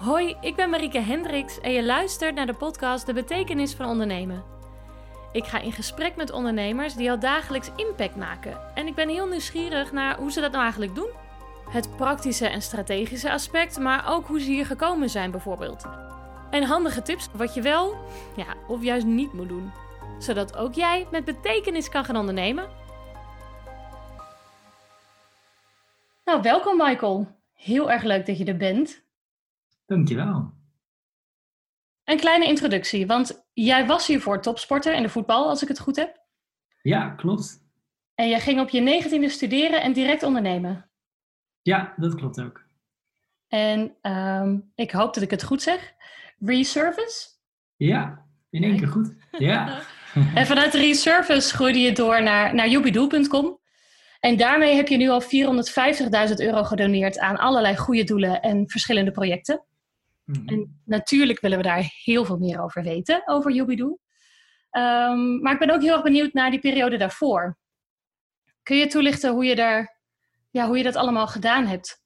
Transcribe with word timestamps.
Hoi, 0.00 0.36
ik 0.40 0.56
ben 0.56 0.70
Marieke 0.70 0.98
Hendricks 0.98 1.60
en 1.60 1.72
je 1.72 1.84
luistert 1.84 2.34
naar 2.34 2.46
de 2.46 2.54
podcast 2.54 3.06
De 3.06 3.12
Betekenis 3.12 3.74
van 3.74 3.88
Ondernemen. 3.88 4.44
Ik 5.32 5.44
ga 5.44 5.60
in 5.60 5.72
gesprek 5.72 6.16
met 6.16 6.30
ondernemers 6.30 6.94
die 6.94 7.10
al 7.10 7.18
dagelijks 7.18 7.70
impact 7.76 8.16
maken. 8.16 8.60
En 8.74 8.86
ik 8.86 8.94
ben 8.94 9.08
heel 9.08 9.26
nieuwsgierig 9.26 9.92
naar 9.92 10.16
hoe 10.16 10.32
ze 10.32 10.40
dat 10.40 10.50
nou 10.50 10.62
eigenlijk 10.62 10.94
doen. 10.94 11.10
Het 11.70 11.96
praktische 11.96 12.46
en 12.46 12.62
strategische 12.62 13.32
aspect, 13.32 13.78
maar 13.78 14.12
ook 14.12 14.26
hoe 14.26 14.40
ze 14.40 14.50
hier 14.50 14.66
gekomen 14.66 15.10
zijn 15.10 15.30
bijvoorbeeld. 15.30 15.84
En 16.50 16.62
handige 16.62 17.02
tips 17.02 17.28
wat 17.32 17.54
je 17.54 17.62
wel, 17.62 17.96
ja, 18.36 18.54
of 18.68 18.82
juist 18.82 19.06
niet 19.06 19.32
moet 19.32 19.48
doen. 19.48 19.70
Zodat 20.18 20.56
ook 20.56 20.74
jij 20.74 21.06
met 21.10 21.24
betekenis 21.24 21.88
kan 21.88 22.04
gaan 22.04 22.16
ondernemen. 22.16 22.68
Nou, 26.24 26.42
welkom 26.42 26.76
Michael. 26.76 27.26
Heel 27.54 27.90
erg 27.90 28.02
leuk 28.02 28.26
dat 28.26 28.38
je 28.38 28.44
er 28.44 28.56
bent. 28.56 29.08
Dankjewel. 29.90 30.52
Een 32.04 32.16
kleine 32.16 32.46
introductie, 32.46 33.06
want 33.06 33.46
jij 33.52 33.86
was 33.86 34.06
hiervoor 34.06 34.42
topsporter 34.42 34.94
in 34.94 35.02
de 35.02 35.08
voetbal, 35.08 35.48
als 35.48 35.62
ik 35.62 35.68
het 35.68 35.78
goed 35.78 35.96
heb. 35.96 36.20
Ja, 36.82 37.08
klopt. 37.08 37.64
En 38.14 38.28
jij 38.28 38.40
ging 38.40 38.60
op 38.60 38.68
je 38.68 38.80
negentiende 38.80 39.28
studeren 39.28 39.82
en 39.82 39.92
direct 39.92 40.22
ondernemen. 40.22 40.90
Ja, 41.62 41.94
dat 41.96 42.14
klopt 42.14 42.40
ook. 42.40 42.64
En 43.48 43.96
um, 44.02 44.72
ik 44.74 44.90
hoop 44.90 45.14
dat 45.14 45.22
ik 45.22 45.30
het 45.30 45.44
goed 45.44 45.62
zeg. 45.62 45.92
Resurface? 46.38 47.28
Ja, 47.76 48.26
in 48.50 48.62
één 48.62 48.76
keer 48.76 48.88
goed. 48.88 49.14
Ja. 49.30 49.82
en 50.34 50.46
vanuit 50.46 50.74
Resurface 50.74 51.54
groeide 51.54 51.78
je 51.78 51.92
door 51.92 52.22
naar, 52.22 52.54
naar 52.54 52.68
jubidoel.com. 52.68 53.60
En 54.20 54.36
daarmee 54.36 54.74
heb 54.74 54.88
je 54.88 54.96
nu 54.96 55.08
al 55.08 55.22
450.000 55.22 55.28
euro 56.36 56.62
gedoneerd 56.64 57.18
aan 57.18 57.36
allerlei 57.36 57.76
goede 57.76 58.04
doelen 58.04 58.42
en 58.42 58.68
verschillende 58.68 59.10
projecten. 59.10 59.64
Mm 60.38 60.48
En 60.48 60.80
natuurlijk 60.84 61.40
willen 61.40 61.56
we 61.56 61.64
daar 61.64 61.90
heel 62.04 62.24
veel 62.24 62.38
meer 62.38 62.62
over 62.62 62.82
weten, 62.82 63.22
over 63.24 63.52
Jubidoe. 63.52 63.98
Um, 64.70 65.40
maar 65.40 65.52
ik 65.52 65.58
ben 65.58 65.70
ook 65.70 65.82
heel 65.82 65.92
erg 65.92 66.02
benieuwd 66.02 66.32
naar 66.32 66.50
die 66.50 66.60
periode 66.60 66.96
daarvoor. 66.96 67.58
Kun 68.62 68.76
je 68.76 68.86
toelichten 68.86 69.32
hoe 69.32 69.44
je, 69.44 69.54
daar, 69.54 70.00
ja, 70.50 70.66
hoe 70.66 70.76
je 70.76 70.82
dat 70.82 70.96
allemaal 70.96 71.26
gedaan 71.26 71.66
hebt? 71.66 72.02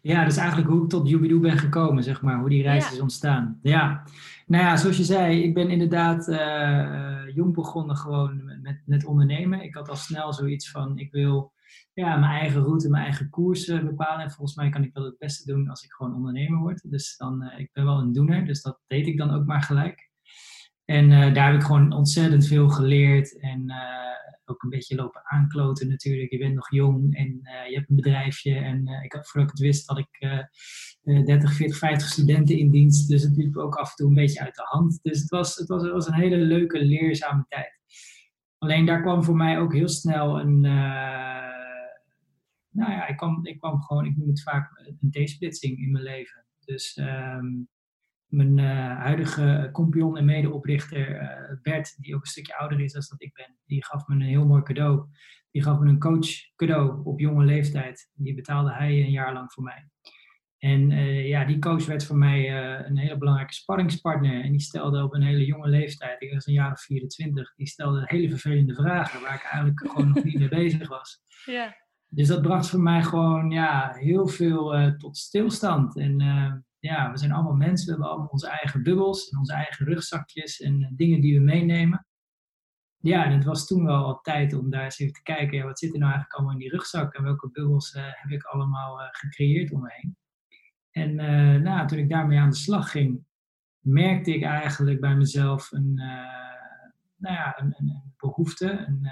Ja, 0.00 0.22
dat 0.22 0.32
is 0.32 0.38
eigenlijk 0.38 0.68
hoe 0.68 0.82
ik 0.82 0.88
tot 0.88 1.08
Jubidoe 1.08 1.40
ben 1.40 1.58
gekomen, 1.58 2.02
zeg 2.02 2.22
maar. 2.22 2.38
Hoe 2.38 2.48
die 2.48 2.62
reis 2.62 2.92
is 2.92 3.00
ontstaan. 3.00 3.58
Ja, 3.62 4.04
nou 4.46 4.64
ja, 4.64 4.76
zoals 4.76 4.96
je 4.96 5.04
zei, 5.04 5.42
ik 5.42 5.54
ben 5.54 5.70
inderdaad 5.70 6.28
uh, 6.28 7.34
jong 7.34 7.54
begonnen 7.54 7.96
gewoon 7.96 8.60
met, 8.62 8.82
met 8.86 9.04
ondernemen. 9.04 9.62
Ik 9.62 9.74
had 9.74 9.88
al 9.88 9.96
snel 9.96 10.32
zoiets 10.32 10.70
van, 10.70 10.98
ik 10.98 11.12
wil 11.12 11.52
ja, 11.92 12.16
mijn 12.16 12.40
eigen 12.40 12.62
route, 12.62 12.88
mijn 12.88 13.04
eigen 13.04 13.30
koers 13.30 13.66
bepalen. 13.66 14.24
En 14.24 14.30
volgens 14.30 14.56
mij 14.56 14.68
kan 14.68 14.82
ik 14.82 14.94
dat 14.94 15.04
het 15.04 15.18
beste 15.18 15.52
doen 15.52 15.68
als 15.68 15.82
ik 15.82 15.92
gewoon 15.92 16.14
ondernemer 16.14 16.58
word. 16.58 16.90
Dus 16.90 17.16
dan, 17.16 17.42
uh, 17.42 17.58
ik 17.58 17.70
ben 17.72 17.84
wel 17.84 17.98
een 17.98 18.12
doener, 18.12 18.46
dus 18.46 18.62
dat 18.62 18.80
deed 18.86 19.06
ik 19.06 19.18
dan 19.18 19.30
ook 19.30 19.46
maar 19.46 19.62
gelijk. 19.62 20.10
En 20.84 21.10
uh, 21.10 21.34
daar 21.34 21.46
heb 21.46 21.60
ik 21.60 21.66
gewoon 21.66 21.92
ontzettend 21.92 22.46
veel 22.46 22.68
geleerd 22.68 23.40
en 23.40 23.62
uh, 23.66 23.76
ook 24.44 24.62
een 24.62 24.68
beetje 24.68 24.94
lopen 24.94 25.22
aankloten 25.24 25.88
natuurlijk. 25.88 26.30
Je 26.30 26.38
bent 26.38 26.54
nog 26.54 26.70
jong 26.70 27.16
en 27.16 27.40
je 27.68 27.74
hebt 27.74 27.90
een 27.90 27.96
bedrijfje. 27.96 28.54
En 28.54 28.88
ik 29.02 29.12
had, 29.12 29.28
voordat 29.28 29.50
ik 29.50 29.56
het 29.56 29.66
wist 29.66 29.88
had 29.88 29.98
ik 29.98 30.44
30, 31.26 31.52
40, 31.52 31.78
50 31.78 32.08
studenten 32.08 32.58
in 32.58 32.70
dienst. 32.70 33.08
Dus 33.08 33.22
het 33.22 33.36
liep 33.36 33.56
ook 33.56 33.74
af 33.74 33.88
en 33.88 33.96
toe 33.96 34.08
een 34.08 34.14
beetje 34.14 34.40
uit 34.40 34.54
de 34.54 34.64
hand. 34.64 34.98
Dus 35.02 35.20
het 35.20 35.28
was, 35.28 35.56
het 35.56 35.68
was, 35.68 35.82
het 35.82 35.92
was 35.92 36.06
een 36.06 36.14
hele 36.14 36.36
leuke, 36.36 36.84
leerzame 36.84 37.44
tijd. 37.48 37.80
Alleen 38.58 38.86
daar 38.86 39.02
kwam 39.02 39.24
voor 39.24 39.36
mij 39.36 39.58
ook 39.58 39.74
heel 39.74 39.88
snel 39.88 40.40
een 40.40 40.64
nou 42.78 42.92
ja, 42.92 43.06
ik 43.06 43.16
kwam, 43.16 43.46
ik 43.46 43.58
kwam 43.58 43.82
gewoon, 43.82 44.04
ik 44.04 44.16
noem 44.16 44.28
het 44.28 44.42
vaak 44.42 44.96
een 45.00 45.10
T-splitsing 45.10 45.78
in 45.78 45.90
mijn 45.90 46.04
leven. 46.04 46.44
Dus 46.64 46.96
um, 46.96 47.68
mijn 48.28 48.58
uh, 48.58 48.98
huidige 48.98 49.68
compagnon 49.72 50.16
en 50.16 50.24
medeoprichter 50.24 51.22
uh, 51.22 51.60
Bert, 51.62 51.96
die 52.02 52.14
ook 52.14 52.20
een 52.20 52.30
stukje 52.30 52.56
ouder 52.56 52.80
is 52.80 52.92
dan 52.92 53.02
dat 53.08 53.22
ik 53.22 53.32
ben, 53.32 53.56
die 53.64 53.84
gaf 53.84 54.06
me 54.06 54.14
een 54.14 54.20
heel 54.20 54.46
mooi 54.46 54.62
cadeau. 54.62 55.06
Die 55.50 55.62
gaf 55.62 55.78
me 55.78 55.88
een 55.88 55.98
coach 55.98 56.28
cadeau 56.56 57.04
op 57.04 57.20
jonge 57.20 57.44
leeftijd. 57.44 58.10
Die 58.14 58.34
betaalde 58.34 58.72
hij 58.72 58.90
een 58.90 59.10
jaar 59.10 59.32
lang 59.32 59.52
voor 59.52 59.62
mij. 59.62 59.88
En 60.58 60.90
uh, 60.90 61.28
ja, 61.28 61.44
die 61.44 61.58
coach 61.58 61.86
werd 61.86 62.04
voor 62.04 62.16
mij 62.16 62.56
een 62.86 62.98
hele 62.98 63.18
belangrijke 63.18 63.54
sparringspartner. 63.54 64.42
En 64.42 64.50
die 64.50 64.60
stelde 64.60 65.02
op 65.02 65.14
een 65.14 65.22
hele 65.22 65.44
jonge 65.44 65.68
leeftijd, 65.68 66.22
ik 66.22 66.32
was 66.32 66.46
een 66.46 66.52
jaar 66.52 66.72
of 66.72 66.80
24, 66.80 67.54
die 67.54 67.66
stelde 67.66 68.02
hele 68.04 68.28
vervelende 68.30 68.74
vragen 68.74 69.20
waar 69.20 69.34
ik 69.34 69.42
eigenlijk 69.42 69.80
gewoon 69.80 70.08
nog 70.08 70.24
niet 70.24 70.38
mee 70.38 70.48
bezig 70.48 70.88
was. 70.88 71.22
Ja. 71.44 71.87
Dus 72.10 72.28
dat 72.28 72.42
bracht 72.42 72.68
voor 72.68 72.80
mij 72.80 73.02
gewoon 73.02 73.50
ja, 73.50 73.92
heel 73.94 74.28
veel 74.28 74.78
uh, 74.78 74.92
tot 74.92 75.16
stilstand. 75.16 75.96
En 75.96 76.20
uh, 76.20 76.52
ja, 76.78 77.10
we 77.10 77.18
zijn 77.18 77.32
allemaal 77.32 77.54
mensen, 77.54 77.86
we 77.86 77.90
hebben 77.92 78.10
allemaal 78.10 78.28
onze 78.28 78.48
eigen 78.48 78.82
bubbels 78.82 79.28
en 79.28 79.38
onze 79.38 79.52
eigen 79.52 79.86
rugzakjes 79.86 80.60
en 80.60 80.80
uh, 80.80 80.88
dingen 80.90 81.20
die 81.20 81.38
we 81.38 81.44
meenemen. 81.44 82.06
Ja, 83.00 83.24
en 83.24 83.32
het 83.32 83.44
was 83.44 83.66
toen 83.66 83.84
wel 83.84 84.04
al 84.04 84.20
tijd 84.20 84.54
om 84.54 84.70
daar 84.70 84.84
eens 84.84 84.98
even 84.98 85.14
te 85.14 85.22
kijken, 85.22 85.58
ja, 85.58 85.64
wat 85.64 85.78
zit 85.78 85.92
er 85.92 85.98
nou 85.98 86.12
eigenlijk 86.12 86.38
allemaal 86.38 86.58
in 86.58 86.68
die 86.68 86.76
rugzak 86.76 87.14
en 87.14 87.22
welke 87.22 87.50
bubbels 87.50 87.92
heb 87.92 88.30
ik 88.30 88.42
allemaal 88.42 88.98
gecreëerd 89.10 89.72
om 89.72 89.80
me 89.80 89.88
heen. 89.92 90.16
En 90.90 91.14
nou, 91.62 91.86
toen 91.86 91.98
ik 91.98 92.08
daarmee 92.08 92.38
aan 92.38 92.50
de 92.50 92.56
slag 92.56 92.90
ging, 92.90 93.24
merkte 93.80 94.34
ik 94.34 94.42
eigenlijk 94.42 95.00
bij 95.00 95.16
mezelf 95.16 95.72
een, 95.72 95.94
nou 97.16 97.34
ja, 97.34 97.60
een, 97.60 97.74
een 97.76 98.14
behoefte, 98.16 98.70
een 98.70 99.08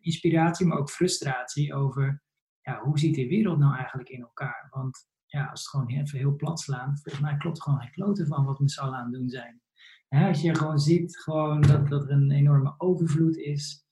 inspiratie, 0.00 0.66
maar 0.66 0.78
ook 0.78 0.90
frustratie 0.90 1.74
over 1.74 2.22
ja, 2.64 2.80
hoe 2.80 2.98
ziet 2.98 3.14
die 3.14 3.28
wereld 3.28 3.58
nou 3.58 3.76
eigenlijk 3.76 4.08
in 4.08 4.20
elkaar? 4.20 4.66
Want 4.70 5.08
ja, 5.26 5.44
als 5.44 5.60
het 5.60 5.68
gewoon 5.68 5.88
even 5.88 6.18
heel 6.18 6.36
plat 6.36 6.60
slaan, 6.60 6.98
volgens 6.98 7.24
mij 7.24 7.36
klopt 7.36 7.62
gewoon 7.62 7.80
geen 7.80 7.90
klote 7.90 8.26
van 8.26 8.44
wat 8.44 8.58
we 8.58 8.68
z'n 8.68 8.80
aan 8.80 9.04
het 9.04 9.12
doen 9.12 9.28
zijn. 9.28 9.60
als 10.08 10.40
je 10.40 10.54
gewoon 10.54 10.78
ziet 10.78 11.16
gewoon 11.16 11.60
dat, 11.60 11.88
dat 11.88 12.04
er 12.04 12.10
een 12.10 12.30
enorme 12.30 12.74
overvloed 12.78 13.36
is, 13.36 13.84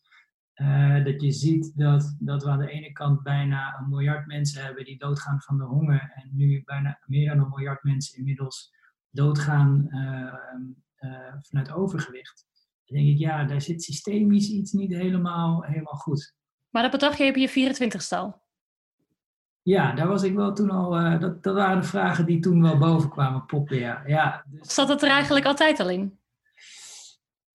uh, 0.56 1.04
dat 1.04 1.22
je 1.22 1.30
ziet 1.30 1.72
dat, 1.76 2.16
dat 2.18 2.44
we 2.44 2.50
aan 2.50 2.58
de 2.58 2.70
ene 2.70 2.92
kant 2.92 3.22
bijna 3.22 3.78
een 3.78 3.88
miljard 3.88 4.26
mensen 4.26 4.64
hebben 4.64 4.84
die 4.84 4.98
doodgaan 4.98 5.40
van 5.40 5.58
de 5.58 5.64
honger 5.64 6.12
en 6.14 6.30
nu 6.32 6.62
bijna 6.64 6.98
meer 7.06 7.28
dan 7.28 7.38
een 7.38 7.48
miljard 7.48 7.82
mensen 7.82 8.18
inmiddels 8.18 8.74
doodgaan 9.10 9.86
uh, 9.88 10.34
uh, 11.10 11.34
vanuit 11.40 11.72
overgewicht. 11.72 12.46
Dan 12.84 12.96
denk 12.96 13.08
ik, 13.08 13.18
ja, 13.18 13.44
daar 13.44 13.60
zit 13.60 13.82
systemisch 13.82 14.48
iets 14.48 14.72
niet 14.72 14.92
helemaal, 14.92 15.62
helemaal 15.62 15.94
goed. 15.94 16.34
Maar 16.70 16.82
dat 16.82 16.90
bedacht 16.90 17.18
je 17.18 17.28
op 17.28 17.36
je 17.36 17.48
24 17.48 18.02
stal? 18.02 18.41
Ja, 19.62 19.92
daar 19.92 20.08
was 20.08 20.22
ik 20.22 20.34
wel 20.34 20.52
toen 20.52 20.70
al. 20.70 21.00
Uh, 21.00 21.20
dat, 21.20 21.42
dat 21.42 21.54
waren 21.54 21.80
de 21.80 21.86
vragen 21.86 22.26
die 22.26 22.40
toen 22.40 22.62
wel 22.62 22.78
boven 22.78 23.10
kwamen 23.10 23.46
poppen. 23.46 23.78
Ja. 24.06 24.44
Dus, 24.46 24.74
Zat 24.74 24.88
het 24.88 25.02
er 25.02 25.10
eigenlijk 25.10 25.46
altijd 25.46 25.80
al 25.80 25.90
in? 25.90 26.18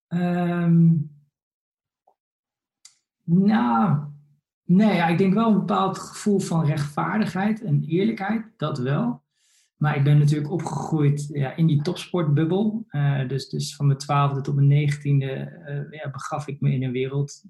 Um, 0.08 1.16
nou, 3.24 4.00
nee, 4.64 4.96
ja, 4.96 5.08
ik 5.08 5.18
denk 5.18 5.34
wel 5.34 5.48
een 5.48 5.60
bepaald 5.60 6.00
gevoel 6.00 6.40
van 6.40 6.66
rechtvaardigheid 6.66 7.64
en 7.64 7.84
eerlijkheid, 7.84 8.46
dat 8.58 8.78
wel. 8.78 9.26
Maar 9.76 9.96
ik 9.96 10.04
ben 10.04 10.18
natuurlijk 10.18 10.52
opgegroeid 10.52 11.28
ja, 11.34 11.56
in 11.56 11.68
die 11.68 11.82
topsportbubbel. 11.82 12.86
Uh, 12.90 13.28
dus, 13.28 13.50
dus 13.50 13.76
van 13.76 13.86
mijn 13.86 13.98
twaalfde 13.98 14.42
tot 14.42 14.56
mijn 14.56 14.68
negentiende 14.68 15.62
uh, 15.68 16.00
ja, 16.00 16.10
begaf 16.10 16.48
ik 16.48 16.62
me 16.62 16.72
in 16.72 16.84
een 16.84 16.92
wereld 16.92 17.44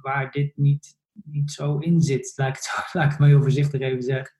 waar 0.00 0.30
dit 0.30 0.56
niet 0.56 0.96
niet 1.24 1.50
zo 1.50 1.78
in 1.78 2.00
zit. 2.00 2.32
Laat 2.36 2.56
ik, 2.56 2.92
het, 2.92 3.18
maar 3.18 3.28
heel 3.28 3.42
voorzichtig 3.42 3.80
even 3.80 4.02
zeggen. 4.02 4.34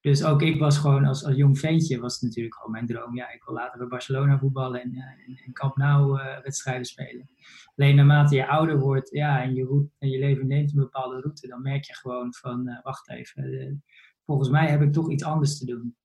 Dus 0.00 0.24
ook 0.24 0.42
ik 0.42 0.58
was 0.58 0.78
gewoon 0.78 1.04
als, 1.04 1.24
als 1.24 1.36
jong 1.36 1.58
ventje, 1.58 2.00
was 2.00 2.12
het 2.14 2.22
natuurlijk 2.22 2.54
gewoon 2.54 2.70
mijn 2.70 2.86
droom. 2.86 3.16
Ja, 3.16 3.32
ik 3.32 3.44
wil 3.44 3.54
later 3.54 3.78
bij 3.78 3.88
Barcelona 3.88 4.38
voetballen 4.38 4.82
en, 4.82 4.94
en, 4.94 5.40
en 5.44 5.52
Camp 5.52 5.76
Nou 5.76 6.20
uh, 6.20 6.38
wedstrijden 6.42 6.84
spelen. 6.84 7.30
Alleen 7.76 7.96
naarmate 7.96 8.34
je 8.34 8.46
ouder 8.46 8.78
wordt 8.78 9.10
ja, 9.10 9.42
en, 9.42 9.54
je 9.54 9.64
route, 9.64 9.90
en 9.98 10.08
je 10.08 10.18
leven 10.18 10.46
neemt 10.46 10.70
een 10.70 10.78
bepaalde 10.78 11.20
route, 11.20 11.46
dan 11.46 11.62
merk 11.62 11.84
je 11.84 11.94
gewoon 11.94 12.34
van, 12.34 12.68
uh, 12.68 12.82
wacht 12.82 13.10
even, 13.10 13.84
volgens 14.24 14.48
mij 14.48 14.68
heb 14.68 14.82
ik 14.82 14.92
toch 14.92 15.10
iets 15.10 15.24
anders 15.24 15.58
te 15.58 15.66
doen. 15.66 15.96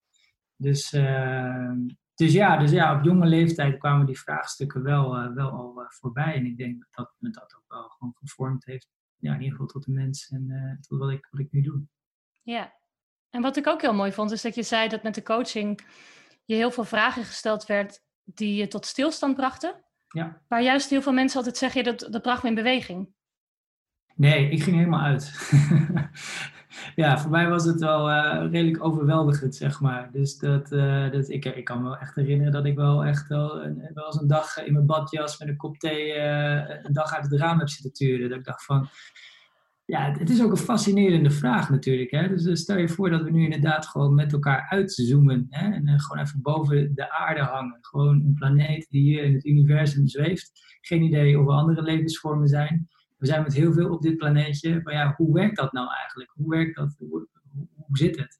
Dus, 0.55 0.93
ehm, 0.93 1.77
dus, 2.15 2.33
ja, 2.33 2.57
dus 2.57 2.71
ja, 2.71 2.97
op 2.97 3.03
jonge 3.03 3.25
leeftijd 3.25 3.77
kwamen 3.77 4.05
die 4.05 4.19
vraagstukken 4.19 4.83
wel, 4.83 5.33
wel 5.33 5.49
al 5.49 5.85
voorbij. 5.87 6.33
En 6.33 6.45
ik 6.45 6.57
denk 6.57 6.79
dat, 6.79 6.87
dat 6.91 7.13
me 7.17 7.29
dat 7.29 7.55
ook 7.55 7.65
wel 7.67 7.89
gewoon 7.89 8.13
gevormd 8.15 8.65
heeft 8.65 8.89
ja, 9.23 9.33
in 9.33 9.41
ieder 9.41 9.51
geval 9.51 9.67
tot 9.67 9.85
de 9.85 9.91
mens 9.91 10.29
en 10.29 10.49
uh, 10.49 10.87
tot 10.87 10.99
wat 10.99 11.11
ik, 11.11 11.27
wat 11.31 11.39
ik 11.39 11.51
nu 11.51 11.61
doe. 11.61 11.81
Ja, 12.43 12.73
en 13.29 13.41
wat 13.41 13.57
ik 13.57 13.67
ook 13.67 13.81
heel 13.81 13.93
mooi 13.93 14.11
vond, 14.11 14.31
is 14.31 14.41
dat 14.41 14.55
je 14.55 14.63
zei 14.63 14.89
dat 14.89 15.03
met 15.03 15.15
de 15.15 15.23
coaching 15.23 15.79
je 16.45 16.55
heel 16.55 16.71
veel 16.71 16.83
vragen 16.83 17.23
gesteld 17.23 17.65
werd 17.65 18.01
die 18.23 18.55
je 18.55 18.67
tot 18.67 18.85
stilstand 18.85 19.35
brachten. 19.35 19.83
Ja. 20.07 20.41
Waar 20.47 20.61
juist 20.61 20.89
heel 20.89 21.01
veel 21.01 21.13
mensen 21.13 21.37
altijd 21.37 21.57
zeggen, 21.57 21.83
dat, 21.83 22.07
dat 22.11 22.21
bracht 22.21 22.43
me 22.43 22.49
in 22.49 22.55
beweging. 22.55 23.13
Nee, 24.15 24.49
ik 24.49 24.63
ging 24.63 24.75
helemaal 24.75 25.01
uit. 25.01 25.51
ja, 26.95 27.19
voor 27.19 27.31
mij 27.31 27.49
was 27.49 27.65
het 27.65 27.79
wel 27.79 28.09
uh, 28.09 28.51
redelijk 28.51 28.83
overweldigend, 28.83 29.55
zeg 29.55 29.81
maar. 29.81 30.09
Dus 30.11 30.37
dat, 30.37 30.71
uh, 30.71 31.11
dat, 31.11 31.29
ik, 31.29 31.45
ik 31.45 31.65
kan 31.65 31.77
me 31.77 31.83
wel 31.83 31.97
echt 31.97 32.15
herinneren 32.15 32.53
dat 32.53 32.65
ik 32.65 32.75
wel 32.75 33.05
echt 33.05 33.27
wel, 33.27 33.55
wel 33.93 34.05
eens 34.05 34.21
een 34.21 34.27
dag 34.27 34.57
in 34.57 34.73
mijn 34.73 34.85
badjas 34.85 35.39
met 35.39 35.47
een 35.47 35.57
kop 35.57 35.77
thee 35.77 36.15
uh, 36.15 36.69
een 36.83 36.93
dag 36.93 37.13
uit 37.13 37.23
het 37.31 37.39
raam 37.39 37.59
heb 37.59 37.69
zitten 37.69 37.93
turen. 37.93 38.29
Dat 38.29 38.37
ik 38.37 38.45
dacht 38.45 38.65
van, 38.65 38.87
ja, 39.85 40.11
het 40.11 40.29
is 40.29 40.43
ook 40.43 40.51
een 40.51 40.57
fascinerende 40.57 41.31
vraag 41.31 41.69
natuurlijk. 41.69 42.11
Hè? 42.11 42.27
Dus 42.27 42.59
stel 42.59 42.77
je 42.77 42.89
voor 42.89 43.09
dat 43.09 43.21
we 43.21 43.31
nu 43.31 43.43
inderdaad 43.43 43.87
gewoon 43.87 44.13
met 44.13 44.33
elkaar 44.33 44.67
uitzoomen. 44.69 45.47
Hè? 45.49 45.71
En 45.71 45.99
gewoon 45.99 46.23
even 46.23 46.41
boven 46.41 46.95
de 46.95 47.11
aarde 47.11 47.41
hangen. 47.41 47.77
Gewoon 47.81 48.15
een 48.15 48.33
planeet 48.33 48.87
die 48.89 49.01
hier 49.01 49.23
in 49.23 49.33
het 49.33 49.45
universum 49.45 50.07
zweeft. 50.07 50.51
Geen 50.81 51.01
idee 51.01 51.39
of 51.39 51.47
er 51.47 51.53
andere 51.53 51.81
levensvormen 51.81 52.47
zijn. 52.47 52.87
We 53.23 53.29
zijn 53.29 53.43
met 53.43 53.53
heel 53.53 53.73
veel 53.73 53.89
op 53.89 54.01
dit 54.01 54.17
planeetje. 54.17 54.81
Maar 54.83 54.93
ja, 54.93 55.13
hoe 55.17 55.33
werkt 55.33 55.55
dat 55.55 55.73
nou 55.73 55.87
eigenlijk? 55.93 56.31
Hoe 56.33 56.49
werkt 56.49 56.75
dat? 56.75 56.95
Hoe, 56.97 57.27
hoe 57.75 57.97
zit 57.97 58.15
het? 58.15 58.39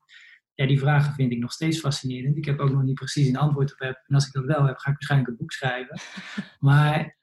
Ja, 0.53 0.65
die 0.65 0.80
vragen 0.80 1.13
vind 1.13 1.31
ik 1.31 1.39
nog 1.39 1.51
steeds 1.51 1.80
fascinerend. 1.80 2.38
Ik 2.38 2.45
heb 2.45 2.59
ook 2.59 2.71
nog 2.71 2.83
niet 2.83 2.95
precies 2.95 3.27
een 3.27 3.38
antwoord 3.38 3.71
op 3.71 3.80
heb. 3.80 4.03
En 4.07 4.15
als 4.15 4.27
ik 4.27 4.33
dat 4.33 4.45
wel 4.45 4.65
heb, 4.65 4.77
ga 4.77 4.89
ik 4.89 4.95
waarschijnlijk 4.95 5.31
een 5.31 5.38
boek 5.38 5.51
schrijven. 5.51 6.00
Maar 6.59 7.18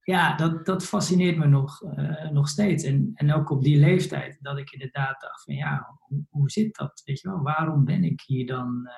ja, 0.00 0.36
dat, 0.36 0.66
dat 0.66 0.86
fascineert 0.86 1.36
me 1.36 1.46
nog, 1.46 1.82
uh, 1.82 2.30
nog 2.30 2.48
steeds. 2.48 2.84
En, 2.84 3.10
en 3.14 3.32
ook 3.32 3.50
op 3.50 3.62
die 3.62 3.78
leeftijd, 3.78 4.38
dat 4.40 4.58
ik 4.58 4.70
inderdaad 4.70 5.20
dacht 5.20 5.42
van 5.42 5.54
ja, 5.54 5.98
hoe, 5.98 6.24
hoe 6.30 6.50
zit 6.50 6.76
dat? 6.76 7.02
Weet 7.04 7.20
je 7.20 7.28
wel, 7.28 7.42
waarom 7.42 7.84
ben 7.84 8.04
ik 8.04 8.20
hier 8.26 8.46
dan 8.46 8.82
uh, 8.84 8.92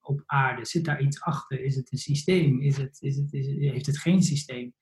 op 0.00 0.22
aarde? 0.26 0.64
Zit 0.64 0.84
daar 0.84 1.02
iets 1.02 1.20
achter? 1.20 1.60
Is 1.60 1.76
het 1.76 1.92
een 1.92 1.98
systeem? 1.98 2.60
Is 2.60 2.76
het, 2.76 2.96
is 3.00 3.16
het, 3.16 3.32
is 3.32 3.46
het, 3.46 3.58
heeft 3.58 3.86
het 3.86 3.98
geen 3.98 4.22
systeem? 4.22 4.74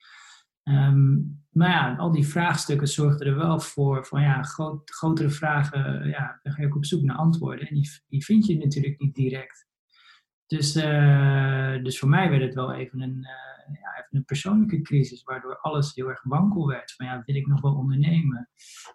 Um, 0.64 1.40
maar 1.50 1.70
ja, 1.70 1.96
al 1.96 2.10
die 2.10 2.26
vraagstukken 2.26 2.88
zorgden 2.88 3.26
er 3.26 3.36
wel 3.36 3.60
voor, 3.60 4.06
van 4.06 4.22
ja, 4.22 4.42
grotere 4.84 5.30
vragen, 5.30 6.08
ja, 6.08 6.40
daar 6.42 6.52
ga 6.52 6.62
je 6.62 6.66
ook 6.66 6.76
op 6.76 6.84
zoek 6.84 7.02
naar 7.02 7.16
antwoorden. 7.16 7.68
En 7.68 7.74
die, 7.74 7.90
die 8.08 8.24
vind 8.24 8.46
je 8.46 8.56
natuurlijk 8.56 9.00
niet 9.00 9.14
direct. 9.14 9.66
Dus, 10.46 10.76
uh, 10.76 11.82
dus 11.82 11.98
voor 11.98 12.08
mij 12.08 12.30
werd 12.30 12.42
het 12.42 12.54
wel 12.54 12.72
even 12.72 13.00
een, 13.00 13.16
uh, 13.16 13.80
ja, 13.80 13.92
even 13.96 14.16
een 14.16 14.24
persoonlijke 14.24 14.80
crisis, 14.80 15.22
waardoor 15.22 15.58
alles 15.58 15.94
heel 15.94 16.08
erg 16.08 16.22
wankel 16.22 16.66
werd. 16.66 16.92
Van 16.92 17.06
ja, 17.06 17.22
wil 17.26 17.34
ik 17.34 17.46
nog 17.46 17.60
wel 17.60 17.74
ondernemen? 17.74 18.48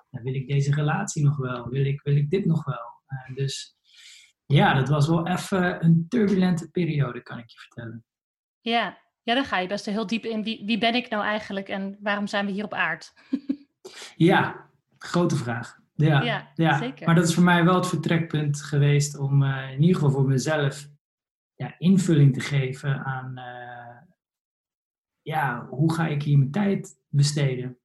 Ja, 0.09 0.21
wil 0.21 0.33
ik 0.33 0.47
deze 0.47 0.73
relatie 0.73 1.23
nog 1.23 1.37
wel? 1.37 1.69
Wil 1.69 1.85
ik, 1.85 2.01
wil 2.01 2.15
ik 2.15 2.29
dit 2.29 2.45
nog 2.45 2.65
wel? 2.65 3.01
Uh, 3.07 3.35
dus 3.35 3.77
ja, 4.45 4.73
dat 4.73 4.89
was 4.89 5.07
wel 5.07 5.27
even 5.27 5.85
een 5.85 6.05
turbulente 6.07 6.69
periode, 6.69 7.21
kan 7.21 7.37
ik 7.37 7.49
je 7.49 7.59
vertellen. 7.59 8.05
Ja, 8.59 8.97
ja, 9.27 9.33
dan 9.33 9.45
ga 9.45 9.57
je 9.59 9.67
best 9.67 9.85
heel 9.85 10.07
diep 10.07 10.25
in. 10.25 10.43
Wie, 10.43 10.63
wie 10.65 10.77
ben 10.77 10.95
ik 10.95 11.09
nou 11.09 11.23
eigenlijk 11.23 11.69
en 11.69 11.97
waarom 11.99 12.27
zijn 12.27 12.45
we 12.45 12.51
hier 12.51 12.63
op 12.63 12.73
aard? 12.73 13.13
ja, 14.29 14.69
grote 14.97 15.35
vraag. 15.35 15.79
Ja, 15.95 16.21
ja, 16.21 16.51
ja, 16.55 16.77
zeker. 16.77 17.05
Maar 17.05 17.15
dat 17.15 17.27
is 17.27 17.33
voor 17.33 17.43
mij 17.43 17.63
wel 17.63 17.75
het 17.75 17.87
vertrekpunt 17.87 18.61
geweest 18.61 19.17
om 19.17 19.43
uh, 19.43 19.71
in 19.71 19.81
ieder 19.81 19.95
geval 19.95 20.11
voor 20.11 20.27
mezelf 20.27 20.87
ja, 21.55 21.75
invulling 21.77 22.33
te 22.33 22.39
geven 22.39 23.05
aan 23.05 23.31
uh, 23.35 24.11
ja, 25.21 25.67
hoe 25.69 25.93
ga 25.93 26.07
ik 26.07 26.23
hier 26.23 26.37
mijn 26.37 26.51
tijd 26.51 26.99
besteden. 27.07 27.77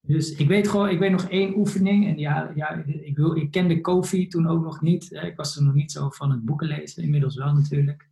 Dus 0.00 0.34
ik 0.34 0.48
weet 0.48 0.68
gewoon, 0.68 0.88
ik 0.88 0.98
weet 0.98 1.10
nog 1.10 1.28
één 1.28 1.56
oefening. 1.56 2.06
En 2.06 2.18
ja, 2.18 2.52
ja 2.54 2.70
ik, 2.84 3.16
wil, 3.16 3.36
ik 3.36 3.50
kende 3.50 3.80
Kofi 3.80 4.26
toen 4.26 4.46
ook 4.46 4.62
nog 4.62 4.80
niet. 4.80 5.12
Ik 5.12 5.36
was 5.36 5.56
er 5.56 5.62
nog 5.62 5.74
niet 5.74 5.92
zo 5.92 6.10
van 6.10 6.30
het 6.30 6.44
boeken 6.44 6.66
lezen, 6.66 7.02
inmiddels 7.02 7.36
wel 7.36 7.52
natuurlijk. 7.52 8.09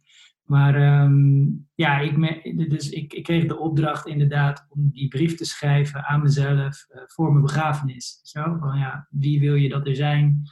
Maar 0.49 1.03
um, 1.03 1.69
ja, 1.75 1.99
ik, 1.99 2.71
dus 2.71 2.91
ik, 2.91 3.23
kreeg 3.23 3.47
de 3.47 3.59
opdracht 3.59 4.07
inderdaad 4.07 4.67
om 4.69 4.91
die 4.91 5.09
brief 5.09 5.35
te 5.35 5.45
schrijven 5.45 6.05
aan 6.05 6.23
mezelf 6.23 6.87
uh, 6.89 7.03
voor 7.07 7.31
mijn 7.31 7.45
begrafenis. 7.45 8.21
Zo, 8.23 8.57
van 8.61 8.79
ja, 8.79 9.09
wie 9.11 9.41
wil 9.41 9.55
je 9.55 9.69
dat 9.69 9.87
er 9.87 9.97
zijn? 9.97 10.43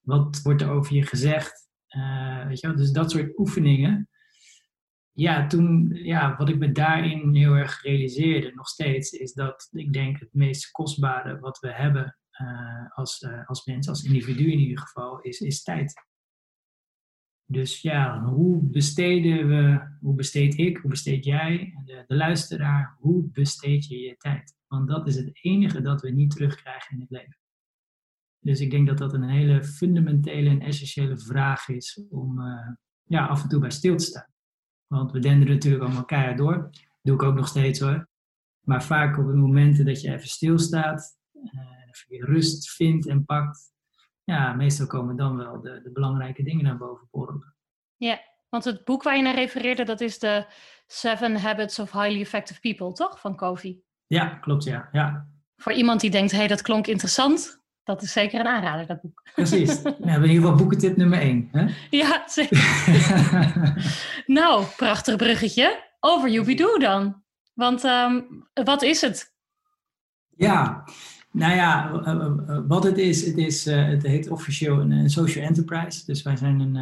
Wat 0.00 0.40
wordt 0.42 0.62
er 0.62 0.70
over 0.70 0.94
je 0.94 1.02
gezegd? 1.02 1.68
Uh, 1.96 2.46
weet 2.46 2.60
je 2.60 2.66
wel? 2.66 2.76
Dus 2.76 2.92
dat 2.92 3.10
soort 3.10 3.38
oefeningen. 3.38 4.08
Ja, 5.12 5.46
toen, 5.46 5.90
ja, 5.92 6.36
wat 6.36 6.48
ik 6.48 6.58
me 6.58 6.72
daarin 6.72 7.34
heel 7.34 7.54
erg 7.54 7.82
realiseerde, 7.82 8.52
nog 8.54 8.68
steeds, 8.68 9.10
is 9.10 9.32
dat 9.32 9.68
ik 9.72 9.92
denk 9.92 10.18
het 10.18 10.32
meest 10.32 10.70
kostbare 10.70 11.38
wat 11.38 11.58
we 11.58 11.72
hebben 11.72 12.18
uh, 12.40 12.96
als, 12.96 13.28
als 13.44 13.64
mens, 13.64 13.88
als 13.88 14.04
individu 14.04 14.52
in 14.52 14.58
ieder 14.58 14.78
geval, 14.78 15.20
is, 15.20 15.40
is 15.40 15.62
tijd. 15.62 16.07
Dus 17.50 17.80
ja, 17.80 18.22
hoe 18.22 18.62
besteden 18.62 19.48
we, 19.48 19.88
hoe 20.00 20.14
besteed 20.14 20.58
ik, 20.58 20.76
hoe 20.76 20.90
besteed 20.90 21.24
jij, 21.24 21.74
de, 21.84 22.04
de 22.06 22.14
luisteraar, 22.14 22.96
hoe 22.98 23.30
besteed 23.32 23.86
je 23.86 23.98
je 23.98 24.16
tijd? 24.16 24.56
Want 24.66 24.88
dat 24.88 25.06
is 25.06 25.16
het 25.16 25.38
enige 25.42 25.80
dat 25.80 26.00
we 26.00 26.10
niet 26.10 26.30
terugkrijgen 26.30 26.94
in 26.94 27.00
het 27.00 27.10
leven. 27.10 27.36
Dus 28.38 28.60
ik 28.60 28.70
denk 28.70 28.86
dat 28.86 28.98
dat 28.98 29.12
een 29.12 29.28
hele 29.28 29.64
fundamentele 29.64 30.50
en 30.50 30.60
essentiële 30.60 31.18
vraag 31.18 31.68
is 31.68 32.02
om 32.10 32.40
uh, 32.40 32.68
ja, 33.04 33.26
af 33.26 33.42
en 33.42 33.48
toe 33.48 33.60
bij 33.60 33.70
stil 33.70 33.96
te 33.96 34.04
staan. 34.04 34.32
Want 34.86 35.12
we 35.12 35.18
denderen 35.18 35.54
natuurlijk 35.54 35.84
allemaal 35.84 36.04
keihard 36.04 36.38
door. 36.38 36.56
Dat 36.56 36.86
doe 37.02 37.14
ik 37.14 37.22
ook 37.22 37.34
nog 37.34 37.48
steeds 37.48 37.80
hoor. 37.80 38.08
Maar 38.64 38.84
vaak 38.84 39.18
op 39.18 39.26
de 39.26 39.34
momenten 39.34 39.84
dat 39.84 40.00
je 40.00 40.12
even 40.12 40.28
stilstaat, 40.28 41.18
uh, 41.34 42.18
je 42.18 42.24
rust 42.24 42.70
vindt 42.70 43.06
en 43.06 43.24
pakt, 43.24 43.72
ja, 44.28 44.52
meestal 44.52 44.86
komen 44.86 45.16
dan 45.16 45.36
wel 45.36 45.60
de, 45.60 45.80
de 45.82 45.90
belangrijke 45.92 46.42
dingen 46.42 46.64
naar 46.64 46.76
boven 46.76 47.08
borrelen. 47.10 47.54
Ja, 47.96 48.20
want 48.48 48.64
het 48.64 48.84
boek 48.84 49.02
waar 49.02 49.16
je 49.16 49.22
naar 49.22 49.34
refereerde, 49.34 49.84
dat 49.84 50.00
is 50.00 50.18
de 50.18 50.46
Seven 50.86 51.36
Habits 51.36 51.78
of 51.78 51.92
Highly 51.92 52.20
Effective 52.20 52.60
People, 52.60 52.92
toch? 52.92 53.20
Van 53.20 53.36
Covey. 53.36 53.80
Ja, 54.06 54.26
klopt, 54.26 54.64
ja. 54.64 54.88
ja. 54.92 55.26
Voor 55.56 55.72
iemand 55.72 56.00
die 56.00 56.10
denkt, 56.10 56.30
hé, 56.30 56.38
hey, 56.38 56.46
dat 56.46 56.62
klonk 56.62 56.86
interessant, 56.86 57.62
dat 57.84 58.02
is 58.02 58.12
zeker 58.12 58.40
een 58.40 58.46
aanrader, 58.46 58.86
dat 58.86 59.00
boek. 59.00 59.22
Precies. 59.34 59.82
We 59.82 59.90
hebben 59.98 60.28
in 60.28 60.34
ieder 60.34 60.42
geval 60.42 60.54
boekentip 60.54 60.96
nummer 60.96 61.20
één. 61.20 61.48
Hè? 61.52 61.66
Ja, 61.90 62.22
zeker. 62.26 62.58
nou, 64.40 64.64
prachtig 64.76 65.16
bruggetje. 65.16 65.84
Over 66.00 66.56
Doe 66.56 66.78
dan. 66.78 67.22
Want 67.54 67.84
um, 67.84 68.48
wat 68.52 68.82
is 68.82 69.00
het? 69.00 69.34
Ja, 70.36 70.84
nou 71.32 71.54
ja, 71.54 71.92
eh, 71.92 72.12
eh, 72.12 72.26
eh, 72.48 72.66
wat 72.66 72.84
het 72.84 72.98
is, 72.98 73.26
het, 73.26 73.36
is, 73.36 73.64
het 73.64 74.02
heet 74.02 74.30
officieel 74.30 74.80
een, 74.80 75.10
social 75.10 75.44
enterprise. 75.44 76.04
Dus 76.06 76.22
wij 76.22 76.36
zijn 76.36 76.60
een, 76.60 76.74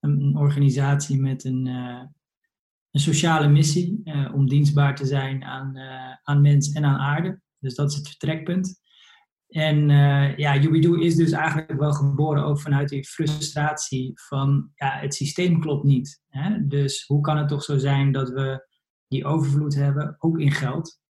een 0.00 0.36
organisatie 0.36 1.20
met 1.20 1.44
een, 1.44 1.66
een 1.66 3.00
sociale 3.00 3.48
missie 3.48 4.02
om 4.34 4.48
dienstbaar 4.48 4.96
te 4.96 5.06
zijn 5.06 5.44
aan, 5.44 5.78
aan 6.22 6.40
mens 6.40 6.72
en 6.72 6.84
aan 6.84 6.98
aarde. 6.98 7.40
Dus 7.58 7.74
dat 7.74 7.90
is 7.90 7.96
het 7.96 8.08
vertrekpunt. 8.08 8.82
En 9.54 9.88
uh, 9.88 10.36
ja, 10.36 10.56
Yubidu 10.56 11.00
is 11.00 11.16
dus 11.16 11.32
eigenlijk 11.32 11.80
wel 11.80 11.92
geboren 11.92 12.44
ook 12.44 12.60
vanuit 12.60 12.88
die 12.88 13.04
frustratie 13.04 14.12
van 14.14 14.70
ja, 14.74 14.98
het 14.98 15.14
systeem 15.14 15.60
klopt 15.60 15.84
niet. 15.84 16.22
Hè? 16.28 16.66
Dus 16.66 17.04
hoe 17.06 17.20
kan 17.20 17.36
het 17.36 17.48
toch 17.48 17.62
zo 17.62 17.78
zijn 17.78 18.12
dat 18.12 18.28
we 18.28 18.68
die 19.08 19.24
overvloed 19.24 19.74
hebben, 19.74 20.16
ook 20.18 20.38
in 20.38 20.52
geld. 20.52 21.00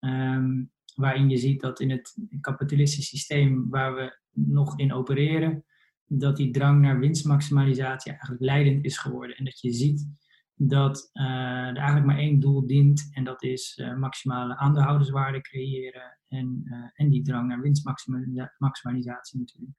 Um, 0.00 0.70
waarin 0.96 1.28
je 1.28 1.36
ziet 1.36 1.60
dat 1.60 1.80
in 1.80 1.90
het 1.90 2.16
kapitalistische 2.40 3.16
systeem 3.16 3.68
waar 3.68 3.94
we 3.94 4.18
nog 4.32 4.78
in 4.78 4.92
opereren, 4.92 5.64
dat 6.06 6.36
die 6.36 6.50
drang 6.50 6.80
naar 6.80 6.98
winstmaximalisatie 6.98 8.10
eigenlijk 8.10 8.42
leidend 8.42 8.84
is 8.84 8.98
geworden. 8.98 9.36
En 9.36 9.44
dat 9.44 9.60
je 9.60 9.72
ziet 9.72 10.08
dat 10.54 11.10
uh, 11.12 11.24
er 11.68 11.76
eigenlijk 11.76 12.06
maar 12.06 12.18
één 12.18 12.40
doel 12.40 12.66
dient 12.66 13.10
en 13.12 13.24
dat 13.24 13.42
is 13.42 13.78
uh, 13.82 13.96
maximale 13.96 14.56
aandeelhouderswaarde 14.56 15.40
creëren 15.40 16.18
en, 16.28 16.62
uh, 16.64 16.76
en 16.94 17.08
die 17.08 17.22
drang 17.22 17.48
naar 17.48 17.60
winstmaximalisatie 17.60 19.38
natuurlijk. 19.38 19.76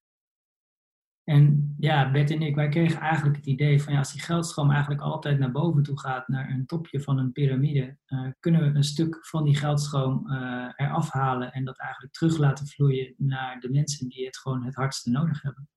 En 1.30 1.76
ja, 1.78 2.12
Bert 2.12 2.32
en 2.32 2.42
ik, 2.42 2.56
wij 2.56 2.70
kregen 2.70 3.00
eigenlijk 3.00 3.36
het 3.36 3.46
idee 3.46 3.82
van 3.82 3.94
ja, 3.94 4.00
als 4.00 4.12
die 4.12 4.22
geldstroom 4.22 4.72
eigenlijk 4.72 5.02
altijd 5.02 5.40
naar 5.40 5.52
boven 5.52 5.84
toe 5.84 6.00
gaat, 6.00 6.28
naar 6.28 6.50
een 6.50 6.66
topje 6.66 7.02
van 7.02 7.18
een 7.18 7.32
piramide, 7.32 7.98
uh, 8.08 8.28
kunnen 8.40 8.62
we 8.62 8.78
een 8.78 8.84
stuk 8.84 9.26
van 9.26 9.44
die 9.44 9.56
geldstroom 9.56 10.32
uh, 10.32 10.70
eraf 10.76 11.12
halen 11.12 11.52
en 11.52 11.66
dat 11.66 11.80
eigenlijk 11.80 12.14
terug 12.14 12.38
laten 12.38 12.68
vloeien 12.68 13.14
naar 13.18 13.60
de 13.60 13.70
mensen 13.70 14.08
die 14.08 14.26
het 14.26 14.38
gewoon 14.38 14.66
het 14.66 14.76
hardste 14.76 15.10
nodig 15.10 15.42
hebben. 15.42 15.70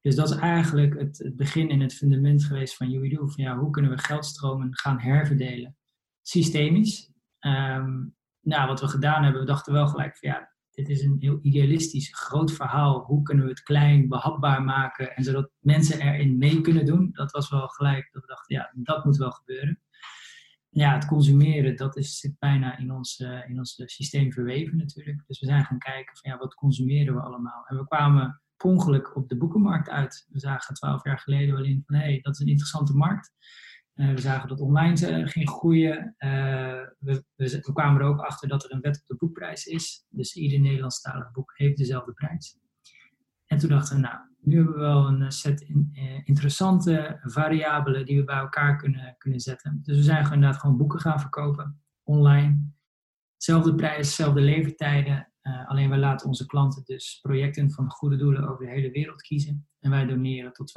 Dus 0.00 0.14
dat 0.14 0.30
is 0.30 0.36
eigenlijk 0.36 0.98
het, 0.98 1.32
begin 1.36 1.70
en 1.70 1.80
het 1.80 1.94
fundament 1.94 2.44
geweest 2.44 2.76
van 2.76 2.92
UWDO. 2.92 3.26
Van 3.26 3.44
ja, 3.44 3.58
hoe 3.58 3.70
kunnen 3.70 3.90
we 3.90 3.98
geldstromen 3.98 4.76
gaan 4.76 5.00
herverdelen? 5.00 5.76
Systemisch. 6.22 7.10
Um, 7.40 8.16
nou, 8.40 8.68
wat 8.68 8.80
we 8.80 8.88
gedaan 8.88 9.22
hebben, 9.22 9.40
we 9.40 9.46
dachten 9.46 9.72
wel 9.72 9.86
gelijk 9.86 10.16
van 10.16 10.28
ja, 10.28 10.53
dit 10.74 10.88
is 10.88 11.02
een 11.02 11.16
heel 11.18 11.38
idealistisch 11.42 12.08
groot 12.14 12.52
verhaal. 12.52 13.04
Hoe 13.04 13.22
kunnen 13.22 13.44
we 13.44 13.50
het 13.50 13.62
klein 13.62 14.08
behapbaar 14.08 14.62
maken 14.62 15.16
en 15.16 15.24
zodat 15.24 15.50
mensen 15.60 16.00
erin 16.00 16.38
mee 16.38 16.60
kunnen 16.60 16.86
doen? 16.86 17.10
Dat 17.12 17.30
was 17.30 17.50
wel 17.50 17.68
gelijk 17.68 18.08
dat 18.12 18.22
we 18.22 18.28
dachten, 18.28 18.56
ja, 18.56 18.72
dat 18.74 19.04
moet 19.04 19.16
wel 19.16 19.30
gebeuren. 19.30 19.80
Ja, 20.70 20.94
het 20.94 21.06
consumeren, 21.06 21.76
dat 21.76 21.96
is, 21.96 22.18
zit 22.18 22.38
bijna 22.38 22.78
in 22.78 22.92
ons, 22.92 23.18
uh, 23.18 23.48
in 23.48 23.58
ons 23.58 23.82
systeem 23.84 24.32
verweven 24.32 24.76
natuurlijk. 24.76 25.24
Dus 25.26 25.40
we 25.40 25.46
zijn 25.46 25.64
gaan 25.64 25.78
kijken 25.78 26.16
van 26.16 26.30
ja, 26.30 26.38
wat 26.38 26.54
consumeren 26.54 27.14
we 27.14 27.20
allemaal? 27.20 27.64
En 27.66 27.76
we 27.76 27.86
kwamen 27.86 28.42
per 28.56 28.70
ongeluk 28.70 29.16
op 29.16 29.28
de 29.28 29.36
boekenmarkt 29.36 29.88
uit. 29.88 30.26
We 30.30 30.38
zagen 30.38 30.74
twaalf 30.74 31.04
jaar 31.04 31.18
geleden 31.18 31.54
wel 31.54 31.64
in 31.64 31.82
van 31.86 31.96
hé, 31.96 32.04
hey, 32.04 32.18
dat 32.22 32.34
is 32.34 32.40
een 32.40 32.46
interessante 32.46 32.94
markt. 32.94 33.32
Uh, 33.94 34.14
we 34.14 34.20
zagen 34.20 34.48
dat 34.48 34.60
online 34.60 35.20
uh, 35.20 35.28
ging 35.28 35.50
groeien. 35.50 36.14
We, 36.18 36.94
we, 36.98 37.24
we, 37.36 37.72
kwamen 37.72 38.00
er 38.00 38.06
ook 38.06 38.20
achter 38.20 38.48
dat 38.48 38.64
er 38.64 38.72
een 38.72 38.80
wet 38.80 39.00
op 39.00 39.06
de 39.06 39.16
boekprijs 39.16 39.64
is. 39.64 40.06
Dus 40.08 40.34
ieder 40.34 40.60
Nederlandstalig 40.60 41.30
boek 41.32 41.52
heeft 41.56 41.76
dezelfde 41.76 42.12
prijs. 42.12 42.58
En 43.46 43.58
toen 43.58 43.68
dachten 43.68 43.96
we, 43.96 44.02
nou, 44.02 44.18
nu 44.40 44.56
hebben 44.56 44.74
we 44.74 44.80
wel 44.80 45.06
een 45.08 45.32
set 45.32 45.60
in, 45.60 45.90
interessante 46.24 47.20
variabelen 47.22 48.06
die 48.06 48.16
we 48.16 48.24
bij 48.24 48.38
elkaar 48.38 48.76
kunnen, 48.76 49.14
kunnen 49.18 49.40
zetten. 49.40 49.80
Dus 49.82 49.96
we 49.96 50.02
zijn 50.02 50.22
gewoon 50.22 50.34
inderdaad 50.34 50.60
gewoon 50.60 50.76
boeken 50.76 51.00
gaan 51.00 51.20
verkopen, 51.20 51.82
online. 52.02 52.72
Zelfde 53.36 53.74
prijs, 53.74 54.14
zelfde 54.14 54.40
levertijden. 54.40 55.32
Alleen 55.66 55.88
wij 55.88 55.98
laten 55.98 56.26
onze 56.26 56.46
klanten 56.46 56.84
dus 56.84 57.18
projecten 57.22 57.70
van 57.70 57.90
goede 57.90 58.16
doelen 58.16 58.48
over 58.48 58.64
de 58.64 58.72
hele 58.72 58.90
wereld 58.90 59.22
kiezen. 59.22 59.68
En 59.80 59.90
wij 59.90 60.06
doneren 60.06 60.52
tot 60.52 60.70
12% 60.70 60.72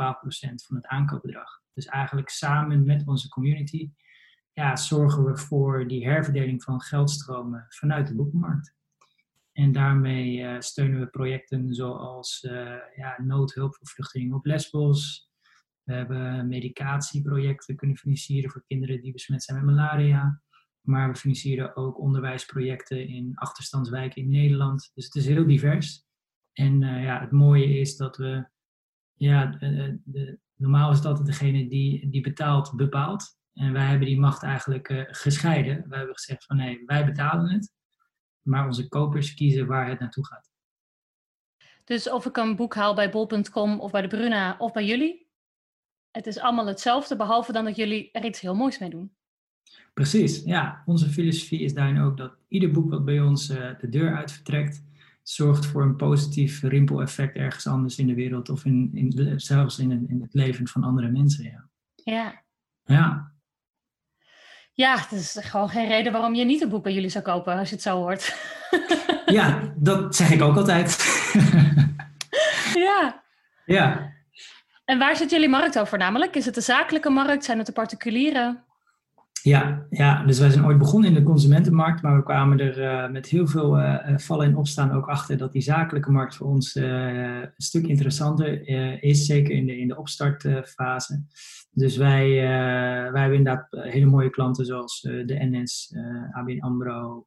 van 0.66 0.76
het 0.76 0.86
aankoopbedrag. 0.86 1.62
Dus 1.74 1.86
eigenlijk 1.86 2.30
samen 2.30 2.86
met 2.86 3.08
onze 3.08 3.30
community 3.30 3.92
ja, 4.58 4.76
zorgen 4.76 5.24
we 5.26 5.38
voor 5.38 5.88
die 5.88 6.08
herverdeling 6.08 6.64
van 6.64 6.82
geldstromen 6.82 7.66
vanuit 7.70 8.08
de 8.08 8.16
boekmarkt. 8.16 8.76
En 9.52 9.72
daarmee 9.72 10.38
uh, 10.38 10.60
steunen 10.60 11.00
we 11.00 11.08
projecten 11.08 11.74
zoals 11.74 12.44
uh, 12.44 12.76
ja, 12.96 13.22
noodhulp 13.22 13.76
voor 13.76 13.88
vluchtelingen 13.88 14.36
op 14.36 14.46
Lesbos. 14.46 15.30
We 15.84 15.94
hebben 15.94 16.48
medicatieprojecten 16.48 17.76
kunnen 17.76 17.98
financieren 17.98 18.52
voor 18.52 18.64
kinderen 18.68 19.02
die 19.02 19.12
besmet 19.12 19.44
zijn 19.44 19.66
met 19.66 19.76
malaria. 19.76 20.42
Maar 20.88 21.10
we 21.12 21.16
financieren 21.16 21.76
ook 21.76 22.00
onderwijsprojecten 22.00 23.08
in 23.08 23.32
achterstandswijken 23.36 24.22
in 24.22 24.30
Nederland. 24.30 24.92
Dus 24.94 25.06
het 25.06 25.16
is 25.16 25.26
heel 25.26 25.48
divers. 25.48 26.06
En 26.54 26.82
uh, 26.82 27.04
ja, 27.04 27.20
het 27.20 27.32
mooie 27.32 27.80
is 27.80 27.98
dat 27.98 28.18
we, 28.18 28.48
ja, 29.14 29.46
de, 29.46 30.00
de, 30.04 30.40
normaal 30.56 30.92
is 30.92 31.02
dat 31.02 31.26
degene 31.26 31.68
die, 31.68 32.10
die 32.10 32.22
betaalt, 32.22 32.76
bepaalt. 32.76 33.38
En 33.54 33.74
wij 33.74 33.86
hebben 33.86 34.08
die 34.08 34.20
macht 34.20 34.44
eigenlijk 34.44 35.08
gescheiden. 35.08 35.90
Wij 35.90 35.98
hebben 35.98 36.16
gezegd 36.16 36.46
van 36.46 36.56
nee, 36.56 36.84
wij 36.86 37.06
betalen 37.06 37.52
het. 37.52 37.74
Maar 38.42 38.66
onze 38.66 38.88
kopers 38.88 39.34
kiezen 39.34 39.68
waar 39.68 39.90
het 39.90 40.00
naartoe 40.00 40.26
gaat. 40.26 40.52
Dus 41.84 42.10
of 42.10 42.26
ik 42.26 42.38
een 42.38 42.56
boek 42.56 42.76
haal 42.76 42.96
bij 42.96 43.10
bol.com 43.10 43.80
of 43.80 43.92
bij 43.92 44.02
de 44.02 44.08
Bruna 44.08 44.56
of 44.58 44.72
bij 44.72 44.86
jullie. 44.86 45.32
Het 46.12 46.28
is 46.28 46.40
allemaal 46.40 46.66
hetzelfde, 46.66 47.16
behalve 47.16 47.52
dan 47.52 47.66
dat 47.66 47.76
jullie 47.76 48.12
er 48.12 48.26
iets 48.26 48.40
heel 48.40 48.56
moois 48.56 48.80
mee 48.80 48.90
doen. 48.90 49.17
Precies, 49.94 50.44
ja. 50.44 50.84
Onze 50.86 51.10
filosofie 51.10 51.62
is 51.62 51.74
daarin 51.74 52.00
ook 52.00 52.18
dat 52.18 52.34
ieder 52.48 52.72
boek 52.72 52.90
wat 52.90 53.06
bij 53.06 53.20
ons 53.20 53.50
uh, 53.50 53.70
de 53.80 53.90
deur 53.90 54.16
uit 54.16 54.32
vertrekt, 54.32 54.84
zorgt 55.24 55.66
voor 55.66 55.82
een 55.82 55.96
positief 55.96 56.62
rimpeleffect 56.62 57.36
ergens 57.36 57.68
anders 57.68 57.98
in 57.98 58.08
de 58.08 58.14
wereld 58.14 58.50
of 58.50 58.66
in, 58.66 58.92
in, 58.94 59.40
zelfs 59.40 59.80
in, 59.80 59.92
in 59.92 60.22
het 60.22 60.34
leven 60.34 60.68
van 60.68 60.84
andere 60.84 61.10
mensen. 61.10 61.44
Ja. 61.44 61.70
ja. 61.96 62.46
Ja. 62.84 63.36
Ja, 64.74 64.98
het 64.98 65.12
is 65.12 65.38
gewoon 65.42 65.70
geen 65.70 65.88
reden 65.88 66.12
waarom 66.12 66.36
je 66.36 66.46
niet 66.46 66.62
een 66.62 66.70
boek 66.70 66.84
bij 66.84 66.94
jullie 66.94 67.10
zou 67.10 67.24
kopen 67.24 67.58
als 67.58 67.70
je 67.70 67.76
het 67.76 67.84
zo 67.84 67.96
hoort. 67.96 68.36
ja, 69.38 69.74
dat 69.76 70.16
zeg 70.16 70.32
ik 70.32 70.42
ook 70.42 70.56
altijd. 70.56 70.98
ja. 72.88 73.24
Ja. 73.66 74.14
En 74.86 75.00
waar 75.00 75.16
zit 75.16 75.30
jullie 75.30 75.50
markt 75.50 75.80
over 75.80 75.98
namelijk? 75.98 76.36
Is 76.36 76.46
het 76.46 76.56
de 76.56 76.62
zakelijke 76.62 77.10
markt? 77.10 77.46
Zijn 77.46 77.58
het 77.58 77.68
de 77.68 77.74
particulieren? 77.74 78.64
Ja, 79.48 79.86
ja, 79.90 80.26
dus 80.26 80.40
wij 80.40 80.50
zijn 80.50 80.66
ooit 80.66 80.78
begonnen 80.78 81.10
in 81.10 81.16
de 81.16 81.24
consumentenmarkt, 81.24 82.02
maar 82.02 82.16
we 82.16 82.24
kwamen 82.24 82.60
er 82.60 82.80
uh, 82.80 83.12
met 83.12 83.28
heel 83.28 83.48
veel 83.48 83.80
uh, 83.80 84.18
vallen 84.18 84.46
en 84.46 84.56
opstaan 84.56 84.92
ook 84.92 85.08
achter 85.08 85.38
dat 85.38 85.52
die 85.52 85.62
zakelijke 85.62 86.12
markt 86.12 86.36
voor 86.36 86.48
ons 86.48 86.76
een 86.76 87.52
stuk 87.58 87.88
interessanter 87.88 88.68
is, 89.04 89.26
zeker 89.26 89.56
in 89.56 89.66
de, 89.66 89.80
in 89.80 89.88
de 89.88 89.98
opstartfase. 89.98 91.24
Dus 91.72 91.98
wij, 91.98 92.30
wij 93.12 93.22
hebben 93.22 93.38
inderdaad 93.38 93.68
hele 93.70 94.06
mooie 94.06 94.30
klanten 94.30 94.66
zoals 94.66 95.02
de 95.02 95.38
NS, 95.40 95.96
ABN 96.32 96.60
AMRO, 96.60 97.24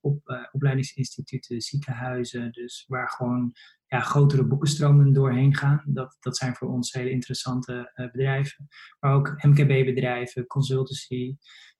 op, 0.00 0.48
opleidingsinstituten, 0.52 1.60
ziekenhuizen, 1.60 2.52
dus 2.52 2.84
waar 2.88 3.08
gewoon 3.08 3.54
ja, 3.90 4.00
grotere 4.00 4.44
boekenstromen 4.46 5.12
doorheen 5.12 5.56
gaan. 5.56 5.82
Dat, 5.86 6.16
dat 6.20 6.36
zijn 6.36 6.54
voor 6.54 6.68
ons 6.68 6.92
hele 6.92 7.10
interessante 7.10 7.92
uh, 7.94 8.10
bedrijven. 8.10 8.68
Maar 9.00 9.14
ook 9.14 9.34
MKB-bedrijven, 9.42 10.46
consultancy. 10.46 11.36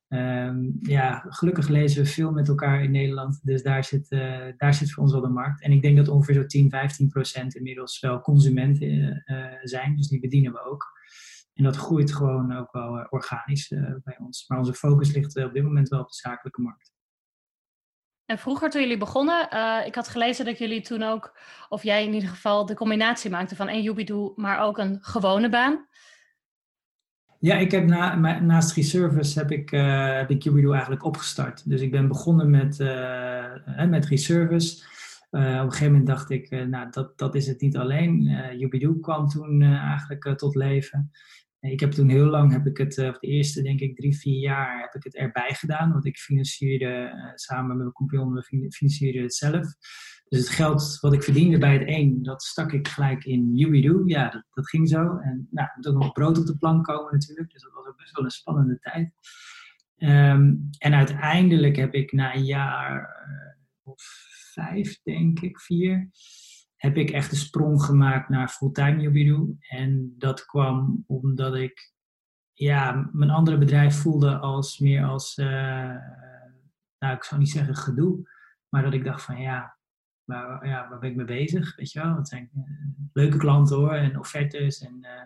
Um, 0.08 0.76
ja, 0.80 1.24
gelukkig 1.28 1.68
lezen 1.68 2.02
we 2.02 2.08
veel 2.08 2.30
met 2.30 2.48
elkaar 2.48 2.82
in 2.82 2.90
Nederland. 2.90 3.40
Dus 3.42 3.62
daar 3.62 3.84
zit, 3.84 4.10
uh, 4.10 4.46
daar 4.56 4.74
zit 4.74 4.92
voor 4.92 5.02
ons 5.02 5.12
wel 5.12 5.20
de 5.20 5.28
markt. 5.28 5.62
En 5.62 5.72
ik 5.72 5.82
denk 5.82 5.96
dat 5.96 6.08
ongeveer 6.08 6.34
zo 6.34 6.46
10, 6.46 6.70
15 6.70 7.08
procent 7.08 7.54
inmiddels 7.54 8.00
wel 8.00 8.20
consumenten 8.20 9.22
zijn. 9.62 9.96
Dus 9.96 10.08
die 10.08 10.20
bedienen 10.20 10.52
we 10.52 10.64
ook. 10.64 10.98
En 11.54 11.64
dat 11.64 11.76
groeit 11.76 12.12
gewoon 12.14 12.56
ook 12.56 12.72
wel 12.72 13.06
organisch 13.10 13.68
bij 14.04 14.18
ons. 14.18 14.44
Maar 14.48 14.58
onze 14.58 14.74
focus 14.74 15.12
ligt 15.12 15.44
op 15.44 15.52
dit 15.52 15.62
moment 15.62 15.88
wel 15.88 16.00
op 16.00 16.08
de 16.08 16.14
zakelijke 16.14 16.62
markt. 16.62 16.92
En 18.30 18.38
vroeger 18.38 18.70
toen 18.70 18.80
jullie 18.80 18.96
begonnen, 18.96 19.48
uh, 19.52 19.86
ik 19.86 19.94
had 19.94 20.08
gelezen 20.08 20.44
dat 20.44 20.58
jullie 20.58 20.80
toen 20.80 21.02
ook, 21.02 21.38
of 21.68 21.82
jij 21.82 22.04
in 22.04 22.12
ieder 22.12 22.28
geval, 22.28 22.66
de 22.66 22.74
combinatie 22.74 23.30
maakte 23.30 23.56
van 23.56 23.68
een 23.68 23.82
Jubidoo, 23.82 24.32
maar 24.36 24.60
ook 24.60 24.78
een 24.78 24.98
gewone 25.00 25.48
baan. 25.48 25.86
Ja, 27.38 27.56
ik 27.56 27.70
heb 27.70 27.86
na, 27.86 28.14
naast 28.40 28.76
Reservice 28.76 29.38
heb 29.38 29.50
ik, 29.50 29.72
uh, 29.72 30.16
heb 30.16 30.30
ik 30.30 30.42
Jubidoo 30.42 30.72
eigenlijk 30.72 31.04
opgestart. 31.04 31.68
Dus 31.68 31.80
ik 31.80 31.90
ben 31.90 32.08
begonnen 32.08 32.50
met, 32.50 32.78
uh, 32.78 33.84
met 33.88 34.06
Reservice. 34.06 34.84
op 35.30 35.40
een 35.40 35.70
gegeven 35.70 35.86
moment 35.86 36.06
dacht 36.06 36.30
ik, 36.30 36.50
nou 36.50 36.90
dat, 36.90 37.18
dat 37.18 37.34
is 37.34 37.46
het 37.46 37.60
niet 37.60 37.76
alleen. 37.76 38.22
Uh, 38.72 39.00
kwam 39.00 39.28
toen 39.28 39.62
eigenlijk 39.62 40.38
tot 40.38 40.54
leven. 40.54 41.10
Ik 41.60 41.80
heb 41.80 41.90
toen 41.90 42.08
heel 42.08 42.26
lang, 42.26 42.52
heb 42.52 42.66
ik 42.66 42.76
het, 42.76 42.96
uh, 42.96 43.12
de 43.12 43.26
eerste 43.26 43.62
denk 43.62 43.80
ik 43.80 43.96
drie, 43.96 44.16
vier 44.16 44.40
jaar, 44.40 44.80
heb 44.80 44.94
ik 44.94 45.04
het 45.04 45.16
erbij 45.16 45.54
gedaan. 45.54 45.92
Want 45.92 46.06
ik 46.06 46.18
financierde 46.18 47.12
uh, 47.14 47.32
samen 47.34 47.66
met 47.66 47.76
mijn 47.76 47.92
compagnon, 47.92 48.32
we 48.32 48.70
financierden 48.70 49.22
het 49.22 49.34
zelf. 49.34 49.66
Dus 50.28 50.38
het 50.38 50.48
geld 50.48 50.98
wat 51.00 51.12
ik 51.12 51.22
verdiende 51.22 51.58
bij 51.58 51.72
het 51.72 51.82
een, 51.86 52.22
dat 52.22 52.42
stak 52.42 52.72
ik 52.72 52.88
gelijk 52.88 53.24
in 53.24 53.56
Yubido. 53.56 54.02
Ja, 54.06 54.44
dat, 54.50 54.68
ging 54.68 54.88
zo. 54.88 55.16
En 55.16 55.48
nou, 55.50 55.68
er 55.68 55.72
moet 55.76 55.86
ook 55.86 56.02
nog 56.02 56.12
brood 56.12 56.38
op 56.38 56.46
de 56.46 56.58
plank 56.58 56.84
komen 56.84 57.12
natuurlijk. 57.12 57.50
Dus 57.52 57.62
dat 57.62 57.72
was 57.72 57.86
ook 57.86 57.96
best 57.96 58.16
wel 58.16 58.24
een 58.24 58.30
spannende 58.30 58.78
tijd. 58.78 59.12
Um, 59.96 60.68
en 60.78 60.94
uiteindelijk 60.94 61.76
heb 61.76 61.94
ik 61.94 62.12
na 62.12 62.34
een 62.34 62.44
jaar 62.44 63.08
of 63.82 64.02
vijf, 64.52 65.02
denk 65.02 65.40
ik, 65.40 65.60
vier 65.60 66.10
heb 66.80 66.96
ik 66.96 67.10
echt 67.10 67.30
een 67.30 67.38
sprong 67.38 67.82
gemaakt 67.82 68.28
naar 68.28 68.48
fulltime 68.48 69.00
Yubidu. 69.00 69.56
En 69.58 70.14
dat 70.18 70.46
kwam 70.46 71.04
omdat 71.06 71.54
ik 71.54 71.92
ja, 72.52 73.10
mijn 73.12 73.30
andere 73.30 73.58
bedrijf 73.58 73.94
voelde 73.94 74.38
als 74.38 74.78
meer 74.78 75.04
als, 75.04 75.38
uh, 75.38 75.46
nou 76.98 77.14
ik 77.14 77.24
zou 77.24 77.40
niet 77.40 77.50
zeggen 77.50 77.76
gedoe, 77.76 78.28
maar 78.68 78.82
dat 78.82 78.92
ik 78.92 79.04
dacht 79.04 79.22
van 79.22 79.40
ja, 79.40 79.76
waar, 80.24 80.66
ja, 80.66 80.88
waar 80.88 80.98
ben 80.98 81.10
ik 81.10 81.16
mee 81.16 81.26
bezig? 81.26 81.76
Weet 81.76 81.92
je 81.92 82.00
wel, 82.00 82.16
het 82.16 82.28
zijn 82.28 82.50
uh, 82.56 82.62
leuke 83.12 83.36
klanten 83.36 83.76
hoor 83.76 83.92
en 83.92 84.18
offertes 84.18 84.80
en... 84.80 84.98
Uh, 85.00 85.22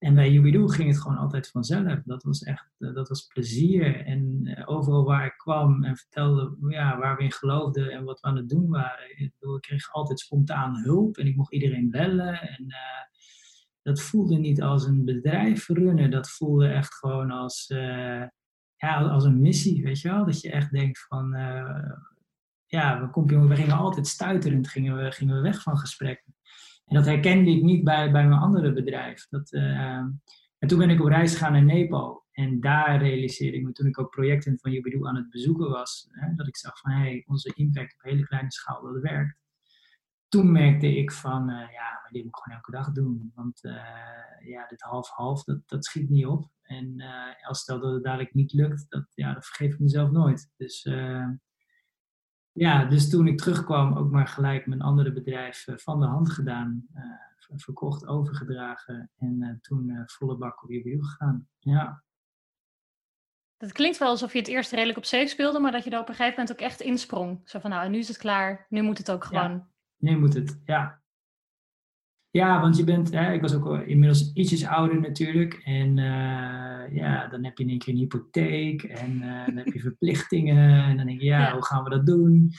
en 0.00 0.14
bij 0.14 0.30
Jubidoo 0.30 0.66
ging 0.66 0.88
het 0.88 1.00
gewoon 1.00 1.16
altijd 1.16 1.50
vanzelf. 1.50 2.02
Dat 2.04 2.22
was 2.22 2.42
echt, 2.42 2.74
eh, 2.78 2.94
dat 2.94 3.08
was 3.08 3.26
plezier. 3.26 4.06
En 4.06 4.40
eh, 4.44 4.68
overal 4.68 5.04
waar 5.04 5.26
ik 5.26 5.36
kwam 5.36 5.84
en 5.84 5.96
vertelde 5.96 6.56
ja, 6.68 6.98
waar 6.98 7.16
we 7.16 7.22
in 7.22 7.32
geloofden 7.32 7.90
en 7.90 8.04
wat 8.04 8.20
we 8.20 8.26
aan 8.26 8.36
het 8.36 8.48
doen 8.48 8.68
waren. 8.68 9.18
Ik, 9.20 9.32
kreeg 9.60 9.92
altijd 9.92 10.20
spontaan 10.20 10.76
hulp 10.76 11.16
en 11.16 11.26
ik 11.26 11.36
mocht 11.36 11.52
iedereen 11.52 11.90
bellen. 11.90 12.40
En 12.40 12.74
dat 13.82 14.00
voelde 14.00 14.36
niet 14.36 14.62
als 14.62 14.86
een 14.86 15.04
bedrijf 15.04 15.68
runnen. 15.68 16.10
Dat 16.10 16.30
voelde 16.30 16.68
echt 16.68 16.94
gewoon 16.94 17.30
als, 17.30 17.64
ja, 18.76 19.02
als 19.02 19.24
een 19.24 19.40
missie, 19.40 19.82
weet 19.82 20.00
je 20.00 20.08
wel. 20.08 20.24
Dat 20.24 20.40
je 20.40 20.50
echt 20.50 20.70
denkt 20.70 21.06
van, 21.08 21.30
ja, 22.66 23.10
we, 23.14 23.46
we 23.48 23.56
gingen 23.56 23.76
altijd 23.76 24.06
stuiterend 24.06 24.68
gingen 24.68 24.96
we, 24.96 25.12
gingen 25.12 25.34
we 25.34 25.40
weg 25.40 25.62
van 25.62 25.78
gesprekken. 25.78 26.34
En 26.90 26.96
dat 26.96 27.06
herkende 27.06 27.50
ik 27.50 27.62
niet 27.62 27.84
bij, 27.84 28.12
bij 28.12 28.28
mijn 28.28 28.40
andere 28.40 28.72
bedrijf. 28.72 29.26
Dat, 29.28 29.52
uh, 29.52 29.96
en 30.58 30.66
toen 30.66 30.78
ben 30.78 30.90
ik 30.90 31.00
op 31.00 31.06
reis 31.06 31.32
gegaan 31.32 31.52
naar 31.52 31.64
Nepal. 31.64 32.26
En 32.32 32.60
daar 32.60 33.02
realiseerde 33.02 33.56
ik 33.56 33.64
me, 33.64 33.72
toen 33.72 33.86
ik 33.86 33.98
ook 33.98 34.10
projecten 34.10 34.58
van 34.58 34.72
Jubidoo 34.72 35.06
aan 35.06 35.16
het 35.16 35.30
bezoeken 35.30 35.70
was, 35.70 36.08
hè, 36.10 36.34
dat 36.34 36.46
ik 36.46 36.56
zag 36.56 36.78
van, 36.78 36.90
hé, 36.90 36.98
hey, 36.98 37.24
onze 37.26 37.52
impact 37.54 37.94
op 37.94 38.02
hele 38.02 38.26
kleine 38.26 38.52
schaal, 38.52 38.82
dat 38.82 39.02
werkt. 39.02 39.38
Toen 40.28 40.52
merkte 40.52 40.96
ik 40.96 41.12
van, 41.12 41.50
uh, 41.50 41.56
ja, 41.56 41.98
maar 42.02 42.08
dit 42.10 42.22
moet 42.22 42.36
ik 42.36 42.42
gewoon 42.42 42.58
elke 42.58 42.70
dag 42.70 42.92
doen. 42.92 43.32
Want 43.34 43.64
uh, 43.64 43.72
ja, 44.44 44.66
dit 44.66 44.82
half-half, 44.82 45.44
dat, 45.44 45.60
dat 45.66 45.84
schiet 45.84 46.08
niet 46.08 46.26
op. 46.26 46.50
En 46.62 47.02
als 47.42 47.60
stel 47.60 47.80
dat 47.80 47.92
het 47.92 48.04
dadelijk 48.04 48.34
niet 48.34 48.52
lukt, 48.52 48.86
dat, 48.88 49.06
ja, 49.14 49.34
dat 49.34 49.46
vergeef 49.46 49.72
ik 49.72 49.78
mezelf 49.78 50.10
nooit. 50.10 50.50
Dus 50.56 50.88
ja, 52.60 52.84
dus 52.84 53.10
toen 53.10 53.26
ik 53.26 53.38
terugkwam, 53.38 53.96
ook 53.96 54.10
maar 54.10 54.26
gelijk 54.26 54.66
mijn 54.66 54.80
andere 54.80 55.12
bedrijf 55.12 55.66
eh, 55.66 55.76
van 55.76 56.00
de 56.00 56.06
hand 56.06 56.30
gedaan. 56.30 56.86
Uh, 56.94 57.02
verkocht, 57.56 58.06
overgedragen 58.06 59.10
en 59.18 59.42
uh, 59.42 59.54
toen 59.60 60.02
volle 60.06 60.36
bak 60.36 60.62
op 60.62 60.68
wiel 60.68 61.02
gegaan. 61.02 61.48
Ja. 61.58 62.02
Dat 63.56 63.72
klinkt 63.72 63.98
wel 63.98 64.08
alsof 64.08 64.32
je 64.32 64.38
het 64.38 64.48
eerst 64.48 64.72
redelijk 64.72 64.98
op 64.98 65.04
safe 65.04 65.26
speelde, 65.26 65.58
maar 65.58 65.72
dat 65.72 65.84
je 65.84 65.90
er 65.90 66.00
op 66.00 66.08
een 66.08 66.14
gegeven 66.14 66.38
moment 66.38 66.52
ook 66.52 66.66
echt 66.66 66.80
insprong. 66.80 67.40
Zo 67.44 67.58
van, 67.58 67.70
nou, 67.70 67.84
en 67.84 67.90
nu 67.90 67.98
is 67.98 68.08
het 68.08 68.16
klaar, 68.16 68.66
nu 68.68 68.82
moet 68.82 68.98
het 68.98 69.10
ook 69.10 69.24
gewoon. 69.24 69.52
Ja, 69.52 69.68
nu 69.96 70.18
moet 70.18 70.34
het, 70.34 70.60
ja. 70.64 70.99
Ja, 72.32 72.60
want 72.60 72.76
je 72.76 72.84
bent, 72.84 73.12
hè, 73.12 73.32
ik 73.32 73.40
was 73.40 73.54
ook 73.54 73.78
inmiddels 73.78 74.32
ietsjes 74.32 74.66
ouder 74.66 75.00
natuurlijk. 75.00 75.54
En 75.54 75.96
uh, 75.96 76.96
ja, 76.96 77.28
dan 77.28 77.44
heb 77.44 77.58
je 77.58 77.64
in 77.64 77.70
één 77.70 77.78
keer 77.78 77.92
een 77.92 78.00
hypotheek 78.00 78.82
en 78.82 79.22
uh, 79.22 79.46
dan 79.46 79.56
heb 79.56 79.66
je 79.66 79.80
verplichtingen. 79.90 80.82
En 80.82 80.96
dan 80.96 81.06
denk 81.06 81.20
je, 81.20 81.26
ja, 81.26 81.52
hoe 81.52 81.64
gaan 81.64 81.84
we 81.84 81.90
dat 81.90 82.06
doen? 82.06 82.52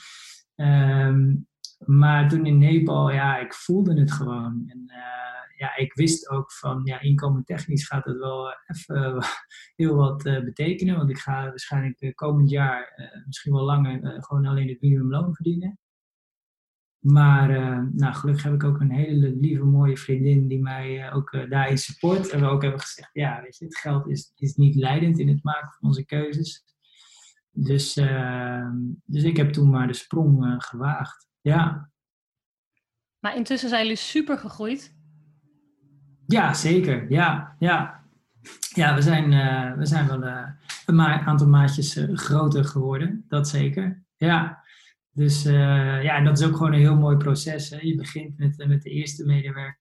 Um, 0.56 1.46
maar 1.86 2.28
toen 2.28 2.46
in 2.46 2.58
Nepal, 2.58 3.10
ja, 3.10 3.38
ik 3.38 3.54
voelde 3.54 4.00
het 4.00 4.12
gewoon. 4.12 4.64
En 4.68 4.84
uh, 4.86 5.58
ja, 5.58 5.76
ik 5.76 5.94
wist 5.94 6.28
ook 6.28 6.52
van, 6.52 6.80
ja, 6.84 7.00
inkomen 7.00 7.44
technisch 7.44 7.86
gaat 7.86 8.04
het 8.04 8.18
wel 8.18 8.54
even 8.66 9.24
heel 9.80 9.94
wat 9.94 10.22
betekenen. 10.22 10.96
Want 10.96 11.10
ik 11.10 11.18
ga 11.18 11.44
waarschijnlijk 11.44 12.12
komend 12.14 12.50
jaar, 12.50 13.12
misschien 13.26 13.52
wel 13.52 13.64
langer, 13.64 14.22
gewoon 14.22 14.46
alleen 14.46 14.68
het 14.68 14.80
minimumloon 14.80 15.34
verdienen. 15.34 15.78
Maar 17.02 17.50
uh, 17.50 17.82
nou, 17.92 18.14
gelukkig 18.14 18.44
heb 18.44 18.54
ik 18.54 18.64
ook 18.64 18.80
een 18.80 18.90
hele 18.90 19.36
lieve, 19.40 19.64
mooie 19.64 19.96
vriendin 19.96 20.48
die 20.48 20.62
mij 20.62 21.06
uh, 21.06 21.16
ook 21.16 21.32
uh, 21.32 21.50
daarin 21.50 21.78
support. 21.78 22.28
En 22.28 22.40
we 22.40 22.46
ook 22.46 22.62
hebben 22.62 22.80
gezegd, 22.80 23.10
ja, 23.12 23.40
weet 23.42 23.56
je, 23.56 23.64
het 23.64 23.78
geld 23.78 24.08
is, 24.08 24.32
is 24.36 24.54
niet 24.54 24.74
leidend 24.74 25.18
in 25.18 25.28
het 25.28 25.42
maken 25.42 25.72
van 25.78 25.88
onze 25.88 26.04
keuzes. 26.04 26.64
Dus, 27.50 27.96
ehm, 27.96 28.76
dus 29.04 29.22
ik 29.22 29.36
heb 29.36 29.52
toen 29.52 29.70
maar 29.70 29.86
de 29.86 29.92
sprong 29.92 30.54
gewaagd. 30.58 31.28
Ja. 31.40 31.90
Maar 33.18 33.36
intussen 33.36 33.68
zijn 33.68 33.82
jullie 33.82 33.96
super 33.96 34.38
gegroeid. 34.38 34.94
Ja, 36.26 36.54
zeker. 36.54 37.10
Ja, 37.10 37.56
ja. 37.58 38.04
ja 38.74 38.94
we, 38.94 39.02
zijn, 39.02 39.28
we 39.78 39.86
zijn 39.86 40.06
wel 40.06 40.22
een 40.86 41.00
aantal 41.00 41.48
maatjes 41.48 41.98
groter 42.12 42.64
geworden. 42.64 43.24
Dat 43.28 43.48
zeker. 43.48 44.02
Ja. 44.16 44.61
Dus 45.14 45.46
uh, 45.46 46.02
ja, 46.02 46.16
en 46.16 46.24
dat 46.24 46.38
is 46.38 46.46
ook 46.46 46.56
gewoon 46.56 46.72
een 46.72 46.80
heel 46.80 46.96
mooi 46.96 47.16
proces. 47.16 47.70
Hè. 47.70 47.78
Je 47.80 47.94
begint 47.94 48.38
met, 48.38 48.60
eh, 48.60 48.68
met 48.68 48.82
de 48.82 48.90
eerste 48.90 49.24
medewerker. 49.24 49.80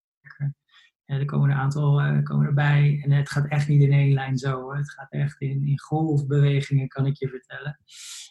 En 1.06 1.20
er 1.20 1.26
komen 1.26 1.50
een 1.50 1.58
aantal 1.58 2.02
uh, 2.02 2.24
komen 2.24 2.46
erbij. 2.46 3.02
En 3.04 3.12
het 3.12 3.30
gaat 3.30 3.48
echt 3.48 3.68
niet 3.68 3.82
in 3.82 3.92
één 3.92 4.14
lijn 4.14 4.38
zo. 4.38 4.74
Het 4.74 4.92
gaat 4.92 5.12
echt 5.12 5.42
in, 5.42 5.68
in 5.68 5.80
golfbewegingen, 5.80 6.88
kan 6.88 7.06
ik 7.06 7.18
je 7.18 7.30
vertellen. 7.30 7.80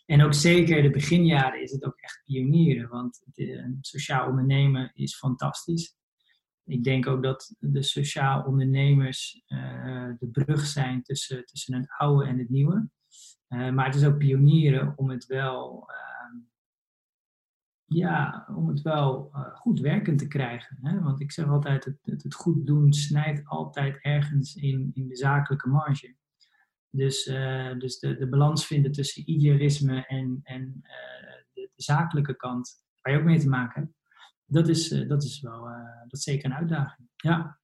En 0.06 0.22
ook 0.22 0.34
zeker 0.34 0.82
de 0.82 0.90
beginjaren 0.90 1.62
is 1.62 1.72
het 1.72 1.84
ook 1.84 1.96
echt 1.96 2.22
pionieren. 2.24 2.88
Want 2.88 3.22
het, 3.32 3.76
sociaal 3.80 4.28
ondernemen 4.28 4.90
is 4.94 5.16
fantastisch. 5.16 5.96
Ik 6.64 6.84
denk 6.84 7.06
ook 7.06 7.22
dat 7.22 7.54
de 7.58 7.82
sociaal 7.82 8.42
ondernemers 8.42 9.42
de 10.18 10.28
brug 10.32 10.66
zijn 10.66 11.02
tussen, 11.02 11.44
tussen 11.44 11.74
het 11.74 11.86
oude 11.96 12.26
en 12.26 12.38
het 12.38 12.48
nieuwe. 12.48 12.88
maar 13.48 13.86
het 13.86 13.94
is 13.94 14.04
ook 14.04 14.18
pionieren 14.18 14.92
om 14.96 15.10
het 15.10 15.26
wel 15.26 15.88
ja, 17.94 18.46
om 18.54 18.68
het 18.68 18.82
wel 18.82 19.30
uh, 19.34 19.54
goed 19.54 19.80
werkend 19.80 20.18
te 20.18 20.26
krijgen. 20.26 20.78
Hè? 20.82 21.00
Want 21.00 21.20
ik 21.20 21.32
zeg 21.32 21.48
altijd, 21.48 21.84
het, 21.84 22.22
het, 22.22 22.34
goed 22.34 22.66
doen 22.66 22.92
snijdt 22.92 23.46
altijd 23.46 23.98
ergens 24.00 24.54
in, 24.54 24.90
in 24.94 25.08
de 25.08 25.16
zakelijke 25.16 25.68
marge. 25.68 26.16
Dus, 26.90 27.26
uh, 27.26 27.78
dus 27.78 27.98
de, 27.98 28.16
de 28.16 28.28
balans 28.28 28.66
vinden 28.66 28.92
tussen 28.92 29.30
idealisme 29.30 30.06
en, 30.06 30.40
en 30.42 30.82
uh, 30.82 31.42
de, 31.52 31.70
zakelijke 31.76 32.36
kant, 32.36 32.84
waar 33.00 33.12
je 33.12 33.18
ook 33.18 33.24
mee 33.24 33.38
te 33.38 33.48
maken 33.48 33.82
hebt, 33.82 33.94
dat 34.46 34.68
is, 34.68 34.88
dat 34.88 35.22
is 35.22 35.40
wel 35.40 35.68
dat 36.08 36.20
zeker 36.20 36.44
een 36.44 36.56
uitdaging. 36.56 37.08
Ja. 37.16 37.58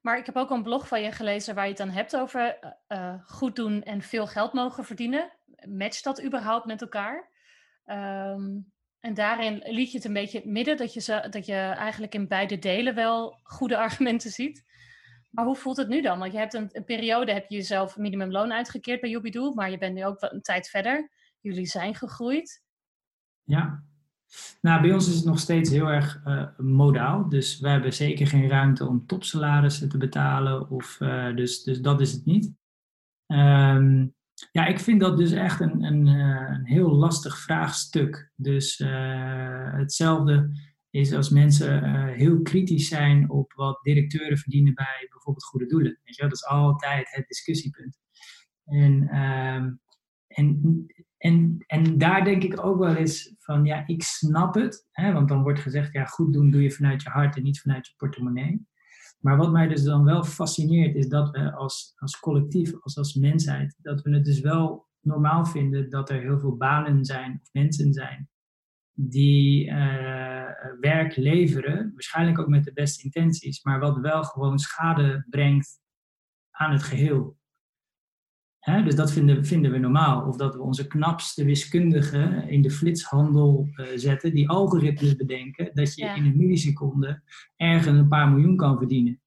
Maar 0.00 0.18
ik 0.18 0.26
heb 0.26 0.36
ook 0.36 0.50
een 0.50 0.62
blog 0.62 0.88
van 0.88 1.02
je 1.02 1.12
gelezen 1.12 1.54
waar 1.54 1.64
je 1.64 1.70
het 1.70 1.78
dan 1.78 1.90
hebt 1.90 2.16
over 2.16 2.58
goed 3.24 3.56
doen 3.56 3.82
en 3.82 4.02
veel 4.02 4.26
geld 4.26 4.52
mogen 4.52 4.84
verdienen. 4.84 5.38
Matcht 5.68 6.04
dat 6.04 6.24
überhaupt 6.24 6.66
met 6.66 6.80
elkaar? 6.80 7.30
Um, 7.84 8.72
en 9.00 9.14
daarin 9.14 9.62
liet 9.64 9.90
je 9.90 9.96
het 9.96 10.06
een 10.06 10.12
beetje 10.12 10.42
midden, 10.44 10.76
dat 10.76 10.94
je, 10.94 11.26
dat 11.30 11.46
je 11.46 11.54
eigenlijk 11.54 12.14
in 12.14 12.28
beide 12.28 12.58
delen 12.58 12.94
wel 12.94 13.38
goede 13.42 13.76
argumenten 13.86 14.30
ziet. 14.30 14.64
Maar 15.30 15.44
hoe 15.44 15.56
voelt 15.56 15.76
het 15.76 15.88
nu 15.88 16.02
dan? 16.02 16.18
Want 16.18 16.32
je 16.32 16.38
hebt 16.38 16.54
een, 16.54 16.68
een 16.72 16.84
periode, 16.84 17.32
heb 17.32 17.48
je 17.48 17.56
jezelf 17.56 17.96
minimumloon 17.96 18.52
uitgekeerd 18.52 19.00
bij 19.00 19.10
Jobidoe, 19.10 19.54
maar 19.54 19.70
je 19.70 19.78
bent 19.78 19.94
nu 19.94 20.04
ook 20.04 20.16
een 20.20 20.42
tijd 20.42 20.68
verder. 20.68 21.10
Jullie 21.40 21.66
zijn 21.66 21.94
gegroeid. 21.94 22.62
Ja, 23.42 23.84
nou, 24.60 24.80
bij 24.80 24.92
ons 24.92 25.08
is 25.08 25.14
het 25.14 25.24
nog 25.24 25.38
steeds 25.38 25.70
heel 25.70 25.86
erg 25.86 26.20
uh, 26.26 26.58
modaal. 26.58 27.28
Dus 27.28 27.60
we 27.60 27.68
hebben 27.68 27.92
zeker 27.92 28.26
geen 28.26 28.48
ruimte 28.48 28.86
om 28.86 29.06
topsalarissen 29.06 29.88
te 29.88 29.96
betalen. 29.98 30.70
Of, 30.70 31.00
uh, 31.00 31.36
dus, 31.36 31.62
dus 31.62 31.80
dat 31.80 32.00
is 32.00 32.12
het 32.12 32.24
niet. 32.24 32.52
Um, 33.26 34.14
ja, 34.52 34.66
ik 34.66 34.78
vind 34.78 35.00
dat 35.00 35.16
dus 35.16 35.32
echt 35.32 35.60
een, 35.60 35.82
een, 35.82 36.06
eh, 36.06 36.54
een 36.56 36.66
heel 36.66 36.90
lastig 36.90 37.38
vraagstuk. 37.38 38.32
Dus 38.36 38.78
uh, 38.78 39.72
hetzelfde 39.72 40.50
is 40.90 41.12
als 41.12 41.30
mensen 41.30 41.84
uh, 41.84 42.16
heel 42.16 42.42
kritisch 42.42 42.88
zijn 42.88 43.30
op 43.30 43.52
wat 43.52 43.78
directeuren 43.82 44.38
verdienen 44.38 44.74
bij 44.74 45.06
bijvoorbeeld 45.10 45.44
goede 45.44 45.66
doelen. 45.66 46.00
Weet 46.04 46.16
je, 46.16 46.22
dat 46.22 46.32
is 46.32 46.44
altijd 46.44 47.10
het 47.10 47.26
discussiepunt. 47.26 47.98
En, 48.64 49.02
uh, 49.02 49.64
en, 50.26 50.86
en, 51.16 51.64
en 51.66 51.98
daar 51.98 52.24
denk 52.24 52.42
ik 52.42 52.64
ook 52.64 52.78
wel 52.78 52.94
eens 52.94 53.34
van, 53.38 53.64
ja, 53.64 53.86
ik 53.86 54.02
snap 54.02 54.54
het. 54.54 54.88
Hè, 54.90 55.12
want 55.12 55.28
dan 55.28 55.42
wordt 55.42 55.60
gezegd, 55.60 55.92
ja, 55.92 56.04
goed 56.04 56.32
doen 56.32 56.50
doe 56.50 56.62
je 56.62 56.70
vanuit 56.70 57.02
je 57.02 57.08
hart 57.08 57.36
en 57.36 57.42
niet 57.42 57.60
vanuit 57.60 57.86
je 57.86 57.94
portemonnee. 57.96 58.68
Maar 59.20 59.36
wat 59.36 59.52
mij 59.52 59.68
dus 59.68 59.82
dan 59.82 60.04
wel 60.04 60.24
fascineert, 60.24 60.94
is 60.94 61.08
dat 61.08 61.30
we 61.30 61.52
als, 61.52 61.92
als 61.96 62.18
collectief, 62.18 62.80
als, 62.80 62.96
als 62.96 63.14
mensheid, 63.14 63.76
dat 63.78 64.02
we 64.02 64.14
het 64.14 64.24
dus 64.24 64.40
wel 64.40 64.88
normaal 65.00 65.44
vinden 65.44 65.90
dat 65.90 66.10
er 66.10 66.20
heel 66.20 66.38
veel 66.38 66.56
banen 66.56 67.04
zijn 67.04 67.38
of 67.42 67.48
mensen 67.52 67.92
zijn 67.92 68.28
die 69.08 69.66
uh, 69.66 70.46
werk 70.80 71.16
leveren, 71.16 71.90
waarschijnlijk 71.92 72.38
ook 72.38 72.48
met 72.48 72.64
de 72.64 72.72
beste 72.72 73.02
intenties, 73.02 73.62
maar 73.62 73.80
wat 73.80 73.98
wel 73.98 74.24
gewoon 74.24 74.58
schade 74.58 75.26
brengt 75.30 75.80
aan 76.50 76.72
het 76.72 76.82
geheel. 76.82 77.38
Dus 78.60 78.94
dat 78.94 79.12
vinden, 79.12 79.44
vinden 79.44 79.70
we 79.70 79.78
normaal. 79.78 80.26
Of 80.26 80.36
dat 80.36 80.54
we 80.54 80.62
onze 80.62 80.86
knapste 80.86 81.44
wiskundigen 81.44 82.48
in 82.48 82.62
de 82.62 82.70
flitshandel 82.70 83.68
uh, 83.70 83.86
zetten, 83.94 84.34
die 84.34 84.48
algoritmes 84.48 85.16
bedenken, 85.16 85.70
dat 85.74 85.94
je 85.94 86.04
in 86.04 86.24
een 86.24 86.36
milliseconde 86.36 87.22
ergens 87.56 87.98
een 87.98 88.08
paar 88.08 88.28
miljoen 88.28 88.56
kan 88.56 88.78
verdienen. 88.78 89.20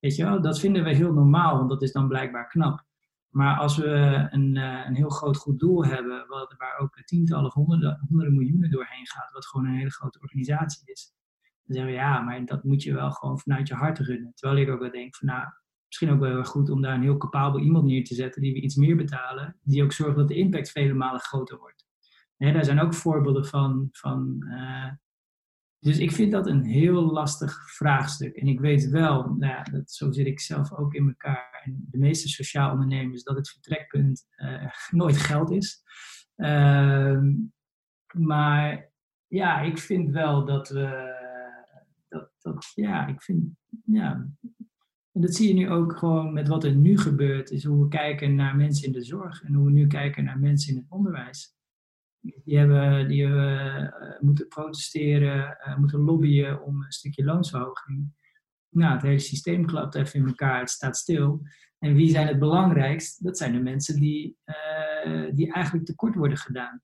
Weet 0.00 0.16
je 0.16 0.24
wel, 0.24 0.40
dat 0.40 0.60
vinden 0.60 0.84
we 0.84 0.94
heel 0.94 1.12
normaal, 1.12 1.56
want 1.56 1.68
dat 1.68 1.82
is 1.82 1.92
dan 1.92 2.08
blijkbaar 2.08 2.48
knap. 2.48 2.84
Maar 3.28 3.56
als 3.56 3.76
we 3.76 4.26
een, 4.30 4.56
uh, 4.56 4.86
een 4.86 4.94
heel 4.94 5.08
groot 5.08 5.36
goed 5.36 5.58
doel 5.58 5.84
hebben, 5.84 6.24
wat, 6.28 6.54
waar 6.58 6.78
ook 6.78 7.02
tientallen 7.04 7.46
of 7.46 7.54
honderden, 7.54 8.00
honderden 8.08 8.36
miljoenen 8.36 8.70
doorheen 8.70 9.06
gaat, 9.06 9.32
wat 9.32 9.46
gewoon 9.46 9.66
een 9.66 9.76
hele 9.76 9.90
grote 9.90 10.20
organisatie 10.20 10.82
is, 10.84 11.14
dan 11.64 11.76
zeggen 11.76 11.92
we 11.92 11.98
ja, 11.98 12.20
maar 12.20 12.44
dat 12.44 12.64
moet 12.64 12.82
je 12.82 12.94
wel 12.94 13.10
gewoon 13.10 13.38
vanuit 13.38 13.68
je 13.68 13.74
hart 13.74 13.98
runnen. 13.98 14.32
Terwijl 14.34 14.60
ik 14.60 14.70
ook 14.70 14.80
wel 14.80 14.90
denk 14.90 15.16
van 15.16 15.28
nou, 15.28 15.44
misschien 15.90 16.10
ook 16.10 16.20
wel 16.20 16.30
heel 16.30 16.44
goed 16.44 16.70
om 16.70 16.82
daar 16.82 16.94
een 16.94 17.02
heel 17.02 17.16
capabel 17.16 17.60
iemand 17.60 17.84
neer 17.84 18.04
te 18.04 18.14
zetten 18.14 18.42
die 18.42 18.52
we 18.52 18.60
iets 18.60 18.74
meer 18.74 18.96
betalen, 18.96 19.56
die 19.62 19.82
ook 19.82 19.92
zorgt 19.92 20.16
dat 20.16 20.28
de 20.28 20.34
impact 20.34 20.70
vele 20.70 20.94
malen 20.94 21.20
groter 21.20 21.58
wordt. 21.58 21.86
daar 22.36 22.64
zijn 22.64 22.80
ook 22.80 22.94
voorbeelden 22.94 23.46
van. 23.46 23.88
van 23.92 24.44
uh, 24.46 24.92
dus 25.78 25.98
ik 25.98 26.12
vind 26.12 26.32
dat 26.32 26.46
een 26.46 26.64
heel 26.64 27.12
lastig 27.12 27.70
vraagstuk. 27.70 28.36
En 28.36 28.46
ik 28.46 28.60
weet 28.60 28.88
wel, 28.88 29.22
nou 29.22 29.52
ja, 29.52 29.62
dat, 29.62 29.90
zo 29.90 30.12
zit 30.12 30.26
ik 30.26 30.40
zelf 30.40 30.72
ook 30.72 30.94
in 30.94 31.08
elkaar. 31.08 31.60
En 31.64 31.86
de 31.90 31.98
meeste 31.98 32.28
sociaal 32.28 32.72
ondernemers, 32.72 33.22
dat 33.22 33.36
het 33.36 33.50
vertrekpunt 33.50 34.26
uh, 34.36 34.70
nooit 34.90 35.16
geld 35.16 35.50
is. 35.50 35.82
Uh, 36.36 37.20
maar 38.12 38.92
ja, 39.26 39.60
ik 39.60 39.78
vind 39.78 40.10
wel 40.10 40.44
dat 40.44 40.68
we. 40.68 41.18
Dat, 42.08 42.30
dat, 42.38 42.72
ja, 42.74 43.06
ik 43.06 43.22
vind. 43.22 43.44
Ja, 43.84 44.28
en 45.20 45.26
dat 45.26 45.34
zie 45.34 45.48
je 45.48 45.54
nu 45.54 45.70
ook 45.70 45.96
gewoon 45.96 46.32
met 46.32 46.48
wat 46.48 46.64
er 46.64 46.74
nu 46.74 46.98
gebeurt, 46.98 47.50
is 47.50 47.64
hoe 47.64 47.82
we 47.82 47.88
kijken 47.88 48.34
naar 48.34 48.56
mensen 48.56 48.86
in 48.86 48.92
de 48.92 49.04
zorg 49.04 49.42
en 49.42 49.54
hoe 49.54 49.64
we 49.64 49.70
nu 49.70 49.86
kijken 49.86 50.24
naar 50.24 50.38
mensen 50.38 50.72
in 50.72 50.78
het 50.78 50.90
onderwijs. 50.90 51.54
Die 52.20 52.58
hebben, 52.58 53.08
die 53.08 53.22
uh, 53.22 53.88
moeten 54.20 54.48
protesteren, 54.48 55.58
uh, 55.66 55.76
moeten 55.76 56.00
lobbyen 56.00 56.62
om 56.62 56.82
een 56.82 56.92
stukje 56.92 57.24
loonsverhoging. 57.24 58.12
Nou, 58.68 58.92
het 58.92 59.02
hele 59.02 59.18
systeem 59.18 59.66
klapt 59.66 59.94
even 59.94 60.20
in 60.20 60.26
elkaar, 60.26 60.60
het 60.60 60.70
staat 60.70 60.96
stil. 60.96 61.42
En 61.78 61.94
wie 61.94 62.10
zijn 62.10 62.26
het 62.26 62.38
belangrijkst? 62.38 63.24
Dat 63.24 63.38
zijn 63.38 63.52
de 63.52 63.60
mensen 63.60 64.00
die, 64.00 64.36
uh, 64.44 65.30
die 65.34 65.52
eigenlijk 65.52 65.86
tekort 65.86 66.14
worden 66.14 66.38
gedaan. 66.38 66.82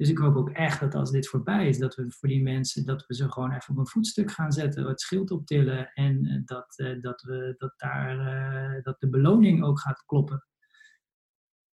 Dus 0.00 0.08
ik 0.08 0.18
hoop 0.18 0.36
ook 0.36 0.50
echt 0.50 0.80
dat 0.80 0.94
als 0.94 1.10
dit 1.10 1.28
voorbij 1.28 1.68
is, 1.68 1.78
dat 1.78 1.94
we 1.94 2.10
voor 2.10 2.28
die 2.28 2.42
mensen, 2.42 2.84
dat 2.84 3.06
we 3.06 3.14
ze 3.14 3.32
gewoon 3.32 3.52
even 3.52 3.74
op 3.74 3.78
een 3.78 3.86
voetstuk 3.86 4.30
gaan 4.30 4.52
zetten, 4.52 4.86
het 4.86 5.00
schild 5.00 5.30
optillen 5.30 5.92
en 5.92 6.26
eh, 6.26 6.40
dat, 6.44 6.74
uh, 6.76 7.00
dat, 7.00 7.22
we, 7.22 7.54
dat, 7.56 7.72
daar, 7.76 8.16
uh, 8.76 8.82
dat 8.82 9.00
de 9.00 9.08
beloning 9.08 9.64
ook 9.64 9.80
gaat 9.80 10.04
kloppen. 10.06 10.46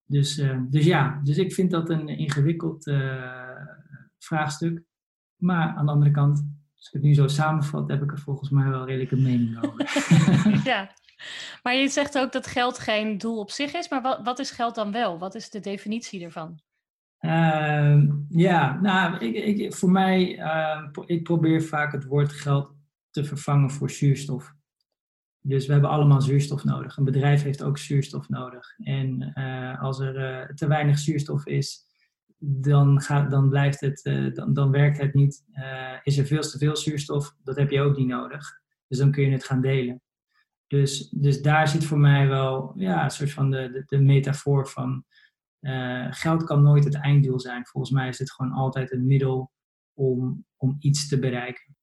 Dus, 0.04 0.35
dus 0.68 0.85
ja, 0.85 1.20
dus 1.24 1.38
ik 1.38 1.52
vind 1.52 1.70
dat 1.70 1.90
een 1.90 2.08
ingewikkeld 2.08 2.85
vraagstuk. 4.18 4.82
Maar 5.37 5.74
aan 5.74 5.87
de 5.87 5.92
andere 5.92 6.11
kant, 6.11 6.38
als 6.76 6.87
ik 6.87 6.92
het 6.92 7.02
nu 7.02 7.14
zo 7.14 7.28
samenvat, 7.28 7.88
heb 7.88 8.02
ik 8.02 8.12
er 8.12 8.18
volgens 8.18 8.50
mij 8.50 8.68
wel 8.68 8.87
redelijk 8.87 9.11
een 9.11 9.22
mening 9.22 9.64
over. 9.64 10.04
ja, 10.72 10.90
maar 11.62 11.74
je 11.74 11.88
zegt 11.88 12.18
ook 12.18 12.32
dat 12.32 12.46
geld 12.46 12.78
geen 12.78 13.18
doel 13.18 13.38
op 13.38 13.50
zich 13.50 13.72
is, 13.72 13.88
maar 13.88 14.02
wat, 14.02 14.20
wat 14.24 14.38
is 14.38 14.50
geld 14.50 14.74
dan 14.74 14.92
wel? 14.92 15.18
Wat 15.18 15.35
is 15.35 15.50
de 15.50 15.61
definitie 15.61 16.24
ervan? 16.24 16.61
Uh, 17.24 18.02
ja, 18.28 18.80
nou, 18.80 19.18
ik, 19.18 19.58
ik, 19.58 19.74
voor 19.74 19.90
mij, 19.90 20.38
uh, 20.38 20.88
ik 21.06 21.22
probeer 21.22 21.62
vaak 21.62 21.92
het 21.92 22.04
woord 22.04 22.32
geld 22.32 22.74
te 23.11 23.24
vervangen 23.24 23.70
voor 23.70 23.90
zuurstof. 23.90 24.54
Dus 25.40 25.66
we 25.66 25.72
hebben 25.72 25.90
allemaal 25.90 26.20
zuurstof 26.20 26.64
nodig. 26.64 26.96
Een 26.96 27.04
bedrijf 27.04 27.42
heeft 27.42 27.62
ook 27.62 27.78
zuurstof 27.78 28.28
nodig. 28.28 28.74
En 28.78 29.32
uh, 29.35 29.82
als 29.82 30.00
er 30.00 30.16
uh, 30.16 30.54
te 30.54 30.66
weinig 30.66 30.98
zuurstof 30.98 31.46
is, 31.46 31.87
dan, 32.38 33.00
gaat, 33.00 33.30
dan, 33.30 33.48
blijft 33.48 33.80
het, 33.80 34.04
uh, 34.04 34.35
dan, 34.35 34.52
dan 34.52 34.70
werkt 34.70 34.98
het 34.98 35.14
niet. 35.14 35.44
is 36.02 36.18
er 36.18 36.26
veel 36.26 36.40
te 36.40 36.58
veel 36.58 36.76
zuurstof, 36.76 37.37
dat 37.42 37.56
heb 37.56 37.70
je 37.70 37.80
ook 37.80 37.96
niet 37.96 38.08
nodig. 38.08 38.61
Dus 38.88 38.98
dan 38.98 39.11
kun 39.11 39.24
je 39.24 39.30
het 39.30 39.44
gaan 39.44 39.61
delen. 39.61 40.02
Dus, 40.66 41.08
dus 41.08 41.42
daar 41.42 41.68
zit 41.68 41.85
voor 41.85 41.98
mij 41.98 42.28
wel 42.28 42.72
ja, 42.76 43.04
een 43.04 43.11
soort 43.11 43.32
van 43.32 43.50
de, 43.50 43.82
de 43.87 43.98
metafoor 43.98 44.68
van 44.68 45.04
uh, 45.62 46.07
geld 46.11 46.44
kan 46.44 46.62
nooit 46.62 46.85
het 46.85 46.94
einddoel 46.94 47.40
zijn. 47.40 47.66
Volgens 47.66 47.92
mij 47.92 48.09
is 48.09 48.18
het 48.18 48.33
gewoon 48.33 48.53
altijd 48.53 48.92
een 48.92 49.07
middel 49.07 49.53
om, 49.94 50.46
om 50.57 50.77
iets 50.81 51.09
te 51.09 51.18
bereiken. 51.18 51.77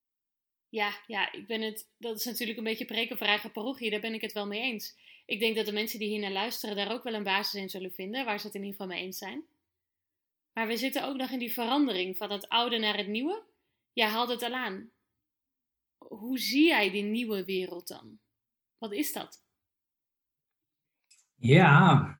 Ja, 0.70 0.92
ja, 1.06 1.32
ik 1.32 1.48
ben 1.48 1.62
het. 1.62 1.90
Dat 1.98 2.18
is 2.18 2.26
natuurlijk 2.26 2.58
een 2.58 2.64
beetje 2.64 2.86
preken 2.86 3.18
voor 3.18 3.28
eigen 3.28 3.52
parochie. 3.52 3.90
Daar 3.90 4.00
ben 4.00 4.14
ik 4.14 4.22
het 4.22 4.32
wel 4.32 4.48
mee 4.48 4.62
eens. 4.62 4.98
Ik 5.26 5.40
denk 5.40 5.56
dat 5.56 5.66
de 5.66 5.72
mensen 5.72 6.00
die 6.00 6.10
hier 6.10 6.20
naar 6.20 6.32
luisteren 6.32 6.76
daar 6.76 6.92
ook 6.92 7.04
wel 7.04 7.14
een 7.14 7.24
basis 7.24 7.62
in 7.62 7.70
zullen 7.70 7.92
vinden, 7.92 8.26
waar 8.26 8.40
ze 8.40 8.46
het 8.46 8.56
in 8.56 8.64
ieder 8.64 8.80
geval 8.80 8.96
mee 8.96 9.06
eens 9.06 9.18
zijn. 9.18 9.44
Maar 10.54 10.68
we 10.68 10.78
zitten 10.78 11.08
ook 11.08 11.16
nog 11.16 11.30
in 11.30 11.40
die 11.40 11.54
verandering 11.54 12.18
van 12.18 12.32
het 12.32 12.50
oude 12.50 12.78
naar 12.78 12.98
het 12.98 13.08
nieuwe. 13.08 13.44
Jij 13.94 14.08
haalt 14.08 14.30
het 14.30 14.44
al 14.44 14.54
aan. 14.54 14.92
Hoe 15.98 16.40
zie 16.40 16.66
jij 16.66 16.92
die 16.92 17.04
nieuwe 17.04 17.46
wereld 17.46 17.88
dan? 17.88 18.20
Wat 18.78 18.94
is 18.94 19.14
dat? 19.14 19.44
Ja, 21.36 22.19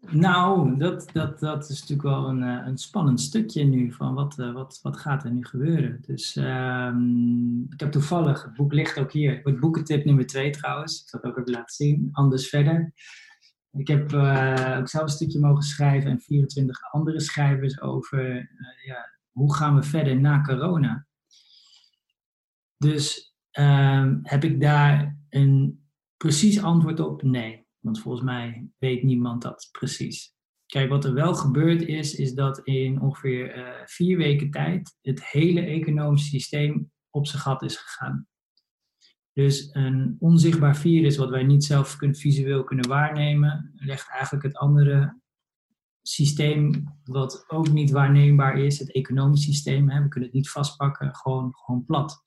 nou, 0.00 0.76
dat, 0.78 1.08
dat, 1.12 1.38
dat 1.38 1.68
is 1.68 1.80
natuurlijk 1.80 2.08
wel 2.08 2.28
een, 2.28 2.42
eh, 2.42 2.66
een 2.66 2.78
spannend 2.78 3.20
stukje 3.20 3.64
nu 3.64 3.92
van 3.92 4.14
wat, 4.14 4.38
eh, 4.38 4.52
wat, 4.52 4.78
wat 4.82 4.96
gaat 4.96 5.24
er 5.24 5.30
nu 5.30 5.44
gebeuren. 5.44 5.98
Dus 6.06 6.36
um, 6.36 7.66
ik 7.72 7.80
heb 7.80 7.90
toevallig, 7.90 8.42
het 8.42 8.54
boek 8.54 8.72
ligt 8.72 8.98
ook 8.98 9.12
hier, 9.12 9.40
het 9.42 9.60
boekentip 9.60 10.04
nummer 10.04 10.26
2 10.26 10.50
trouwens, 10.50 11.02
ik 11.02 11.08
zal 11.08 11.20
het 11.20 11.30
ook 11.30 11.38
even 11.38 11.52
laten 11.52 11.74
zien, 11.74 12.08
Anders 12.12 12.48
Verder. 12.48 12.92
Ik 13.72 13.88
heb 13.88 14.12
uh, 14.12 14.76
ook 14.78 14.88
zelf 14.88 15.04
een 15.04 15.08
stukje 15.08 15.38
mogen 15.38 15.62
schrijven 15.62 16.10
en 16.10 16.20
24 16.20 16.92
andere 16.92 17.20
schrijvers 17.20 17.80
over 17.80 18.50
ja, 18.84 19.18
hoe 19.30 19.54
gaan 19.54 19.74
we 19.74 19.82
verder 19.82 20.20
na 20.20 20.42
corona. 20.42 21.06
Dus 22.76 23.34
um, 23.52 24.20
heb 24.22 24.44
ik 24.44 24.60
daar 24.60 25.18
een 25.28 25.84
precies 26.16 26.62
antwoord 26.62 27.00
op? 27.00 27.22
Nee. 27.22 27.65
Want 27.86 28.00
volgens 28.00 28.24
mij 28.24 28.68
weet 28.78 29.02
niemand 29.02 29.42
dat 29.42 29.68
precies. 29.72 30.34
Kijk, 30.66 30.88
wat 30.88 31.04
er 31.04 31.14
wel 31.14 31.34
gebeurd 31.34 31.82
is, 31.82 32.14
is 32.14 32.34
dat 32.34 32.58
in 32.58 33.00
ongeveer 33.00 33.56
uh, 33.56 33.68
vier 33.84 34.16
weken 34.16 34.50
tijd 34.50 34.96
het 35.02 35.24
hele 35.24 35.60
economische 35.60 36.28
systeem 36.28 36.90
op 37.10 37.26
zijn 37.26 37.42
gat 37.42 37.62
is 37.62 37.76
gegaan. 37.76 38.26
Dus 39.32 39.68
een 39.72 40.16
onzichtbaar 40.18 40.76
virus, 40.76 41.16
wat 41.16 41.30
wij 41.30 41.42
niet 41.42 41.64
zelf 41.64 41.96
kunnen, 41.96 42.16
visueel 42.16 42.64
kunnen 42.64 42.88
waarnemen, 42.88 43.72
legt 43.74 44.10
eigenlijk 44.10 44.44
het 44.44 44.56
andere 44.56 45.20
systeem, 46.02 46.84
wat 47.04 47.44
ook 47.46 47.68
niet 47.68 47.90
waarneembaar 47.90 48.58
is, 48.58 48.78
het 48.78 48.92
economisch 48.92 49.42
systeem, 49.42 49.90
hè, 49.90 50.02
we 50.02 50.08
kunnen 50.08 50.28
het 50.28 50.38
niet 50.38 50.50
vastpakken, 50.50 51.14
gewoon, 51.14 51.54
gewoon 51.54 51.84
plat. 51.84 52.24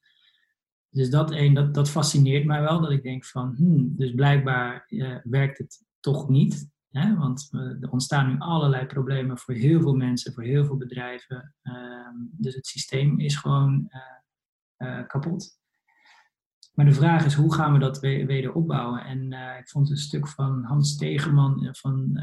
Dus 0.92 1.10
dat, 1.10 1.32
een, 1.32 1.54
dat, 1.54 1.74
dat 1.74 1.90
fascineert 1.90 2.46
mij 2.46 2.62
wel, 2.62 2.82
dat 2.82 2.92
ik 2.92 3.04
denk 3.04 3.26
van, 3.26 3.56
hmm, 3.56 3.96
dus 3.96 4.14
blijkbaar 4.14 4.86
uh, 4.88 5.16
werkt 5.24 5.58
het 5.58 5.86
toch 6.00 6.30
niet. 6.30 6.70
Hè? 6.92 7.16
Want 7.16 7.50
uh, 7.52 7.62
er 7.62 7.90
ontstaan 7.90 8.28
nu 8.28 8.40
allerlei 8.40 8.86
problemen 8.86 9.38
voor 9.38 9.54
heel 9.54 9.82
veel 9.82 9.96
mensen, 9.96 10.34
voor 10.34 10.44
heel 10.44 10.66
veel 10.66 10.78
bedrijven. 10.78 11.56
Uh, 11.64 12.08
dus 12.32 12.56
het 12.56 12.68
systeem 12.68 13.20
is 13.20 13.36
gewoon 13.36 13.88
eh, 14.76 15.08
kapot. 15.08 15.58
Maar 16.74 16.86
de 16.86 16.94
vraag 16.94 17.26
is, 17.26 17.34
hoe 17.34 17.54
gaan 17.54 17.74
we 17.74 17.80
dat 17.80 18.00
we, 18.00 18.52
opbouwen? 18.54 19.06
En 19.06 19.34
ik 19.60 19.70
vond 19.70 19.90
een 19.90 19.98
stuk 19.98 20.28
van 20.28 20.64
Hans 20.64 20.98
Tegeman, 20.98 21.70
van 21.72 22.18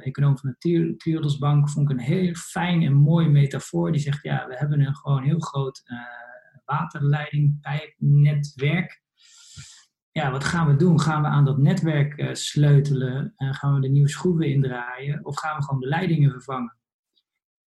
econoom 0.00 0.38
van 0.38 0.56
de 0.58 0.94
Triodosbank, 0.96 1.70
vond 1.70 1.90
ik 1.90 1.98
een 1.98 2.04
heel 2.04 2.34
fijn 2.34 2.82
en 2.82 2.94
mooi 2.94 3.28
metafoor. 3.28 3.92
Die 3.92 4.00
zegt, 4.00 4.22
ja, 4.22 4.46
we 4.46 4.56
hebben 4.56 4.80
een 4.80 4.96
gewoon 4.96 5.22
heel 5.22 5.40
groot 5.40 5.82
waterleiding, 6.66 7.60
pijpnetwerk. 7.60 9.02
Ja, 10.10 10.30
wat 10.30 10.44
gaan 10.44 10.66
we 10.66 10.76
doen? 10.76 11.00
Gaan 11.00 11.22
we 11.22 11.28
aan 11.28 11.44
dat 11.44 11.58
netwerk 11.58 12.18
uh, 12.18 12.34
sleutelen? 12.34 13.32
en 13.36 13.54
gaan 13.54 13.74
we 13.74 13.80
de 13.80 13.88
nieuwe 13.88 14.08
schroeven 14.08 14.46
indraaien? 14.46 15.24
Of 15.24 15.38
gaan 15.38 15.56
we 15.56 15.64
gewoon 15.64 15.80
de 15.80 15.86
leidingen 15.86 16.30
vervangen? 16.30 16.76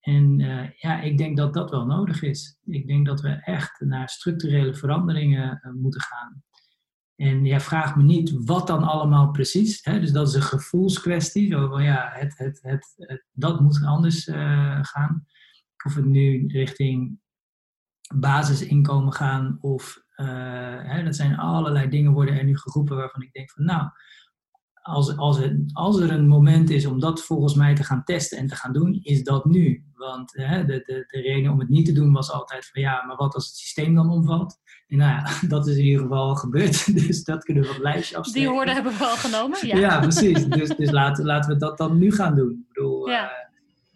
En 0.00 0.40
uh, 0.40 0.70
ja, 0.70 1.00
ik 1.00 1.18
denk 1.18 1.36
dat 1.36 1.54
dat 1.54 1.70
wel 1.70 1.86
nodig 1.86 2.22
is. 2.22 2.58
Ik 2.64 2.86
denk 2.86 3.06
dat 3.06 3.20
we 3.20 3.28
echt 3.28 3.80
naar 3.80 4.08
structurele 4.08 4.74
veranderingen 4.74 5.60
uh, 5.62 5.72
moeten 5.72 6.00
gaan. 6.00 6.42
En 7.16 7.44
ja, 7.44 7.60
vraag 7.60 7.96
me 7.96 8.02
niet 8.02 8.44
wat 8.44 8.66
dan 8.66 8.82
allemaal 8.82 9.30
precies. 9.30 9.84
Hè? 9.84 10.00
Dus 10.00 10.12
dat 10.12 10.28
is 10.28 10.34
een 10.34 10.42
gevoelskwestie. 10.42 11.50
Zo 11.50 11.80
ja, 11.80 12.10
het, 12.12 12.38
het, 12.38 12.60
het 12.96 13.24
dat 13.32 13.60
moet 13.60 13.84
anders 13.84 14.24
gaan. 14.82 15.26
Of 15.84 15.94
het 15.94 16.04
nu 16.04 16.46
richting 16.46 17.20
basisinkomen 18.14 19.12
gaan 19.12 19.58
of 19.60 20.02
uh, 20.16 20.26
hè, 20.82 21.04
dat 21.04 21.16
zijn 21.16 21.36
allerlei 21.36 21.88
dingen 21.88 22.12
worden 22.12 22.38
er 22.38 22.44
nu 22.44 22.58
geroepen 22.58 22.96
waarvan 22.96 23.22
ik 23.22 23.32
denk 23.32 23.50
van 23.50 23.64
nou, 23.64 23.88
als, 24.88 25.16
als, 25.16 25.38
het, 25.38 25.56
als 25.72 26.00
er 26.00 26.10
een 26.10 26.28
moment 26.28 26.70
is 26.70 26.86
om 26.86 27.00
dat 27.00 27.22
volgens 27.22 27.54
mij 27.54 27.74
te 27.74 27.84
gaan 27.84 28.04
testen 28.04 28.38
en 28.38 28.46
te 28.46 28.56
gaan 28.56 28.72
doen, 28.72 28.98
is 29.02 29.24
dat 29.24 29.44
nu. 29.44 29.84
Want 29.94 30.32
hè, 30.36 30.64
de, 30.64 30.82
de, 30.86 31.04
de 31.06 31.20
reden 31.20 31.52
om 31.52 31.58
het 31.58 31.68
niet 31.68 31.86
te 31.86 31.92
doen 31.92 32.12
was 32.12 32.32
altijd 32.32 32.66
van 32.66 32.82
ja, 32.82 33.04
maar 33.06 33.16
wat 33.16 33.34
als 33.34 33.46
het 33.46 33.56
systeem 33.56 33.94
dan 33.94 34.10
omvalt? 34.10 34.58
En 34.86 34.96
nou 34.96 35.10
ja, 35.10 35.26
dat 35.48 35.66
is 35.66 35.76
in 35.76 35.84
ieder 35.84 36.02
geval 36.02 36.34
gebeurd. 36.34 36.86
Dus 37.06 37.24
dat 37.24 37.44
kunnen 37.44 37.62
we 37.62 37.68
op 37.68 37.74
het 37.74 37.84
lijstje 37.84 38.16
afsteken. 38.16 38.46
Die 38.46 38.56
woorden 38.56 38.74
hebben 38.74 38.92
we 38.92 39.04
al 39.04 39.16
genomen. 39.16 39.66
Ja, 39.66 39.76
ja 39.76 40.00
precies. 40.00 40.44
Dus, 40.46 40.68
dus 40.68 40.90
laten, 40.90 41.24
laten 41.24 41.52
we 41.52 41.56
dat 41.56 41.78
dan 41.78 41.98
nu 41.98 42.12
gaan 42.12 42.34
doen. 42.34 42.50
Ik 42.50 42.74
bedoel, 42.74 43.08
ja. 43.08 43.37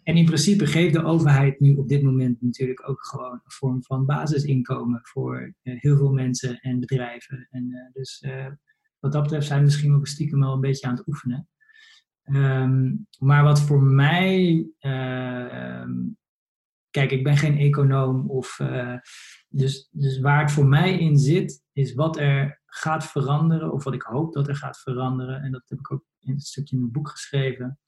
En 0.03 0.17
in 0.17 0.25
principe 0.25 0.65
geeft 0.65 0.93
de 0.93 1.03
overheid 1.03 1.59
nu 1.59 1.75
op 1.75 1.87
dit 1.87 2.03
moment 2.03 2.41
natuurlijk 2.41 2.89
ook 2.89 3.05
gewoon 3.05 3.31
een 3.31 3.51
vorm 3.51 3.83
van 3.83 4.05
basisinkomen 4.05 4.99
voor 5.03 5.53
uh, 5.63 5.81
heel 5.81 5.97
veel 5.97 6.11
mensen 6.11 6.59
en 6.59 6.79
bedrijven. 6.79 7.47
En 7.51 7.69
uh, 7.69 7.93
dus 7.93 8.23
uh, 8.25 8.47
wat 8.99 9.11
dat 9.11 9.21
betreft 9.21 9.47
zijn 9.47 9.59
we 9.59 9.65
misschien 9.65 9.95
ook 9.95 10.07
stiekem 10.07 10.39
wel 10.39 10.53
een 10.53 10.61
beetje 10.61 10.87
aan 10.87 10.95
het 10.95 11.07
oefenen. 11.07 11.47
Um, 12.23 13.07
maar 13.19 13.43
wat 13.43 13.61
voor 13.61 13.83
mij, 13.83 14.67
ehm, 14.79 15.91
kijk, 16.89 17.11
ik 17.11 17.23
ben 17.23 17.37
geen 17.37 17.57
econoom 17.57 18.29
of, 18.29 18.59
dus, 19.47 19.89
dus 19.91 20.19
waar 20.19 20.41
het 20.41 20.51
voor 20.51 20.67
mij 20.67 20.99
in 20.99 21.17
zit, 21.17 21.63
is 21.71 21.93
wat 21.93 22.17
er 22.17 22.61
gaat 22.65 23.05
veranderen, 23.05 23.73
of 23.73 23.83
wat 23.83 23.93
ik 23.93 24.01
hoop 24.01 24.33
dat 24.33 24.47
er 24.47 24.55
gaat 24.55 24.79
veranderen. 24.79 25.41
En 25.41 25.51
dat 25.51 25.63
heb 25.65 25.79
ik 25.79 25.91
ook 25.91 26.05
in 26.19 26.33
het 26.33 26.45
stukje 26.45 26.75
in 26.75 26.81
mijn 26.81 26.93
boek 26.93 27.09
geschreven 27.09 27.79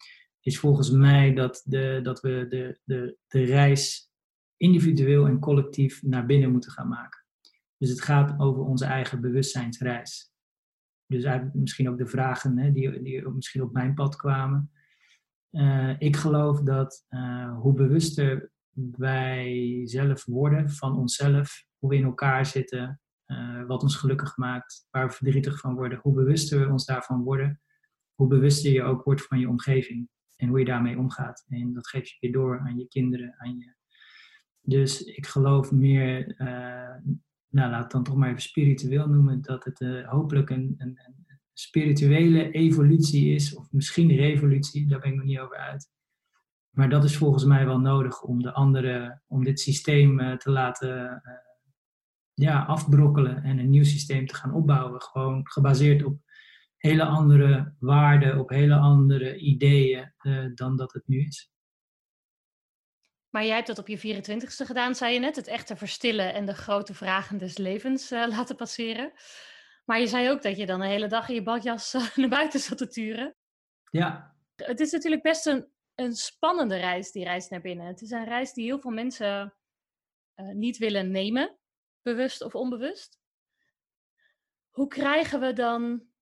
is 0.45 0.59
volgens 0.59 0.89
mij 0.91 1.33
dat, 1.33 1.61
de, 1.65 1.99
dat 2.03 2.21
we 2.21 2.45
de, 2.49 2.79
de, 2.83 3.17
de 3.27 3.43
reis 3.43 4.11
individueel 4.57 5.27
en 5.27 5.39
collectief 5.39 6.03
naar 6.03 6.25
binnen 6.25 6.51
moeten 6.51 6.71
gaan 6.71 6.87
maken. 6.87 7.25
Dus 7.77 7.89
het 7.89 8.01
gaat 8.01 8.39
over 8.39 8.61
onze 8.61 8.85
eigen 8.85 9.21
bewustzijnsreis. 9.21 10.31
Dus 11.05 11.39
misschien 11.53 11.89
ook 11.89 11.97
de 11.97 12.07
vragen 12.07 12.57
hè, 12.57 12.71
die, 12.71 13.01
die 13.01 13.29
misschien 13.29 13.61
op 13.61 13.73
mijn 13.73 13.93
pad 13.93 14.15
kwamen. 14.15 14.71
Uh, 15.51 15.95
ik 15.99 16.15
geloof 16.15 16.61
dat 16.61 17.05
uh, 17.09 17.59
hoe 17.59 17.73
bewuster 17.73 18.51
wij 18.97 19.81
zelf 19.85 20.25
worden 20.25 20.69
van 20.69 20.97
onszelf, 20.97 21.65
hoe 21.77 21.89
we 21.89 21.95
in 21.95 22.03
elkaar 22.03 22.45
zitten, 22.45 23.01
uh, 23.27 23.65
wat 23.65 23.83
ons 23.83 23.95
gelukkig 23.95 24.37
maakt, 24.37 24.87
waar 24.89 25.07
we 25.07 25.13
verdrietig 25.13 25.59
van 25.59 25.75
worden, 25.75 25.99
hoe 26.01 26.13
bewuster 26.13 26.59
we 26.59 26.71
ons 26.71 26.85
daarvan 26.85 27.23
worden, 27.23 27.61
hoe 28.13 28.27
bewuster 28.27 28.71
je 28.71 28.83
ook 28.83 29.03
wordt 29.03 29.27
van 29.27 29.39
je 29.39 29.49
omgeving 29.49 30.09
en 30.35 30.47
hoe 30.47 30.59
je 30.59 30.65
daarmee 30.65 30.97
omgaat. 30.97 31.45
En 31.47 31.73
dat 31.73 31.87
geef 31.87 32.07
je 32.07 32.17
weer 32.19 32.31
door 32.31 32.59
aan 32.59 32.77
je 32.77 32.87
kinderen, 32.87 33.35
aan 33.37 33.57
je. 33.57 33.73
Dus 34.61 35.01
ik 35.01 35.27
geloof 35.27 35.71
meer, 35.71 36.41
uh, 36.41 36.95
nou 37.49 37.71
laat 37.71 37.83
het 37.83 37.91
dan 37.91 38.03
toch 38.03 38.15
maar 38.15 38.29
even 38.29 38.41
spiritueel 38.41 39.07
noemen, 39.07 39.41
dat 39.41 39.63
het 39.63 39.81
uh, 39.81 40.09
hopelijk 40.09 40.49
een, 40.49 40.75
een, 40.77 40.99
spirituele 41.57 42.51
evolutie 42.51 43.33
is, 43.33 43.55
of 43.55 43.71
misschien 43.71 44.15
revolutie, 44.15 44.87
daar 44.87 44.99
ben 44.99 45.09
ik 45.09 45.15
nog 45.15 45.25
niet 45.25 45.39
over 45.39 45.57
uit. 45.57 45.89
Maar 46.69 46.89
dat 46.89 47.03
is 47.03 47.17
volgens 47.17 47.45
mij 47.45 47.65
wel 47.65 47.79
nodig 47.79 48.21
om 48.21 48.41
de 48.41 48.51
andere, 48.51 49.21
om 49.27 49.43
dit 49.43 49.59
systeem 49.59 50.19
uh, 50.19 50.35
te 50.35 50.51
laten 50.51 51.21
ja, 52.33 52.63
afbrokkelen 52.63 53.43
en 53.43 53.59
een 53.59 53.69
nieuw 53.69 53.83
systeem 53.83 54.27
te 54.27 54.35
gaan 54.35 54.53
opbouwen. 54.53 55.01
Gewoon 55.01 55.41
gebaseerd 55.43 56.03
op 56.03 56.24
hele 56.85 57.05
andere 57.05 57.75
waarden, 57.79 58.39
op 58.39 58.49
hele 58.49 58.75
andere 58.75 59.37
ideeën 59.37 60.13
uh, 60.21 60.45
dan 60.53 60.75
dat 60.75 60.93
het 60.93 61.07
nu 61.07 61.25
is. 61.25 61.49
Maar 63.29 63.45
jij 63.45 63.55
hebt 63.55 63.67
dat 63.67 63.79
op 63.79 63.87
je 63.87 64.23
24ste 64.23 64.65
gedaan, 64.65 64.95
zei 64.95 65.13
je 65.13 65.19
net. 65.19 65.35
Het 65.35 65.47
echte 65.47 65.75
verstillen 65.75 66.33
en 66.33 66.45
de 66.45 66.53
grote 66.53 66.93
vragen 66.93 67.37
des 67.37 67.57
levens 67.57 68.11
uh, 68.11 68.27
laten 68.35 68.55
passeren. 68.55 69.13
Maar 69.85 69.99
je 69.99 70.07
zei 70.07 70.29
ook 70.29 70.41
dat 70.41 70.57
je 70.57 70.65
dan 70.65 70.79
de 70.79 70.85
hele 70.85 71.07
dag 71.07 71.29
in 71.29 71.35
je 71.35 71.43
badjas 71.43 71.93
uh, 71.93 72.15
naar 72.15 72.29
buiten 72.29 72.59
zat 72.59 72.77
te 72.77 72.87
turen. 72.87 73.35
Ja. 73.91 74.35
Het 74.55 74.79
is 74.79 74.91
natuurlijk 74.91 75.21
best 75.21 75.45
een, 75.45 75.67
een 75.95 76.13
spannende 76.13 76.75
reis, 76.77 77.11
die 77.11 77.23
reis 77.23 77.49
naar 77.49 77.61
binnen. 77.61 77.85
Het 77.85 78.01
is 78.01 78.11
een 78.11 78.25
reis 78.25 78.53
die 78.53 78.65
heel 78.65 78.79
veel 78.79 78.91
mensen 78.91 79.55
niet 80.53 80.77
willen 80.77 81.11
nemen, 81.11 81.57
bewust 82.01 82.41
of 82.41 82.55
onbewust. 82.55 83.19
Hoe 84.69 84.87
krijgen 84.87 85.39
we 85.39 85.53
dan 85.53 86.14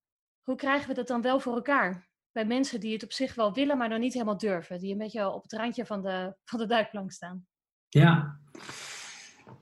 hoe 0.44 0.56
krijgen 0.56 0.88
we 0.88 0.94
dat 0.94 1.08
dan 1.08 1.22
wel 1.22 1.40
voor 1.40 1.56
elkaar? 1.56 2.08
Bij 2.32 2.46
mensen 2.46 2.80
die 2.80 2.94
het 2.94 3.04
op 3.04 3.12
zich 3.12 3.36
wel 3.36 3.54
willen, 3.54 3.78
maar 3.78 3.90
nog 3.90 4.00
niet 4.00 4.14
helemaal 4.14 4.38
durven. 4.38 4.80
Die 4.80 4.92
een 4.92 4.98
beetje 4.98 5.30
op 5.30 5.44
het 5.44 5.54
randje 5.54 5.86
van 5.86 6.02
de, 6.02 6.36
van 6.50 6.60
de 6.60 6.66
duikplank 6.66 7.12
staan. 7.12 7.46
Ja, 7.90 8.40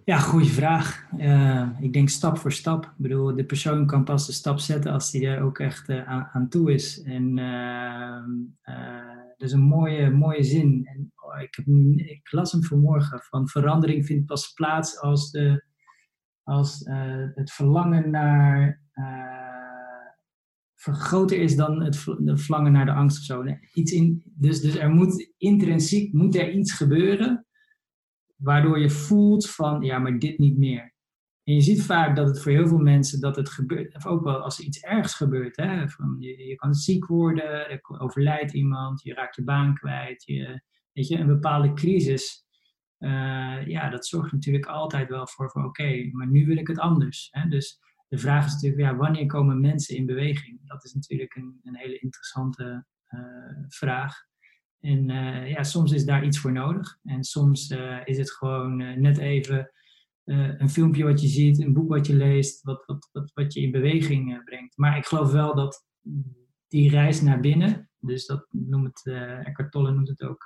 ja 0.03 0.17
goede 0.17 0.49
vraag. 0.49 1.05
Uh, 1.17 1.69
ik 1.79 1.93
denk 1.93 2.09
stap 2.09 2.37
voor 2.37 2.51
stap. 2.51 2.85
Ik 2.85 2.97
bedoel, 2.97 3.35
de 3.35 3.45
persoon 3.45 3.85
kan 3.85 4.03
pas 4.03 4.25
de 4.25 4.31
stap 4.31 4.59
zetten 4.59 4.91
als 4.91 5.11
hij 5.11 5.25
er 5.25 5.41
ook 5.41 5.59
echt 5.59 5.89
uh, 5.89 6.33
aan, 6.35 6.49
toe 6.49 6.73
is. 6.73 7.01
En 7.01 7.37
uh, 7.37 8.25
dat 9.37 9.47
is 9.47 9.51
een 9.51 9.61
mooie, 9.61 10.09
mooie 10.09 10.43
zin. 10.43 10.85
En 10.85 11.11
oh, 11.15 11.41
ik, 11.41 11.55
heb, 11.55 11.65
ik 12.07 12.31
las 12.31 12.51
hem 12.51 12.63
vanmorgen, 12.63 13.19
van 13.19 13.47
verandering 13.47 14.05
vindt 14.05 14.25
pas 14.25 14.53
plaats 14.53 14.99
als, 14.99 15.31
de, 15.31 15.65
als 16.43 16.79
het 17.35 17.51
verlangen 17.51 18.09
naar 18.09 18.81
groter 20.83 21.39
is 21.39 21.55
dan 21.55 21.81
het 21.83 22.03
de 22.03 22.69
naar 22.69 22.85
de 22.85 22.93
angst. 22.93 23.33
Iets 23.73 23.91
in, 23.91 24.23
dus, 24.25 24.61
dus 24.61 24.75
er 24.75 24.89
moet 24.89 25.33
intrinsiek 25.37 26.13
moet 26.13 26.35
er 26.35 26.51
iets 26.51 26.73
gebeuren 26.73 27.45
waardoor 28.35 28.79
je 28.79 28.89
voelt 28.89 29.49
van 29.49 29.81
ja, 29.81 29.99
maar 29.99 30.19
dit 30.19 30.37
niet 30.37 30.57
meer. 30.57 30.93
En 31.43 31.53
je 31.53 31.61
ziet 31.61 31.83
vaak 31.83 32.15
dat 32.15 32.27
het 32.27 32.41
voor 32.41 32.51
heel 32.51 32.67
veel 32.67 32.77
mensen 32.77 33.19
dat 33.19 33.35
het 33.35 33.49
gebeurt, 33.49 33.95
of 33.95 34.05
ook 34.05 34.23
wel 34.23 34.41
als 34.41 34.59
er 34.59 34.65
iets 34.65 34.79
ergs 34.79 35.13
gebeurt. 35.15 35.55
Hè, 35.55 35.89
van 35.89 36.15
je, 36.19 36.45
je 36.47 36.55
kan 36.55 36.73
ziek 36.73 37.05
worden, 37.05 37.69
er 37.69 37.79
overlijdt 37.99 38.53
iemand, 38.53 39.01
je 39.03 39.13
raakt 39.13 39.35
je 39.35 39.43
baan 39.43 39.75
kwijt, 39.75 40.23
je, 40.23 40.61
weet 40.93 41.07
je, 41.07 41.17
een 41.17 41.27
bepaalde 41.27 41.73
crisis. 41.73 42.45
Uh, 42.99 43.67
ja, 43.67 43.89
dat 43.89 44.07
zorgt 44.07 44.31
natuurlijk 44.31 44.65
altijd 44.65 45.09
wel 45.09 45.27
voor 45.27 45.51
van 45.51 45.65
oké, 45.65 46.09
maar 46.11 46.27
nu 46.27 46.45
wil 46.45 46.57
ik 46.57 46.67
het 46.67 46.79
anders. 46.79 47.27
Hè? 47.31 47.49
Dus 47.49 47.79
de 48.11 48.17
vraag 48.17 48.45
is 48.45 48.53
natuurlijk, 48.53 48.81
ja, 48.81 48.95
wanneer 48.95 49.25
komen 49.25 49.59
mensen 49.59 49.95
in 49.95 50.05
beweging? 50.05 50.59
Dat 50.67 50.83
is 50.83 50.93
natuurlijk 50.93 51.35
een, 51.35 51.59
een 51.63 51.75
hele 51.75 51.99
interessante 51.99 52.85
uh, 53.09 53.65
vraag. 53.67 54.15
En 54.79 55.09
uh, 55.09 55.49
ja, 55.49 55.63
soms 55.63 55.91
is 55.91 56.05
daar 56.05 56.25
iets 56.25 56.39
voor 56.39 56.51
nodig. 56.51 56.97
En 57.03 57.23
soms 57.23 57.75
is 58.03 58.17
het 58.17 58.31
gewoon 58.31 59.01
net 59.01 59.17
even 59.17 59.71
een 60.25 60.69
filmpje 60.69 61.03
wat 61.03 61.21
je 61.21 61.27
ziet, 61.27 61.59
een 61.59 61.73
boek 61.73 61.89
wat 61.89 62.07
je 62.07 62.15
leest, 62.15 62.63
wat, 62.63 62.85
wat, 62.85 63.09
wat, 63.11 63.31
wat 63.33 63.53
je 63.53 63.61
in 63.61 63.71
beweging 63.71 64.43
brengt. 64.43 64.77
Maar 64.77 64.97
ik 64.97 65.05
geloof 65.05 65.31
wel 65.31 65.55
dat 65.55 65.85
die 66.67 66.89
reis 66.89 67.21
naar 67.21 67.39
binnen, 67.39 67.89
dus 67.99 68.25
dat 68.25 68.47
noemt 68.49 69.01
het, 69.03 69.15
Eckhart 69.45 69.71
Tolle 69.71 69.91
noemt 69.91 70.07
het 70.07 70.23
ook 70.23 70.45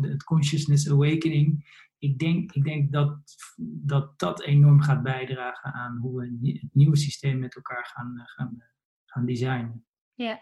het 0.00 0.24
consciousness 0.24 0.90
awakening. 0.90 1.64
Ik 2.04 2.18
denk, 2.18 2.52
ik 2.52 2.64
denk 2.64 2.92
dat, 2.92 3.16
dat 3.84 4.18
dat 4.18 4.42
enorm 4.42 4.80
gaat 4.80 5.02
bijdragen 5.02 5.72
aan 5.72 5.96
hoe 5.96 6.20
we 6.20 6.50
het 6.52 6.74
nieuwe 6.74 6.96
systeem 6.96 7.38
met 7.38 7.54
elkaar 7.54 7.84
gaan, 7.84 8.22
gaan, 8.24 8.62
gaan 9.04 9.26
designen. 9.26 9.84
Ja. 10.14 10.40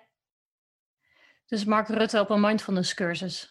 Dus 1.47 1.65
Mark 1.65 1.89
Rutte 1.89 2.21
op 2.21 2.31
een 2.31 2.41
mindfulness 2.41 2.95
cursus. 2.95 3.51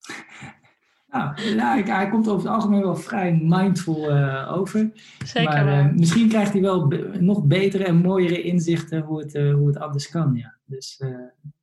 Nou, 1.10 1.54
nou 1.54 1.82
hij 1.82 2.08
komt 2.08 2.28
over 2.28 2.46
het 2.46 2.56
algemeen 2.56 2.80
wel 2.80 2.96
vrij 2.96 3.32
mindful 3.42 4.10
uh, 4.10 4.52
over. 4.52 4.90
Zeker. 5.24 5.50
Maar 5.52 5.86
uh, 5.86 5.92
misschien 5.92 6.28
krijgt 6.28 6.52
hij 6.52 6.60
wel 6.60 6.86
nog 7.18 7.44
betere 7.44 7.84
en 7.84 7.96
mooiere 7.96 8.42
inzichten 8.42 9.00
hoe 9.00 9.20
het, 9.20 9.34
uh, 9.34 9.54
hoe 9.54 9.66
het 9.66 9.78
anders 9.78 10.08
kan. 10.08 10.34
Ja. 10.34 10.58
Dus 10.64 11.02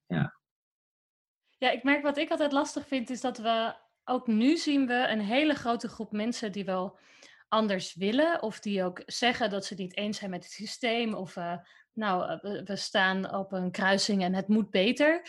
ja. 0.08 0.36
Ja, 1.58 1.72
ik 1.72 1.84
merk 1.84 2.04
wat 2.04 2.18
ik 2.18 2.30
altijd 2.30 2.52
lastig 2.52 2.88
vind, 2.88 3.10
is 3.10 3.22
dat 3.22 3.38
we 3.38 3.76
ook 4.06 4.28
nu 4.28 4.58
zien 4.58 4.88
we 4.88 5.08
een 5.08 5.22
hele 5.22 5.54
grote 5.54 5.88
groep 5.88 6.12
mensen 6.12 6.52
die 6.52 6.66
wel 6.66 6.98
anders 7.48 7.96
willen. 7.96 8.42
Of 8.42 8.60
die 8.60 8.84
ook 8.84 9.02
zeggen 9.06 9.50
dat 9.50 9.66
ze 9.66 9.74
het 9.74 9.84
niet 9.84 9.98
eens 9.98 10.18
zijn 10.18 10.30
met 10.30 10.44
het 10.44 10.54
systeem. 10.54 11.14
Of 11.14 11.36
nou, 11.94 12.40
we 12.64 12.76
staan 12.76 13.34
op 13.36 13.52
een 13.52 13.72
kruising 13.72 14.24
en 14.24 14.34
het 14.34 14.48
moet 14.48 14.70
beter. 14.70 15.28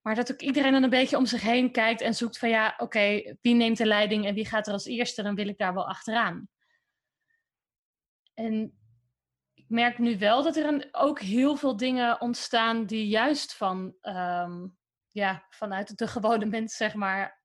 Maar 0.00 0.14
dat 0.14 0.32
ook 0.32 0.40
iedereen 0.40 0.72
dan 0.72 0.82
een 0.82 0.90
beetje 0.90 1.16
om 1.16 1.26
zich 1.26 1.42
heen 1.42 1.72
kijkt 1.72 2.00
en 2.00 2.14
zoekt 2.14 2.38
van 2.38 2.48
ja, 2.48 2.74
oké, 2.78 3.36
wie 3.40 3.54
neemt 3.54 3.76
de 3.76 3.86
leiding 3.86 4.26
en 4.26 4.34
wie 4.34 4.46
gaat 4.46 4.66
er 4.66 4.72
als 4.72 4.86
eerste, 4.86 5.22
dan 5.22 5.34
wil 5.34 5.48
ik 5.48 5.58
daar 5.58 5.74
wel 5.74 5.88
achteraan. 5.88 6.48
En 8.34 8.78
ik 9.54 9.64
merk 9.68 9.98
nu 9.98 10.18
wel 10.18 10.42
dat 10.42 10.56
er 10.56 10.88
ook 10.92 11.20
heel 11.20 11.56
veel 11.56 11.76
dingen 11.76 12.20
ontstaan 12.20 12.86
die 12.86 13.06
juist 13.06 13.54
van, 13.54 13.94
um, 14.02 14.76
ja, 15.08 15.46
vanuit 15.50 15.98
de 15.98 16.08
gewone 16.08 16.46
mens, 16.46 16.76
zeg 16.76 16.94
maar, 16.94 17.39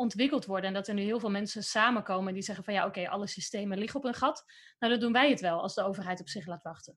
ontwikkeld 0.00 0.46
worden. 0.46 0.68
En 0.68 0.74
dat 0.74 0.88
er 0.88 0.94
nu 0.94 1.02
heel 1.02 1.20
veel 1.20 1.30
mensen 1.30 1.62
samenkomen 1.62 2.34
die 2.34 2.42
zeggen 2.42 2.64
van 2.64 2.74
ja, 2.74 2.86
oké, 2.86 3.08
alle 3.08 3.26
systemen 3.26 3.78
liggen 3.78 4.00
op 4.00 4.06
een 4.06 4.14
gat. 4.14 4.44
Nou, 4.78 4.92
dan 4.92 5.02
doen 5.02 5.12
wij 5.12 5.30
het 5.30 5.40
wel 5.40 5.60
als 5.60 5.74
de 5.74 5.84
overheid 5.84 6.20
op 6.20 6.28
zich 6.28 6.46
laat 6.46 6.62
wachten. 6.62 6.96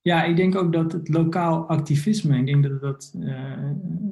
Ja, 0.00 0.24
ik 0.24 0.36
denk 0.36 0.56
ook 0.56 0.72
dat 0.72 0.92
het 0.92 1.08
lokaal 1.08 1.68
activisme, 1.68 2.38
ik 2.38 2.46
denk 2.46 2.62
dat 2.62 2.80
dat 2.80 3.12
uh, 3.18 3.70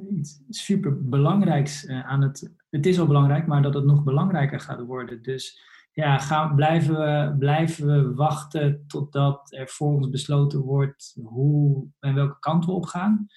iets 0.09 0.41
super 0.49 1.09
belangrijks 1.09 1.83
uh, 1.83 2.07
aan 2.07 2.21
het. 2.21 2.55
Het 2.69 2.85
is 2.85 2.99
al 2.99 3.07
belangrijk, 3.07 3.47
maar 3.47 3.61
dat 3.61 3.73
het 3.73 3.85
nog 3.85 4.03
belangrijker 4.03 4.59
gaat 4.59 4.81
worden. 4.85 5.21
Dus 5.21 5.61
ja, 5.91 6.17
gaan, 6.17 6.55
blijven, 6.55 6.95
we, 6.95 7.35
blijven 7.39 7.87
we 7.87 8.13
wachten 8.13 8.83
totdat 8.87 9.53
er 9.53 9.67
voor 9.67 9.93
ons 9.93 10.09
besloten 10.09 10.59
wordt 10.59 11.17
hoe 11.23 11.87
en 11.99 12.13
welke 12.13 12.39
kant 12.39 12.65
we 12.65 12.71
op 12.71 12.85
gaan? 12.85 13.27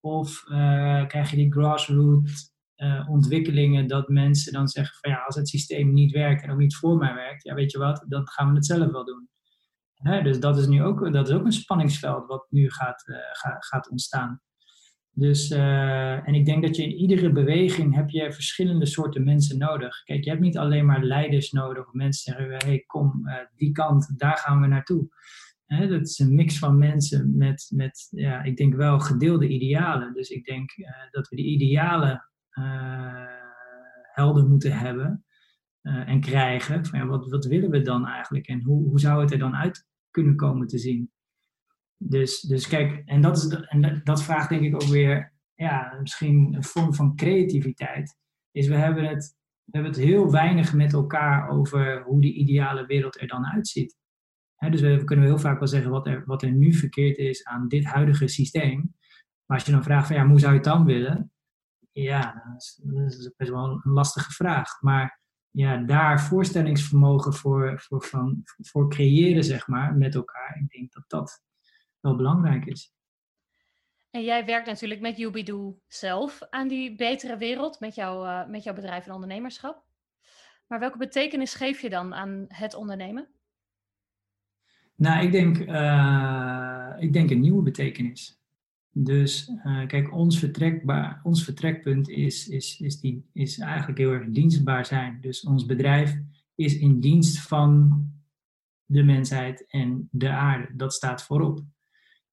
Of 0.00 0.44
uh, 0.48 1.06
krijg 1.06 1.30
je 1.30 1.36
die 1.36 1.52
grassroots 1.52 2.53
ontwikkelingen 3.08 3.86
dat 3.86 4.08
mensen 4.08 4.52
dan 4.52 4.68
zeggen 4.68 4.98
van 5.00 5.10
ja, 5.10 5.22
als 5.26 5.36
het 5.36 5.48
systeem 5.48 5.92
niet 5.92 6.12
werkt 6.12 6.42
en 6.42 6.50
ook 6.50 6.58
niet 6.58 6.76
voor 6.76 6.96
mij 6.96 7.14
werkt, 7.14 7.44
ja, 7.44 7.54
weet 7.54 7.72
je 7.72 7.78
wat, 7.78 8.04
dan 8.08 8.28
gaan 8.28 8.48
we 8.48 8.54
het 8.54 8.66
zelf 8.66 8.90
wel 8.90 9.04
doen 9.04 9.28
dus 10.04 10.40
dat 10.40 10.58
is 10.58 10.66
nu 10.66 10.82
ook, 10.82 11.12
dat 11.12 11.28
is 11.28 11.34
ook 11.34 11.44
een 11.44 11.52
spanningsveld 11.52 12.26
wat 12.26 12.46
nu 12.50 12.70
gaat, 12.70 13.04
uh, 13.06 13.16
gaat 13.58 13.90
ontstaan. 13.90 14.40
Dus, 15.10 15.50
uh, 15.50 16.28
en 16.28 16.34
ik 16.34 16.46
denk 16.46 16.62
dat 16.62 16.76
je 16.76 16.82
in 16.82 16.92
iedere 16.92 17.32
beweging 17.32 17.94
heb 17.94 18.10
je 18.10 18.32
verschillende 18.32 18.86
soorten 18.86 19.24
mensen 19.24 19.58
nodig. 19.58 20.02
Kijk, 20.02 20.24
je 20.24 20.30
hebt 20.30 20.42
niet 20.42 20.58
alleen 20.58 20.86
maar 20.86 21.02
leiders 21.02 21.50
nodig. 21.50 21.92
Mensen 21.92 22.32
zeggen, 22.32 22.68
hey, 22.68 22.84
kom, 22.86 23.28
die 23.56 23.72
kant, 23.72 24.18
daar 24.18 24.36
gaan 24.36 24.60
we 24.60 24.66
naartoe. 24.66 25.08
Hè, 25.66 25.88
dat 25.88 26.00
is 26.00 26.18
een 26.18 26.34
mix 26.34 26.58
van 26.58 26.78
mensen 26.78 27.36
met, 27.36 27.70
met 27.74 28.06
ja, 28.10 28.42
ik 28.42 28.56
denk 28.56 28.74
wel 28.74 28.98
gedeelde 29.00 29.48
idealen. 29.48 30.12
Dus 30.14 30.28
ik 30.28 30.44
denk 30.44 30.70
dat 31.10 31.28
we 31.28 31.36
die 31.36 31.46
idealen 31.46 32.28
helder 34.12 34.46
moeten 34.46 34.78
hebben. 34.78 35.24
en 35.82 36.20
krijgen. 36.20 36.86
Van, 36.86 36.98
ja, 36.98 37.06
wat, 37.06 37.30
wat 37.30 37.44
willen 37.44 37.70
we 37.70 37.82
dan 37.82 38.06
eigenlijk 38.06 38.46
en 38.46 38.62
hoe, 38.62 38.88
hoe 38.88 39.00
zou 39.00 39.20
het 39.20 39.32
er 39.32 39.38
dan 39.38 39.54
uit 39.54 39.86
kunnen 40.10 40.36
komen 40.36 40.66
te 40.66 40.78
zien. 40.78 41.12
Dus, 41.96 42.40
dus 42.40 42.66
kijk, 42.68 43.02
en 43.04 43.20
dat, 43.20 43.36
is, 43.36 43.48
en 43.48 44.00
dat 44.04 44.22
vraagt 44.22 44.48
denk 44.48 44.62
ik 44.62 44.74
ook 44.74 44.88
weer, 44.88 45.32
ja, 45.54 45.98
misschien 46.00 46.54
een 46.54 46.64
vorm 46.64 46.94
van 46.94 47.16
creativiteit. 47.16 48.16
Is 48.50 48.68
we 48.68 48.74
hebben 48.74 49.04
het, 49.04 49.36
we 49.64 49.70
hebben 49.70 49.92
het 49.92 50.00
heel 50.00 50.30
weinig 50.30 50.74
met 50.74 50.92
elkaar 50.92 51.48
over 51.48 52.02
hoe 52.02 52.20
die 52.20 52.34
ideale 52.34 52.86
wereld 52.86 53.20
er 53.20 53.26
dan 53.26 53.46
uitziet. 53.46 53.96
dus 54.70 54.80
we, 54.80 55.04
kunnen 55.04 55.24
heel 55.24 55.38
vaak 55.38 55.58
wel 55.58 55.68
zeggen 55.68 55.90
wat 55.90 56.06
er, 56.06 56.22
wat 56.24 56.42
er 56.42 56.52
nu 56.52 56.72
verkeerd 56.72 57.16
is 57.16 57.44
aan 57.44 57.68
dit 57.68 57.84
huidige 57.84 58.28
systeem. 58.28 58.94
Maar 59.46 59.56
als 59.56 59.66
je 59.66 59.72
dan 59.72 59.82
vraagt 59.82 60.06
van 60.06 60.16
ja, 60.16 60.26
hoe 60.26 60.38
zou 60.38 60.52
je 60.52 60.58
het 60.58 60.68
dan 60.68 60.84
willen? 60.84 61.32
Ja, 61.94 62.42
dat 62.46 62.62
is, 62.62 62.80
dat 62.82 63.12
is 63.12 63.30
best 63.36 63.50
wel 63.50 63.70
een 63.70 63.92
lastige 63.92 64.32
vraag. 64.32 64.80
Maar 64.80 65.20
ja, 65.50 65.76
daar 65.76 66.22
voorstellingsvermogen 66.22 67.32
voor, 67.32 67.80
voor, 67.80 68.02
van, 68.02 68.42
voor 68.44 68.90
creëren, 68.90 69.44
zeg 69.44 69.66
maar, 69.66 69.94
met 69.94 70.14
elkaar. 70.14 70.58
Ik 70.60 70.68
denk 70.68 70.92
dat 70.92 71.04
dat 71.06 71.42
wel 72.00 72.16
belangrijk 72.16 72.64
is. 72.66 72.92
En 74.10 74.24
jij 74.24 74.44
werkt 74.44 74.66
natuurlijk 74.66 75.00
met 75.00 75.16
Yubido 75.16 75.78
zelf 75.86 76.42
aan 76.50 76.68
die 76.68 76.94
betere 76.94 77.36
wereld 77.36 77.80
met, 77.80 77.94
jou, 77.94 78.26
uh, 78.26 78.46
met 78.46 78.62
jouw 78.62 78.74
bedrijf 78.74 79.06
en 79.06 79.12
ondernemerschap. 79.12 79.84
Maar 80.66 80.78
welke 80.78 80.98
betekenis 80.98 81.54
geef 81.54 81.80
je 81.80 81.90
dan 81.90 82.14
aan 82.14 82.44
het 82.48 82.74
ondernemen? 82.74 83.28
Nou, 84.94 85.24
ik 85.24 85.32
denk, 85.32 85.58
uh, 85.58 86.96
ik 86.98 87.12
denk 87.12 87.30
een 87.30 87.40
nieuwe 87.40 87.62
betekenis. 87.62 88.43
Dus 88.96 89.48
uh, 89.48 89.86
kijk, 89.86 90.12
ons, 90.12 90.46
ons 91.22 91.44
vertrekpunt 91.44 92.08
is, 92.08 92.48
is, 92.48 92.80
is, 92.80 93.00
die, 93.00 93.26
is 93.32 93.58
eigenlijk 93.58 93.98
heel 93.98 94.12
erg 94.12 94.28
dienstbaar 94.28 94.86
zijn. 94.86 95.18
Dus 95.20 95.44
ons 95.44 95.66
bedrijf 95.66 96.16
is 96.54 96.78
in 96.78 97.00
dienst 97.00 97.40
van 97.40 98.04
de 98.84 99.02
mensheid 99.02 99.66
en 99.68 100.08
de 100.10 100.28
aarde. 100.28 100.76
Dat 100.76 100.92
staat 100.92 101.22
voorop. 101.22 101.64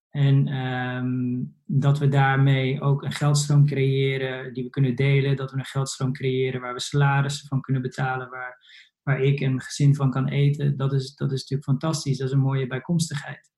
En 0.10 0.48
um, 0.56 1.56
dat 1.66 2.00
we 2.00 2.08
daarmee 2.08 2.82
ook 2.82 3.04
een 3.04 3.12
geldstroom 3.12 3.66
creëren 3.66 4.54
die 4.54 4.64
we 4.64 4.70
kunnen 4.70 4.96
delen. 4.96 5.36
Dat 5.36 5.52
we 5.52 5.58
een 5.58 5.66
geldstroom 5.66 6.14
creëren 6.14 6.62
waar 6.62 6.74
we 6.74 6.82
salarissen 6.82 7.48
van 7.48 7.62
kunnen 7.62 7.82
betalen. 7.82 8.30
Waar, 8.30 8.58
waar 9.04 9.22
ik 9.22 9.40
en 9.40 9.50
mijn 9.50 9.62
gezin 9.62 9.96
van 9.96 10.12
kan 10.12 10.28
eten. 10.28 10.78
Dat 10.78 10.94
is, 10.94 11.16
dat 11.16 11.32
is 11.32 11.40
natuurlijk 11.40 11.70
fantastisch. 11.70 12.18
Dat 12.18 12.28
is 12.28 12.34
een 12.34 12.40
mooie 12.40 12.68
bijkomstigheid. 12.68 13.52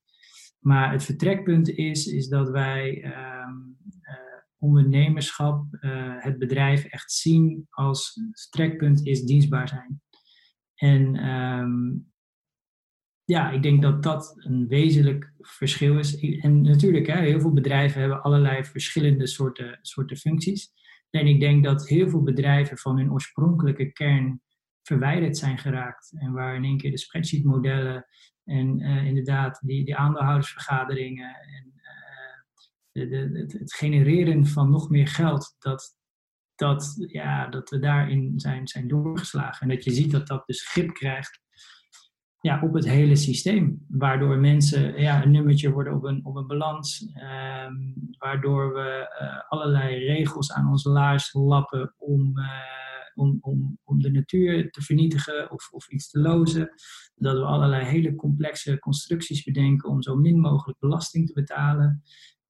Maar 0.63 0.91
het 0.91 1.03
vertrekpunt 1.03 1.69
is, 1.69 2.07
is 2.07 2.27
dat 2.27 2.49
wij 2.49 3.03
uh, 3.03 3.47
ondernemerschap, 4.57 5.65
uh, 5.71 6.15
het 6.17 6.39
bedrijf 6.39 6.85
echt 6.85 7.11
zien 7.11 7.67
als 7.69 8.19
vertrekpunt 8.31 9.05
is 9.05 9.23
dienstbaar 9.23 9.67
zijn. 9.67 10.01
En 10.75 11.29
um, 11.29 12.11
ja, 13.23 13.51
ik 13.51 13.63
denk 13.63 13.81
dat 13.81 14.03
dat 14.03 14.33
een 14.37 14.67
wezenlijk 14.67 15.33
verschil 15.37 15.97
is. 15.97 16.19
En 16.39 16.61
natuurlijk, 16.61 17.07
hè, 17.07 17.19
heel 17.19 17.39
veel 17.39 17.53
bedrijven 17.53 17.99
hebben 17.99 18.21
allerlei 18.21 18.63
verschillende 18.63 19.27
soorten, 19.27 19.79
soorten 19.81 20.17
functies. 20.17 20.71
En 21.09 21.27
ik 21.27 21.39
denk 21.39 21.63
dat 21.63 21.87
heel 21.87 22.09
veel 22.09 22.23
bedrijven 22.23 22.77
van 22.77 22.97
hun 22.97 23.11
oorspronkelijke 23.11 23.91
kern 23.91 24.41
verwijderd 24.81 25.37
zijn 25.37 25.57
geraakt. 25.57 26.13
En 26.17 26.31
waar 26.31 26.55
in 26.55 26.63
één 26.63 26.77
keer 26.77 26.91
de 26.91 26.97
spreadsheet-modellen 26.97 28.05
en 28.45 28.79
uh, 28.79 29.05
inderdaad, 29.05 29.59
die, 29.63 29.85
die 29.85 29.95
aandeelhoudersvergaderingen 29.95 31.35
en 31.35 31.73
uh, 31.75 33.09
de, 33.09 33.29
de, 33.29 33.57
het, 33.57 33.73
genereren 33.73 34.47
van 34.47 34.69
nog 34.69 34.89
meer 34.89 35.07
geld, 35.07 35.55
dat 35.59 35.97
dat, 36.55 37.05
ja, 37.07 37.47
dat 37.47 37.69
we 37.69 37.79
daarin 37.79 38.39
zijn, 38.39 38.67
zijn 38.67 38.87
doorgeslagen. 38.87 39.61
En 39.61 39.75
dat 39.75 39.83
je 39.83 39.91
ziet 39.91 40.11
dat 40.11 40.27
dat 40.27 40.45
dus 40.45 40.67
grip 40.67 40.93
krijgt 40.93 41.41
ja, 42.39 42.61
op 42.61 42.73
het 42.73 42.85
hele 42.85 43.15
systeem. 43.15 43.85
Waardoor 43.87 44.37
mensen 44.37 45.01
ja, 45.01 45.23
een 45.23 45.31
nummertje 45.31 45.71
worden 45.71 45.93
op 45.93 46.03
een, 46.03 46.25
op 46.25 46.35
een 46.35 46.47
balans. 46.47 47.11
Ehm, 47.13 47.73
waardoor 48.17 48.73
we 48.73 49.17
uh, 49.21 49.51
allerlei 49.51 50.05
regels 50.05 50.51
aan 50.51 50.69
onze 50.69 50.89
laars 50.89 51.33
lappen 51.33 51.93
om, 51.97 52.33
om, 53.15 53.37
om, 53.41 53.77
om 53.83 54.01
de 54.01 54.11
natuur 54.11 54.71
te 54.71 54.81
vernietigen 54.81 55.51
of, 55.51 55.69
of 55.71 55.89
iets 55.89 56.09
te 56.09 56.19
lozen. 56.19 56.69
Dat 57.15 57.37
we 57.37 57.43
allerlei 57.43 57.85
hele 57.85 58.15
complexe 58.15 58.79
constructies 58.79 59.43
bedenken 59.43 59.89
om 59.89 60.01
zo 60.01 60.15
min 60.15 60.39
mogelijk 60.39 60.79
belasting 60.79 61.27
te 61.27 61.33
betalen. 61.33 62.03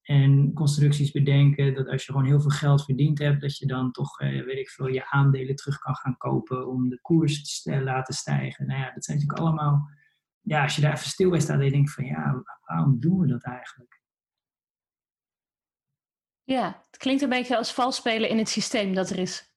En 0.03 0.53
constructies 0.53 1.11
bedenken 1.11 1.73
dat 1.73 1.87
als 1.87 2.05
je 2.05 2.11
gewoon 2.11 2.27
heel 2.27 2.41
veel 2.41 2.49
geld 2.49 2.83
verdiend 2.83 3.19
hebt, 3.19 3.41
dat 3.41 3.57
je 3.57 3.67
dan 3.67 3.91
toch, 3.91 4.19
eh, 4.19 4.43
weet 4.43 4.57
ik 4.57 4.69
veel, 4.69 4.87
je 4.87 5.09
aandelen 5.09 5.55
terug 5.55 5.79
kan 5.79 5.95
gaan 5.95 6.17
kopen 6.17 6.67
om 6.67 6.89
de 6.89 7.01
koers 7.01 7.61
te 7.61 7.81
laten 7.81 8.13
stijgen. 8.13 8.67
Nou 8.67 8.79
ja, 8.79 8.91
dat 8.93 9.05
zijn 9.05 9.17
natuurlijk 9.17 9.45
allemaal, 9.45 9.89
ja, 10.41 10.63
als 10.63 10.75
je 10.75 10.81
daar 10.81 10.93
even 10.93 11.09
stil 11.09 11.29
bij 11.29 11.39
staat, 11.39 11.59
dan 11.59 11.69
denk 11.69 11.87
je 11.87 11.93
van, 11.93 12.05
ja, 12.05 12.43
waarom 12.65 12.99
doen 12.99 13.19
we 13.19 13.27
dat 13.27 13.43
eigenlijk? 13.43 14.01
Ja, 16.43 16.83
het 16.91 16.97
klinkt 16.97 17.21
een 17.21 17.29
beetje 17.29 17.57
als 17.57 17.73
vals 17.73 17.95
spelen 17.95 18.29
in 18.29 18.37
het 18.37 18.49
systeem 18.49 18.93
dat 18.93 19.09
er 19.09 19.19
is. 19.19 19.52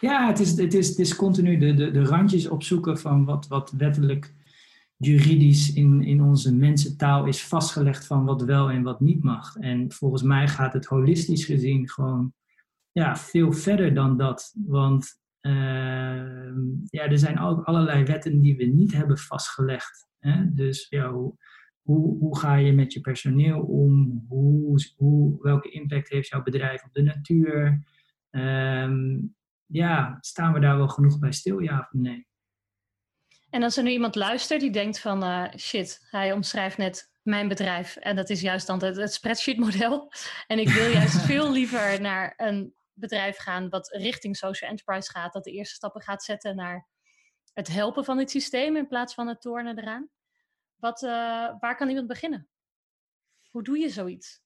Ja, 0.00 0.26
het 0.26 0.38
is, 0.38 0.56
het 0.56 0.74
is, 0.74 0.88
het 0.88 0.98
is 0.98 1.16
continu 1.16 1.58
de, 1.58 1.74
de, 1.74 1.90
de 1.90 2.04
randjes 2.04 2.48
opzoeken 2.48 2.98
van 2.98 3.24
wat, 3.24 3.46
wat 3.46 3.70
wettelijk 3.70 4.34
juridisch 4.96 5.72
in, 5.72 6.02
in 6.02 6.22
onze 6.22 6.54
mensentaal 6.54 7.26
is 7.26 7.44
vastgelegd 7.44 8.06
van 8.06 8.24
wat 8.24 8.42
wel 8.42 8.70
en 8.70 8.82
wat 8.82 9.00
niet 9.00 9.22
mag. 9.22 9.56
En 9.56 9.92
volgens 9.92 10.22
mij 10.22 10.48
gaat 10.48 10.72
het 10.72 10.86
holistisch 10.86 11.44
gezien 11.44 11.88
gewoon 11.88 12.32
ja, 12.92 13.16
veel 13.16 13.52
verder 13.52 13.94
dan 13.94 14.16
dat. 14.16 14.54
Want 14.66 15.20
uh, 15.40 15.52
ja, 16.90 17.04
er 17.04 17.18
zijn 17.18 17.38
ook 17.38 17.64
allerlei 17.64 18.04
wetten 18.04 18.40
die 18.40 18.56
we 18.56 18.64
niet 18.64 18.92
hebben 18.92 19.18
vastgelegd. 19.18 20.08
Hè? 20.18 20.54
Dus 20.54 20.86
ja, 20.88 21.12
hoe, 21.12 21.34
hoe, 21.82 22.18
hoe 22.18 22.38
ga 22.38 22.54
je 22.54 22.72
met 22.72 22.92
je 22.92 23.00
personeel 23.00 23.60
om? 23.60 24.24
Hoe, 24.28 24.80
hoe, 24.96 25.42
welke 25.42 25.70
impact 25.70 26.08
heeft 26.08 26.28
jouw 26.28 26.42
bedrijf 26.42 26.84
op 26.84 26.92
de 26.92 27.02
natuur? 27.02 27.84
Um, 28.30 29.35
ja, 29.66 30.16
staan 30.20 30.52
we 30.52 30.60
daar 30.60 30.76
wel 30.76 30.88
genoeg 30.88 31.18
bij 31.18 31.32
stil, 31.32 31.58
ja 31.58 31.78
of 31.78 31.92
nee? 31.92 32.26
En 33.50 33.62
als 33.62 33.76
er 33.76 33.82
nu 33.82 33.90
iemand 33.90 34.14
luistert 34.14 34.60
die 34.60 34.70
denkt 34.70 35.00
van 35.00 35.24
uh, 35.24 35.48
shit, 35.56 36.06
hij 36.10 36.32
omschrijft 36.32 36.76
net 36.76 37.10
mijn 37.22 37.48
bedrijf 37.48 37.96
en 37.96 38.16
dat 38.16 38.30
is 38.30 38.40
juist 38.40 38.66
dan 38.66 38.82
het, 38.82 38.96
het 38.96 39.12
spreadsheet 39.12 39.58
model. 39.58 40.12
En 40.46 40.58
ik 40.58 40.68
wil 40.68 40.90
juist 40.90 41.20
veel 41.30 41.52
liever 41.52 42.00
naar 42.00 42.34
een 42.36 42.74
bedrijf 42.92 43.36
gaan 43.36 43.68
wat 43.68 43.88
richting 43.88 44.36
social 44.36 44.70
enterprise 44.70 45.10
gaat, 45.10 45.32
dat 45.32 45.44
de 45.44 45.50
eerste 45.50 45.74
stappen 45.74 46.02
gaat 46.02 46.22
zetten 46.22 46.56
naar 46.56 46.88
het 47.52 47.68
helpen 47.68 48.04
van 48.04 48.18
het 48.18 48.30
systeem 48.30 48.76
in 48.76 48.86
plaats 48.86 49.14
van 49.14 49.28
het 49.28 49.40
tornen 49.40 49.78
eraan. 49.78 50.08
Wat, 50.76 51.02
uh, 51.02 51.10
waar 51.58 51.76
kan 51.76 51.88
iemand 51.88 52.06
beginnen? 52.06 52.48
Hoe 53.50 53.62
doe 53.62 53.78
je 53.78 53.88
zoiets? 53.88 54.42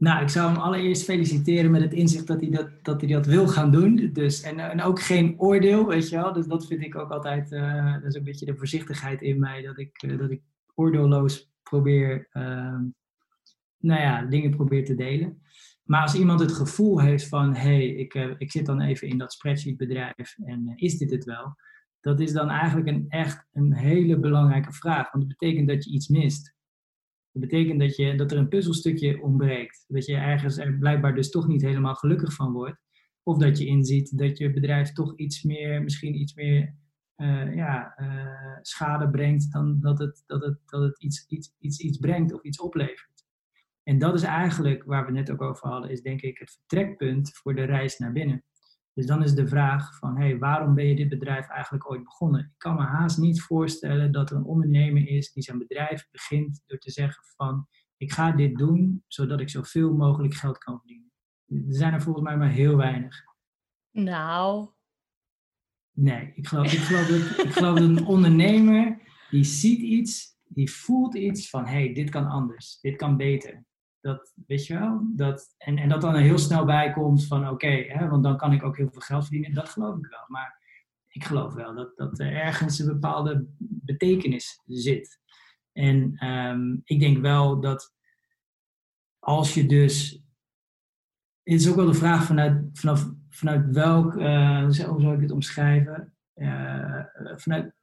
Nou, 0.00 0.22
ik 0.22 0.28
zou 0.28 0.52
hem 0.52 0.60
allereerst 0.60 1.04
feliciteren 1.04 1.70
met 1.70 1.82
het 1.82 1.92
inzicht 1.92 2.26
dat 2.26 2.40
hij 2.40 2.50
dat, 2.50 2.70
dat, 2.82 3.00
hij 3.00 3.10
dat 3.10 3.26
wil 3.26 3.48
gaan 3.48 3.70
doen. 3.70 4.10
Dus, 4.12 4.42
en, 4.42 4.58
en 4.58 4.82
ook 4.82 5.00
geen 5.00 5.34
oordeel, 5.38 5.86
weet 5.86 6.08
je 6.08 6.16
wel. 6.16 6.32
Dus 6.32 6.46
dat 6.46 6.66
vind 6.66 6.82
ik 6.82 6.96
ook 6.96 7.10
altijd, 7.10 7.52
uh, 7.52 7.92
dat 7.92 8.04
is 8.04 8.14
een 8.14 8.24
beetje 8.24 8.46
de 8.46 8.56
voorzichtigheid 8.56 9.22
in 9.22 9.38
mij, 9.38 9.62
dat 9.62 9.78
ik, 9.78 10.02
uh, 10.02 10.18
dat 10.18 10.30
ik 10.30 10.42
oordeelloos 10.74 11.52
probeer, 11.62 12.28
uh, 12.32 12.78
nou 13.78 14.00
ja, 14.00 14.24
dingen 14.24 14.50
probeer 14.50 14.84
te 14.84 14.94
delen. 14.94 15.42
Maar 15.84 16.02
als 16.02 16.14
iemand 16.14 16.40
het 16.40 16.52
gevoel 16.52 17.00
heeft 17.00 17.28
van, 17.28 17.54
hé, 17.54 17.60
hey, 17.60 17.86
ik, 17.86 18.14
ik 18.14 18.50
zit 18.50 18.66
dan 18.66 18.80
even 18.80 19.08
in 19.08 19.18
dat 19.18 19.32
spreadsheet-bedrijf 19.32 20.36
en 20.44 20.72
is 20.76 20.98
dit 20.98 21.10
het 21.10 21.24
wel? 21.24 21.56
Dat 22.00 22.20
is 22.20 22.32
dan 22.32 22.48
eigenlijk 22.48 22.88
een, 22.88 23.04
echt 23.08 23.46
een 23.52 23.74
hele 23.74 24.18
belangrijke 24.18 24.72
vraag. 24.72 25.12
Want 25.12 25.28
dat 25.28 25.38
betekent 25.38 25.68
dat 25.68 25.84
je 25.84 25.90
iets 25.90 26.08
mist. 26.08 26.54
Dat 27.32 27.42
betekent 27.42 27.80
dat, 27.80 27.96
je, 27.96 28.14
dat 28.14 28.32
er 28.32 28.38
een 28.38 28.48
puzzelstukje 28.48 29.22
ontbreekt. 29.22 29.84
Dat 29.88 30.06
je 30.06 30.16
ergens 30.16 30.58
er 30.58 30.78
blijkbaar 30.78 31.14
dus 31.14 31.30
toch 31.30 31.46
niet 31.46 31.62
helemaal 31.62 31.94
gelukkig 31.94 32.34
van 32.34 32.52
wordt. 32.52 32.78
Of 33.22 33.38
dat 33.38 33.58
je 33.58 33.66
inziet 33.66 34.18
dat 34.18 34.38
je 34.38 34.52
bedrijf 34.52 34.92
toch 34.92 35.16
iets 35.16 35.42
meer, 35.42 35.82
misschien 35.82 36.20
iets 36.20 36.34
meer 36.34 36.74
uh, 37.16 37.54
ja, 37.54 37.94
uh, 38.00 38.58
schade 38.62 39.10
brengt 39.10 39.52
dan 39.52 39.80
dat 39.80 39.98
het, 39.98 40.22
dat 40.26 40.44
het, 40.44 40.58
dat 40.66 40.82
het 40.82 41.02
iets, 41.02 41.26
iets, 41.28 41.54
iets, 41.58 41.78
iets 41.78 41.98
brengt 41.98 42.32
of 42.32 42.42
iets 42.42 42.60
oplevert. 42.60 43.24
En 43.82 43.98
dat 43.98 44.14
is 44.14 44.22
eigenlijk 44.22 44.84
waar 44.84 45.06
we 45.06 45.12
net 45.12 45.30
ook 45.30 45.42
over 45.42 45.68
hadden, 45.68 45.90
is 45.90 46.02
denk 46.02 46.20
ik 46.20 46.38
het 46.38 46.50
vertrekpunt 46.50 47.30
voor 47.32 47.54
de 47.54 47.64
reis 47.64 47.98
naar 47.98 48.12
binnen. 48.12 48.44
Dus 48.94 49.06
dan 49.06 49.22
is 49.22 49.34
de 49.34 49.48
vraag 49.48 49.98
van, 49.98 50.16
hey, 50.16 50.38
waarom 50.38 50.74
ben 50.74 50.86
je 50.86 50.96
dit 50.96 51.08
bedrijf 51.08 51.48
eigenlijk 51.48 51.90
ooit 51.90 52.04
begonnen? 52.04 52.40
Ik 52.40 52.58
kan 52.58 52.74
me 52.74 52.82
haast 52.82 53.18
niet 53.18 53.42
voorstellen 53.42 54.12
dat 54.12 54.30
er 54.30 54.36
een 54.36 54.44
ondernemer 54.44 55.08
is 55.08 55.32
die 55.32 55.42
zijn 55.42 55.58
bedrijf 55.58 56.08
begint 56.10 56.62
door 56.66 56.78
te 56.78 56.90
zeggen 56.90 57.24
van, 57.36 57.66
ik 57.96 58.12
ga 58.12 58.32
dit 58.32 58.58
doen 58.58 59.04
zodat 59.06 59.40
ik 59.40 59.50
zoveel 59.50 59.92
mogelijk 59.92 60.34
geld 60.34 60.58
kan 60.58 60.78
verdienen. 60.78 61.12
Er 61.46 61.74
zijn 61.74 61.92
er 61.92 62.02
volgens 62.02 62.24
mij 62.24 62.36
maar 62.36 62.50
heel 62.50 62.76
weinig. 62.76 63.24
Nou. 63.90 64.68
Nee, 65.90 66.32
ik 66.34 66.46
geloof, 66.46 66.72
ik 66.72 66.78
geloof, 66.78 67.06
dat, 67.06 67.46
ik 67.46 67.52
geloof 67.52 67.78
dat 67.78 67.88
een 67.88 68.06
ondernemer 68.06 68.98
die 69.30 69.44
ziet 69.44 69.80
iets, 69.80 70.38
die 70.44 70.70
voelt 70.70 71.14
iets 71.14 71.50
van, 71.50 71.66
hey, 71.66 71.92
dit 71.92 72.10
kan 72.10 72.26
anders, 72.26 72.80
dit 72.80 72.96
kan 72.96 73.16
beter. 73.16 73.64
Dat, 74.00 74.32
weet 74.46 74.66
je 74.66 74.78
wel? 74.78 75.00
Dat, 75.16 75.54
en, 75.58 75.78
en 75.78 75.88
dat 75.88 76.00
dan 76.00 76.14
heel 76.14 76.38
snel 76.38 76.64
bij 76.64 76.92
komt 76.92 77.26
van 77.26 77.48
oké, 77.48 77.98
want 78.08 78.22
dan 78.22 78.36
kan 78.36 78.52
ik 78.52 78.62
ook 78.62 78.76
heel 78.76 78.90
veel 78.90 79.00
geld 79.00 79.22
verdienen. 79.22 79.54
Dat 79.54 79.68
geloof 79.68 79.96
ik 79.96 80.06
wel. 80.06 80.24
Maar 80.26 80.58
ik 81.08 81.24
geloof 81.24 81.54
wel 81.54 81.74
dat, 81.74 81.96
dat 81.96 82.18
er 82.18 82.34
ergens 82.34 82.78
een 82.78 82.86
bepaalde 82.86 83.46
betekenis 83.58 84.62
zit. 84.66 85.20
En 85.72 86.26
um, 86.26 86.80
ik 86.84 87.00
denk 87.00 87.18
wel 87.18 87.60
dat 87.60 87.94
als 89.18 89.54
je 89.54 89.66
dus. 89.66 90.22
Het 91.42 91.60
is 91.60 91.68
ook 91.68 91.76
wel 91.76 91.86
de 91.86 91.94
vraag 91.94 92.24
vanuit, 92.24 92.62
vanaf, 92.72 93.10
vanuit 93.28 93.70
welk. 93.70 94.14
Uh, 94.14 94.62
hoe 94.64 95.00
zou 95.00 95.12
ik 95.12 95.20
dit 95.20 95.30
omschrijven? 95.30 96.14
Uh, 96.34 97.04
vanuit, 97.36 97.74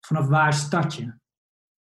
vanaf 0.00 0.26
waar 0.26 0.52
start 0.52 0.94
je? 0.94 1.14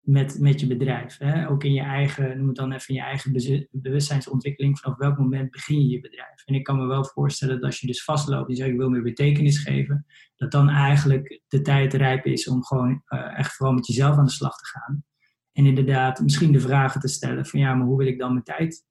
Met, 0.01 0.39
met 0.41 0.61
je 0.61 0.67
bedrijf. 0.67 1.19
Hè? 1.19 1.49
Ook 1.49 1.65
in 1.65 1.73
je 1.73 1.81
eigen, 1.81 2.39
noem 2.39 2.47
het 2.47 2.57
dan 2.57 2.73
even 2.73 2.95
je 2.95 3.01
eigen 3.01 3.33
bewustzijnsontwikkeling. 3.71 4.79
Vanaf 4.79 4.99
welk 4.99 5.19
moment 5.19 5.51
begin 5.51 5.81
je 5.81 5.89
je 5.89 6.01
bedrijf? 6.01 6.45
En 6.45 6.55
ik 6.55 6.65
kan 6.65 6.77
me 6.77 6.87
wel 6.87 7.05
voorstellen 7.05 7.55
dat 7.55 7.65
als 7.65 7.81
je 7.81 7.87
dus 7.87 8.05
vastloopt 8.05 8.49
en 8.49 8.57
zegt 8.57 8.71
ik 8.71 8.77
wil 8.77 8.91
meer 8.91 9.03
betekenis 9.03 9.59
geven, 9.59 10.07
dat 10.37 10.51
dan 10.51 10.69
eigenlijk 10.69 11.41
de 11.49 11.61
tijd 11.61 11.95
rijp 11.95 12.25
is 12.25 12.49
om 12.49 12.65
gewoon 12.65 13.03
uh, 13.09 13.39
echt 13.39 13.57
vooral 13.57 13.75
met 13.75 13.87
jezelf 13.87 14.17
aan 14.17 14.25
de 14.25 14.31
slag 14.31 14.57
te 14.57 14.67
gaan. 14.69 15.05
En 15.53 15.67
inderdaad 15.67 16.21
misschien 16.21 16.53
de 16.53 16.61
vragen 16.61 17.01
te 17.01 17.09
stellen 17.09 17.47
van 17.47 17.61
ja, 17.61 17.75
maar 17.75 17.87
hoe 17.87 17.99
wil 17.99 18.07
ik 18.07 18.19
dan 18.19 18.33
mijn 18.33 18.45
tijd 18.45 18.85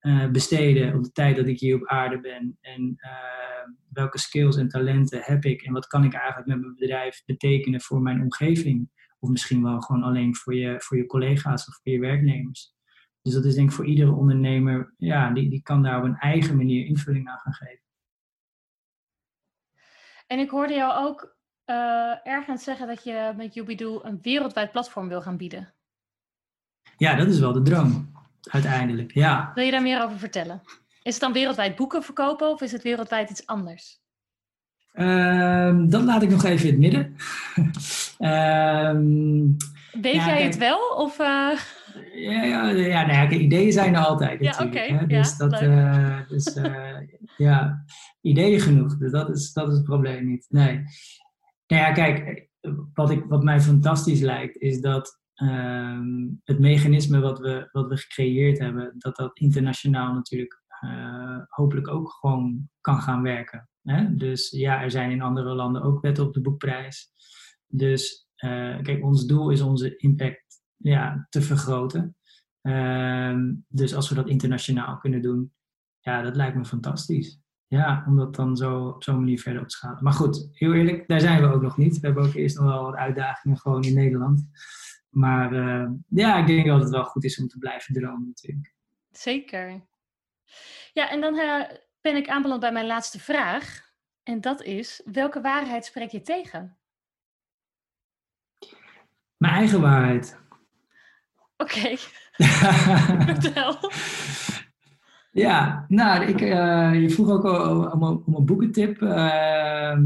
uh, 0.00 0.30
besteden 0.30 0.94
op 0.94 1.02
de 1.02 1.12
tijd 1.12 1.36
dat 1.36 1.46
ik 1.46 1.60
hier 1.60 1.76
op 1.76 1.86
aarde 1.86 2.20
ben? 2.20 2.58
En 2.60 2.94
uh, 2.96 3.10
welke 3.88 4.18
skills 4.18 4.56
en 4.56 4.68
talenten 4.68 5.20
heb 5.22 5.44
ik? 5.44 5.62
En 5.62 5.72
wat 5.72 5.86
kan 5.86 6.04
ik 6.04 6.14
eigenlijk 6.14 6.46
met 6.46 6.60
mijn 6.60 6.74
bedrijf 6.74 7.22
betekenen 7.24 7.80
voor 7.80 8.02
mijn 8.02 8.20
omgeving? 8.20 8.90
Of 9.22 9.30
misschien 9.30 9.62
wel 9.62 9.80
gewoon 9.80 10.02
alleen 10.02 10.36
voor 10.36 10.54
je, 10.54 10.80
voor 10.80 10.96
je 10.96 11.06
collega's 11.06 11.68
of 11.68 11.74
voor 11.82 11.92
je 11.92 11.98
werknemers. 11.98 12.74
Dus 13.22 13.34
dat 13.34 13.44
is 13.44 13.54
denk 13.54 13.68
ik 13.68 13.74
voor 13.74 13.86
iedere 13.86 14.12
ondernemer, 14.12 14.94
ja, 14.96 15.30
die, 15.30 15.50
die 15.50 15.62
kan 15.62 15.82
daar 15.82 15.98
op 15.98 16.04
een 16.04 16.18
eigen 16.18 16.56
manier 16.56 16.86
invulling 16.86 17.28
aan 17.28 17.38
gaan 17.38 17.52
geven. 17.52 17.82
En 20.26 20.38
ik 20.38 20.50
hoorde 20.50 20.74
jou 20.74 21.06
ook 21.06 21.36
uh, 21.66 22.26
ergens 22.26 22.64
zeggen 22.64 22.86
dat 22.86 23.04
je 23.04 23.32
met 23.36 23.54
Jubidoe 23.54 24.04
een 24.04 24.18
wereldwijd 24.22 24.72
platform 24.72 25.08
wil 25.08 25.22
gaan 25.22 25.36
bieden. 25.36 25.74
Ja, 26.96 27.14
dat 27.14 27.28
is 27.28 27.38
wel 27.38 27.52
de 27.52 27.62
droom, 27.62 28.12
uiteindelijk, 28.40 29.14
ja. 29.14 29.52
Wil 29.54 29.64
je 29.64 29.70
daar 29.70 29.82
meer 29.82 30.02
over 30.02 30.18
vertellen? 30.18 30.62
Is 31.02 31.12
het 31.12 31.22
dan 31.22 31.32
wereldwijd 31.32 31.76
boeken 31.76 32.02
verkopen 32.02 32.50
of 32.50 32.60
is 32.60 32.72
het 32.72 32.82
wereldwijd 32.82 33.30
iets 33.30 33.46
anders? 33.46 34.01
Um, 34.94 35.90
dat 35.90 36.02
laat 36.02 36.22
ik 36.22 36.30
nog 36.30 36.44
even 36.44 36.68
in 36.68 36.72
het 36.72 36.80
midden. 36.80 37.16
um, 38.30 39.56
Weet 40.02 40.14
ja, 40.14 40.26
jij 40.26 40.36
kijk, 40.36 40.44
het 40.44 40.58
wel? 40.58 40.78
Of, 40.96 41.18
uh... 41.18 41.58
Ja, 42.14 42.42
ja, 42.42 42.68
ja, 42.68 43.06
nou 43.06 43.12
ja 43.12 43.30
ideeën 43.30 43.72
zijn 43.72 43.94
er 43.94 44.04
altijd 44.04 44.40
ja, 44.40 44.50
natuurlijk. 44.50 44.90
Okay, 44.90 45.06
dus 45.06 45.36
ja, 45.36 45.48
dat, 45.48 45.62
uh, 45.62 46.28
dus, 46.28 46.56
uh, 46.56 46.96
ja, 47.48 47.84
ideeën 48.20 48.60
genoeg. 48.60 48.98
Dus 48.98 49.10
dat 49.10 49.30
is, 49.30 49.52
dat 49.52 49.68
is 49.68 49.74
het 49.74 49.84
probleem 49.84 50.26
niet. 50.26 50.46
Nee. 50.48 50.76
Nou 51.66 51.82
ja, 51.82 51.92
kijk, 51.92 52.48
wat, 52.94 53.10
ik, 53.10 53.24
wat 53.24 53.42
mij 53.42 53.60
fantastisch 53.60 54.20
lijkt, 54.20 54.56
is 54.56 54.80
dat 54.80 55.20
um, 55.42 56.40
het 56.44 56.58
mechanisme 56.58 57.20
wat 57.20 57.38
we, 57.38 57.68
wat 57.72 57.88
we 57.88 57.96
gecreëerd 57.96 58.58
hebben, 58.58 58.94
dat 58.98 59.16
dat 59.16 59.38
internationaal 59.38 60.14
natuurlijk 60.14 60.60
hopelijk 61.48 61.88
ook 61.88 62.10
gewoon 62.10 62.68
kan 62.80 63.00
gaan 63.00 63.22
werken. 63.22 63.68
Dus 64.10 64.50
ja, 64.50 64.82
er 64.82 64.90
zijn 64.90 65.10
in 65.10 65.22
andere 65.22 65.54
landen 65.54 65.82
ook 65.82 66.00
wetten 66.00 66.24
op 66.24 66.34
de 66.34 66.40
boekprijs. 66.40 67.10
Dus 67.66 68.28
uh, 68.36 68.82
kijk, 68.82 69.02
ons 69.02 69.26
doel 69.26 69.50
is 69.50 69.60
onze 69.60 69.96
impact 69.96 70.62
ja, 70.76 71.26
te 71.30 71.42
vergroten. 71.42 72.16
Uh, 72.62 73.38
dus 73.68 73.94
als 73.94 74.08
we 74.08 74.14
dat 74.14 74.28
internationaal 74.28 74.98
kunnen 74.98 75.22
doen, 75.22 75.52
ja, 76.00 76.22
dat 76.22 76.36
lijkt 76.36 76.56
me 76.56 76.64
fantastisch. 76.64 77.40
ja, 77.66 78.04
om 78.06 78.16
dat 78.16 78.34
dan 78.34 78.56
zo 78.56 78.88
op 78.88 79.02
zo'n 79.02 79.18
manier 79.18 79.40
verder 79.40 79.62
op 79.62 79.68
te 79.68 79.76
schalen. 79.76 80.02
Maar 80.02 80.12
goed, 80.12 80.48
heel 80.52 80.72
eerlijk, 80.72 81.08
daar 81.08 81.20
zijn 81.20 81.40
we 81.40 81.54
ook 81.54 81.62
nog 81.62 81.76
niet. 81.76 82.00
We 82.00 82.06
hebben 82.06 82.24
ook 82.24 82.34
eerst 82.34 82.56
nog 82.56 82.64
wel 82.64 82.82
wat 82.82 82.94
uitdagingen 82.94 83.58
gewoon 83.58 83.82
in 83.82 83.94
Nederland. 83.94 84.48
Maar 85.08 85.52
uh, 85.52 85.90
ja, 86.08 86.38
ik 86.38 86.46
denk 86.46 86.66
dat 86.66 86.80
het 86.80 86.90
wel 86.90 87.04
goed 87.04 87.24
is 87.24 87.40
om 87.40 87.48
te 87.48 87.58
blijven 87.58 87.94
dromen 87.94 88.26
natuurlijk. 88.26 88.74
Zeker. 89.10 89.84
Ja, 90.92 91.10
en 91.10 91.20
dan 91.20 91.34
uh, 91.34 91.64
ben 92.02 92.16
ik 92.16 92.28
aanbeland 92.28 92.60
bij 92.60 92.72
mijn 92.72 92.86
laatste 92.86 93.20
vraag. 93.20 93.90
En 94.22 94.40
dat 94.40 94.62
is, 94.62 95.02
welke 95.04 95.40
waarheid 95.40 95.84
spreek 95.84 96.10
je 96.10 96.22
tegen? 96.22 96.76
Mijn 99.36 99.54
eigen 99.54 99.80
waarheid. 99.80 100.40
Oké. 101.56 101.76
Okay. 101.76 101.96
Vertel. 103.34 103.90
Ja, 105.32 105.84
nou, 105.88 106.24
ik, 106.24 106.40
uh, 106.40 107.00
je 107.00 107.10
vroeg 107.10 107.30
ook 107.30 107.44
om, 107.92 108.02
om 108.02 108.34
een 108.34 108.44
boekentip. 108.44 109.00
Uh, 109.00 109.96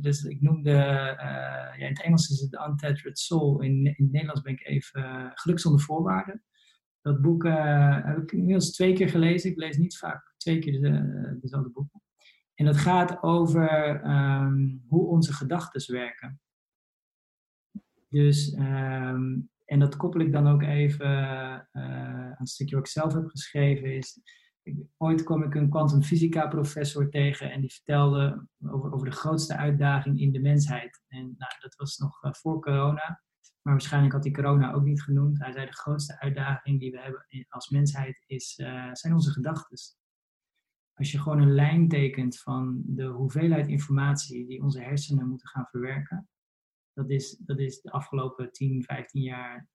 dus 0.00 0.24
ik 0.24 0.40
noemde, 0.40 0.70
uh, 0.70 1.78
ja, 1.78 1.86
in 1.86 1.88
het 1.88 2.02
Engels 2.02 2.30
is 2.30 2.40
het 2.40 2.50
The 2.50 2.66
Untethered 2.68 3.18
Soul. 3.18 3.60
In, 3.60 3.70
in 3.70 3.94
het 3.96 4.12
Nederlands 4.12 4.42
ben 4.42 4.52
ik 4.52 4.66
even 4.66 5.00
uh, 5.00 5.30
Geluk 5.34 5.60
zonder 5.60 5.80
voorwaarden. 5.80 6.42
Dat 7.00 7.20
boek 7.20 7.44
heb 7.44 8.16
ik 8.16 8.32
inmiddels 8.32 8.72
twee 8.72 8.92
keer 8.92 9.08
gelezen. 9.08 9.50
Ik 9.50 9.56
lees 9.56 9.76
niet 9.76 9.98
vaak 9.98 10.34
twee 10.36 10.58
keer 10.58 10.80
de, 10.80 11.38
dezelfde 11.40 11.70
boeken. 11.70 12.02
En 12.54 12.64
dat 12.64 12.76
gaat 12.76 13.22
over 13.22 14.00
um, 14.04 14.84
hoe 14.88 15.06
onze 15.06 15.32
gedachten 15.32 15.94
werken. 15.94 16.40
Dus 18.08 18.56
um, 18.58 19.50
en 19.64 19.78
dat 19.78 19.96
koppel 19.96 20.20
ik 20.20 20.32
dan 20.32 20.48
ook 20.48 20.62
even 20.62 21.06
uh, 21.06 21.54
aan 21.72 22.34
het 22.38 22.48
stukje 22.48 22.74
wat 22.76 22.86
ik 22.86 22.92
zelf 22.92 23.12
heb 23.12 23.26
geschreven. 23.26 23.96
Is, 23.96 24.20
ooit 24.96 25.22
kwam 25.22 25.42
ik 25.42 25.54
een 25.54 25.70
kwantumfysica 25.70 26.46
professor 26.46 27.10
tegen 27.10 27.52
en 27.52 27.60
die 27.60 27.72
vertelde 27.72 28.46
over, 28.66 28.92
over 28.92 29.10
de 29.10 29.16
grootste 29.16 29.56
uitdaging 29.56 30.20
in 30.20 30.32
de 30.32 30.40
mensheid. 30.40 31.02
En 31.08 31.34
nou, 31.38 31.52
dat 31.60 31.74
was 31.74 31.96
nog 31.96 32.24
uh, 32.24 32.32
voor 32.32 32.60
corona, 32.60 33.22
maar 33.62 33.72
waarschijnlijk 33.72 34.12
had 34.14 34.24
hij 34.24 34.32
corona 34.32 34.72
ook 34.72 34.84
niet 34.84 35.02
genoemd. 35.02 35.38
Hij 35.38 35.52
zei 35.52 35.66
de 35.66 35.72
grootste 35.72 36.20
uitdaging 36.20 36.80
die 36.80 36.90
we 36.90 37.00
hebben 37.00 37.26
als 37.48 37.68
mensheid 37.68 38.24
is, 38.26 38.58
uh, 38.58 38.88
zijn 38.92 39.14
onze 39.14 39.30
gedachten. 39.30 39.78
Als 40.94 41.12
je 41.12 41.18
gewoon 41.18 41.40
een 41.40 41.54
lijn 41.54 41.88
tekent 41.88 42.40
van 42.40 42.82
de 42.86 43.06
hoeveelheid 43.06 43.68
informatie 43.68 44.46
die 44.46 44.62
onze 44.62 44.80
hersenen 44.80 45.28
moeten 45.28 45.48
gaan 45.48 45.66
verwerken, 45.70 46.28
dat 46.92 47.10
is, 47.10 47.36
dat 47.36 47.58
is 47.58 47.80
de 47.80 47.90
afgelopen 47.90 48.52
10, 48.52 48.82
15 48.82 49.22
jaar 49.22 49.68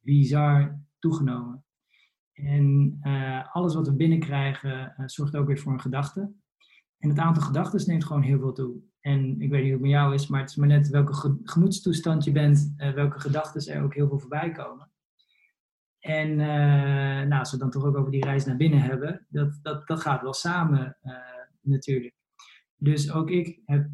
bizar 0.00 0.80
toegenomen. 0.98 1.64
En 2.32 2.98
uh, 3.02 3.54
alles 3.54 3.74
wat 3.74 3.86
we 3.86 3.94
binnenkrijgen 3.94 4.94
uh, 4.98 5.06
zorgt 5.06 5.36
ook 5.36 5.46
weer 5.46 5.58
voor 5.58 5.72
een 5.72 5.80
gedachte. 5.80 6.32
En 6.98 7.08
het 7.08 7.18
aantal 7.18 7.42
gedachten 7.42 7.88
neemt 7.88 8.04
gewoon 8.04 8.22
heel 8.22 8.38
veel 8.38 8.52
toe. 8.52 8.82
En 9.02 9.40
ik 9.40 9.50
weet 9.50 9.62
niet 9.62 9.72
hoe 9.72 9.72
het 9.72 9.80
met 9.80 9.90
jou 9.90 10.14
is, 10.14 10.26
maar 10.26 10.40
het 10.40 10.50
is 10.50 10.56
maar 10.56 10.68
net 10.68 10.88
welke 10.88 11.38
gemoedstoestand 11.44 12.24
je 12.24 12.32
bent, 12.32 12.74
uh, 12.76 12.92
welke 12.92 13.20
gedachten 13.20 13.74
er 13.74 13.82
ook 13.82 13.94
heel 13.94 14.08
veel 14.08 14.18
voorbij 14.18 14.52
komen. 14.52 14.90
En 15.98 16.36
nou, 17.28 17.38
als 17.38 17.52
we 17.52 17.58
dan 17.58 17.70
toch 17.70 17.84
ook 17.84 17.96
over 17.96 18.10
die 18.10 18.24
reis 18.24 18.44
naar 18.44 18.56
binnen 18.56 18.80
hebben, 18.80 19.26
dat, 19.28 19.58
dat, 19.62 19.86
dat 19.86 20.00
gaat 20.00 20.22
wel 20.22 20.32
samen 20.32 20.96
natuurlijk. 21.60 22.14
Dus 22.76 23.12
ook 23.12 23.30
ik 23.30 23.60
heb 23.64 23.88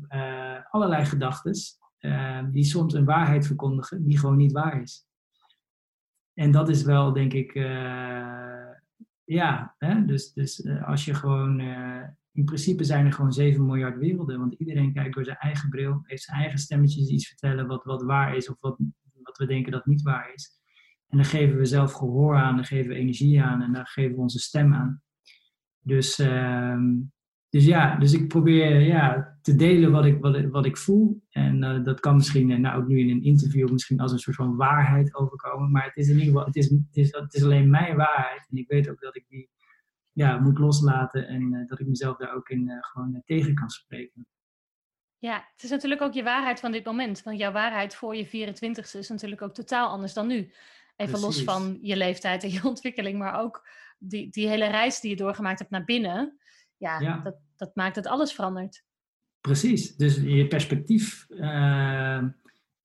allerlei 0.71 1.05
gedachten 1.05 1.55
uh, 2.01 2.45
die 2.51 2.65
soms 2.65 2.95
een 2.95 3.05
waarheid 3.05 3.47
verkondigen 3.47 4.05
die 4.05 4.19
gewoon 4.19 4.37
niet 4.37 4.53
waar 4.53 4.83
is. 4.83 5.07
En 6.35 6.51
dat 6.51 6.69
is 6.69 6.83
wel, 6.83 7.13
denk 7.13 7.33
ik, 7.33 7.55
uh, 7.55 8.71
ja, 9.25 9.75
hè? 9.79 10.05
dus, 10.05 10.33
dus 10.33 10.59
uh, 10.65 10.89
als 10.89 11.05
je 11.05 11.15
gewoon, 11.15 11.61
uh, 11.61 12.03
in 12.39 12.45
principe 12.45 12.85
zijn 12.85 13.07
er 13.07 13.13
gewoon 13.13 13.33
7 13.33 13.67
miljard 13.67 13.99
werelden, 13.99 14.39
want 14.39 14.55
iedereen 14.55 14.93
kijkt 14.93 15.15
door 15.15 15.25
zijn 15.25 15.37
eigen 15.37 15.69
bril, 15.69 16.01
heeft 16.03 16.23
zijn 16.23 16.41
eigen 16.41 16.59
stemmetjes 16.59 17.09
iets 17.09 17.29
vertellen 17.29 17.67
wat, 17.67 17.85
wat 17.85 18.03
waar 18.03 18.37
is 18.37 18.51
of 18.51 18.61
wat, 18.61 18.79
wat 19.23 19.39
we 19.39 19.47
denken 19.47 19.73
dat 19.73 19.87
niet 19.87 20.03
waar 20.03 20.33
is. 20.35 20.61
En 21.09 21.17
dan 21.17 21.27
geven 21.27 21.59
we 21.59 21.65
zelf 21.65 21.93
gehoor 21.93 22.37
aan, 22.37 22.55
dan 22.55 22.65
geven 22.65 22.89
we 22.89 22.95
energie 22.95 23.43
aan 23.43 23.63
en 23.63 23.73
dan 23.73 23.87
geven 23.87 24.15
we 24.15 24.21
onze 24.21 24.39
stem 24.39 24.75
aan. 24.75 25.03
Dus 25.81 26.19
ehm, 26.19 26.91
dus 27.51 27.65
ja, 27.65 27.97
dus 27.97 28.13
ik 28.13 28.29
probeer 28.29 28.81
ja, 28.81 29.39
te 29.43 29.57
delen 29.57 29.91
wat 29.91 30.05
ik, 30.05 30.21
wat, 30.21 30.45
wat 30.45 30.67
ik 30.67 30.77
voel. 30.77 31.23
En 31.31 31.63
uh, 31.63 31.85
dat 31.85 32.01
kan 32.01 32.17
misschien, 32.17 32.51
uh, 32.51 32.59
nou 32.59 32.83
ook 32.83 32.89
nu 32.89 32.99
in 32.99 33.11
een 33.11 33.23
interview, 33.23 33.71
misschien 33.71 34.01
als 34.01 34.13
een 34.13 34.19
soort 34.19 34.37
van 34.37 34.57
waarheid 34.57 35.15
overkomen. 35.15 35.71
Maar 35.71 35.85
het 35.85 35.97
is 35.97 36.09
in 36.09 36.19
ieder 36.19 36.27
geval, 36.27 36.47
het 36.47 36.57
is, 36.57 36.71
het 36.71 36.97
is, 36.97 37.13
het 37.13 37.35
is 37.35 37.43
alleen 37.43 37.71
mijn 37.71 37.97
waarheid. 37.97 38.47
En 38.51 38.57
ik 38.57 38.69
weet 38.69 38.91
ook 38.91 39.01
dat 39.01 39.17
ik 39.17 39.25
die 39.29 39.51
ja, 40.19 40.39
moet 40.39 40.59
loslaten 40.59 41.29
en 41.29 41.53
uh, 41.53 41.67
dat 41.67 41.81
ik 41.81 41.87
mezelf 41.87 42.17
daar 42.17 42.35
ook 42.35 42.49
in 42.49 42.77
gewoon 42.81 43.23
tegen 43.25 43.55
kan 43.55 43.69
spreken. 43.69 44.27
Ja, 45.19 45.49
het 45.53 45.63
is 45.63 45.71
natuurlijk 45.71 46.03
ook 46.03 46.13
je 46.13 46.23
waarheid 46.23 46.61
van 46.61 46.73
dit 46.73 46.85
moment. 46.85 47.23
Want 47.23 47.39
jouw 47.39 47.53
waarheid 47.53 47.95
voor 47.95 48.17
je 48.17 48.27
24ste 48.27 48.99
is 48.99 49.09
natuurlijk 49.09 49.43
ook 49.43 49.55
totaal 49.55 49.89
anders 49.89 50.15
dan 50.15 50.27
nu. 50.27 50.37
Even 50.37 50.53
Precies. 50.97 51.23
los 51.23 51.43
van 51.43 51.79
je 51.83 51.97
leeftijd 51.97 52.43
en 52.43 52.51
je 52.51 52.65
ontwikkeling, 52.69 53.19
maar 53.19 53.41
ook 53.41 53.69
die, 53.99 54.31
die 54.31 54.49
hele 54.49 54.67
reis 54.67 55.01
die 55.01 55.11
je 55.11 55.17
doorgemaakt 55.17 55.59
hebt 55.59 55.71
naar 55.71 55.85
binnen 55.85 56.39
ja, 56.79 57.21
Dat, 57.21 57.37
dat 57.57 57.75
maakt 57.75 57.97
het 57.97 58.07
alles 58.07 58.33
verandert. 58.33 58.85
Precies, 59.41 59.97
dus 59.97 60.17
je 60.17 60.47
perspectief 60.47 61.27
uh, 61.29 62.25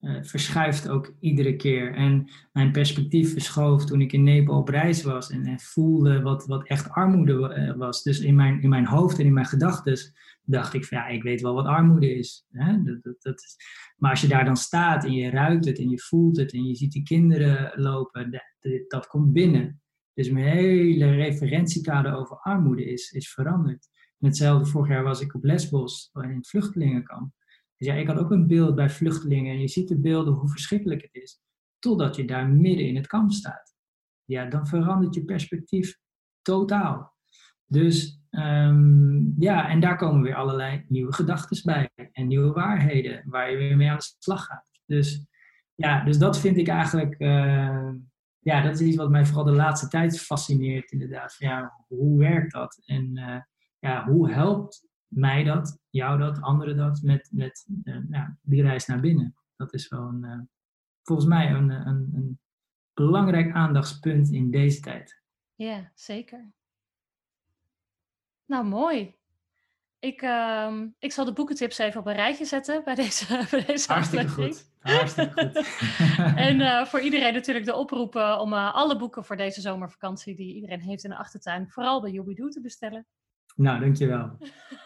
uh, 0.04 0.22
verschuift 0.22 0.88
ook 0.88 1.14
iedere 1.20 1.56
keer. 1.56 1.94
En 1.94 2.30
mijn 2.52 2.72
perspectief 2.72 3.32
verschoof 3.32 3.84
toen 3.84 4.00
ik 4.00 4.12
in 4.12 4.22
Nepal 4.22 4.58
op 4.58 4.68
reis 4.68 5.02
was 5.02 5.30
en, 5.30 5.44
en 5.44 5.60
voelde 5.60 6.20
wat, 6.20 6.46
wat 6.46 6.66
echt 6.66 6.90
armoede 6.90 7.48
eh, 7.48 7.76
was. 7.76 8.02
Dus 8.02 8.20
in 8.20 8.34
mijn, 8.34 8.62
in 8.62 8.68
mijn 8.68 8.86
hoofd 8.86 9.18
en 9.18 9.26
in 9.26 9.32
mijn 9.32 9.46
gedachten 9.46 10.12
dacht 10.42 10.74
ik 10.74 10.84
van 10.84 10.98
ja, 10.98 11.06
ik 11.06 11.22
weet 11.22 11.40
wel 11.40 11.54
wat 11.54 11.66
armoede 11.66 12.14
is. 12.14 12.46
Hè? 12.50 12.82
Dat, 12.82 13.02
dat, 13.02 13.22
dat 13.22 13.40
is. 13.40 13.56
Maar 13.96 14.10
als 14.10 14.20
je 14.20 14.28
daar 14.28 14.44
dan 14.44 14.56
staat 14.56 15.04
en 15.04 15.12
je 15.12 15.30
ruikt 15.30 15.64
het 15.64 15.78
en 15.78 15.88
je 15.88 16.00
voelt 16.00 16.36
het 16.36 16.52
en 16.52 16.64
je 16.64 16.74
ziet 16.74 16.92
die 16.92 17.02
kinderen 17.02 17.72
lopen, 17.74 18.30
dat, 18.30 18.82
dat 18.88 19.06
komt 19.06 19.32
binnen. 19.32 19.82
Dus 20.14 20.30
mijn 20.30 20.56
hele 20.56 21.14
referentiekader 21.14 22.14
over 22.14 22.36
armoede 22.36 22.84
is, 22.84 23.10
is 23.10 23.32
veranderd. 23.32 23.88
En 24.18 24.26
hetzelfde, 24.26 24.70
vorig 24.70 24.88
jaar 24.88 25.02
was 25.02 25.20
ik 25.20 25.34
op 25.34 25.44
Lesbos 25.44 26.10
in 26.12 26.36
het 26.36 26.48
vluchtelingenkamp. 26.48 27.32
Dus 27.76 27.88
ja, 27.88 27.94
ik 27.94 28.06
had 28.06 28.18
ook 28.18 28.30
een 28.30 28.46
beeld 28.46 28.74
bij 28.74 28.90
vluchtelingen 28.90 29.52
en 29.52 29.60
je 29.60 29.68
ziet 29.68 29.88
de 29.88 30.00
beelden 30.00 30.34
hoe 30.34 30.48
verschrikkelijk 30.48 31.02
het 31.02 31.14
is. 31.14 31.40
Totdat 31.78 32.16
je 32.16 32.24
daar 32.24 32.48
midden 32.48 32.86
in 32.86 32.96
het 32.96 33.06
kamp 33.06 33.32
staat. 33.32 33.74
Ja, 34.24 34.44
dan 34.44 34.66
verandert 34.66 35.14
je 35.14 35.24
perspectief 35.24 35.98
totaal. 36.42 37.14
Dus 37.66 38.22
um, 38.30 39.34
ja, 39.38 39.68
en 39.68 39.80
daar 39.80 39.96
komen 39.96 40.22
weer 40.22 40.34
allerlei 40.34 40.84
nieuwe 40.88 41.12
gedachten 41.12 41.60
bij 41.64 41.90
en 42.12 42.26
nieuwe 42.26 42.52
waarheden 42.52 43.22
waar 43.26 43.50
je 43.50 43.56
weer 43.56 43.76
mee 43.76 43.90
aan 43.90 43.96
de 43.96 44.14
slag 44.18 44.44
gaat. 44.44 44.68
Dus 44.86 45.26
ja, 45.74 46.04
dus 46.04 46.18
dat 46.18 46.40
vind 46.40 46.56
ik 46.56 46.68
eigenlijk. 46.68 47.14
Uh, 47.18 47.90
ja, 48.38 48.62
dat 48.62 48.80
is 48.80 48.86
iets 48.86 48.96
wat 48.96 49.10
mij 49.10 49.26
vooral 49.26 49.44
de 49.44 49.52
laatste 49.52 49.88
tijd 49.88 50.20
fascineert, 50.20 50.90
inderdaad. 50.90 51.34
Ja, 51.38 51.84
hoe 51.86 52.18
werkt 52.18 52.52
dat? 52.52 52.82
En 52.84 53.10
uh, 53.14 53.40
ja, 53.78 54.04
hoe 54.04 54.30
helpt 54.30 54.88
mij 55.14 55.44
dat, 55.44 55.78
jou 55.90 56.18
dat, 56.18 56.40
anderen 56.40 56.76
dat 56.76 57.02
met, 57.02 57.28
met 57.32 57.66
uh, 57.84 57.96
ja, 58.10 58.36
die 58.42 58.62
reis 58.62 58.86
naar 58.86 59.00
binnen? 59.00 59.34
Dat 59.56 59.74
is 59.74 59.88
wel 59.88 60.02
een, 60.02 60.24
uh, 60.24 60.38
volgens 61.02 61.28
mij 61.28 61.50
een, 61.50 61.70
een, 61.70 62.10
een 62.14 62.38
belangrijk 62.94 63.52
aandachtspunt 63.52 64.30
in 64.30 64.50
deze 64.50 64.80
tijd. 64.80 65.22
Ja, 65.54 65.90
zeker. 65.94 66.52
Nou, 68.46 68.64
mooi. 68.64 69.14
Ik, 69.98 70.22
uh, 70.22 70.80
ik 70.98 71.12
zal 71.12 71.24
de 71.24 71.32
boekentips 71.32 71.78
even 71.78 72.00
op 72.00 72.06
een 72.06 72.14
rijtje 72.14 72.44
zetten 72.44 72.84
bij 72.84 72.94
deze, 72.94 73.26
bij 73.50 73.64
deze 73.64 73.92
Hartstikke 73.92 74.28
goed. 74.28 74.70
Hartstikke 74.78 75.50
goed. 75.52 75.66
en 76.48 76.86
voor 76.88 77.00
iedereen 77.00 77.34
natuurlijk 77.34 77.66
de 77.66 77.74
oproep 77.74 78.14
om 78.14 78.52
alle 78.52 78.96
boeken 78.96 79.24
voor 79.24 79.36
deze 79.36 79.60
zomervakantie 79.60 80.34
die 80.34 80.54
iedereen 80.54 80.80
heeft 80.80 81.04
in 81.04 81.10
de 81.10 81.16
achtertuin, 81.16 81.70
vooral 81.70 82.00
bij 82.00 82.10
Jobbidoo 82.10 82.48
te 82.48 82.60
bestellen. 82.60 83.06
Nou, 83.54 83.80
dankjewel. 83.80 84.38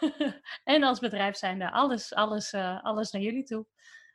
en 0.63 0.83
als 0.83 0.99
bedrijf 0.99 1.35
zijnde 1.35 1.71
alles, 1.71 2.13
alles, 2.13 2.53
uh, 2.53 2.83
alles 2.83 3.11
naar 3.11 3.21
jullie 3.21 3.43
toe. 3.43 3.65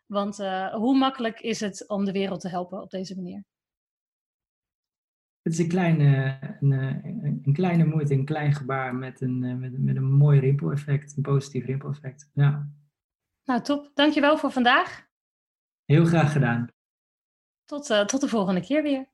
Want 0.07 0.37
hoe 0.73 0.99
makkelijk 0.99 1.41
is 1.41 1.61
het 1.61 1.89
om 1.89 2.05
de 2.05 2.13
wereld 2.13 2.41
te 2.41 2.49
helpen 2.49 2.83
op 2.83 2.91
deze 2.91 3.15
manier? 3.15 3.45
Het 5.43 5.53
is 5.53 5.59
een 5.59 5.69
kleine, 5.69 6.39
een, 6.61 6.73
een, 7.43 7.53
kleine 7.53 7.85
moeite, 7.85 8.15
een 8.15 8.25
klein 8.25 8.53
gebaar 8.53 8.95
met 8.95 9.21
een, 9.21 9.59
met, 9.61 9.79
met 9.79 9.97
een 9.97 10.13
mooi 10.13 10.41
rimpel-effect, 10.41 11.17
een 11.17 11.23
positief 11.23 11.65
rimpel-effect. 11.65 12.31
Ja. 12.35 12.69
Nou, 13.45 13.63
top. 13.63 13.91
Dankjewel 13.95 14.39
voor 14.39 14.51
vandaag. 14.51 15.07
Heel 15.85 16.05
graag 16.05 16.33
gedaan. 16.33 16.69
Tot, 17.65 17.91
uh, 17.91 18.05
tot 18.05 18.21
de 18.21 18.29
volgende 18.29 18.61
keer 18.61 18.83
weer. 18.83 19.13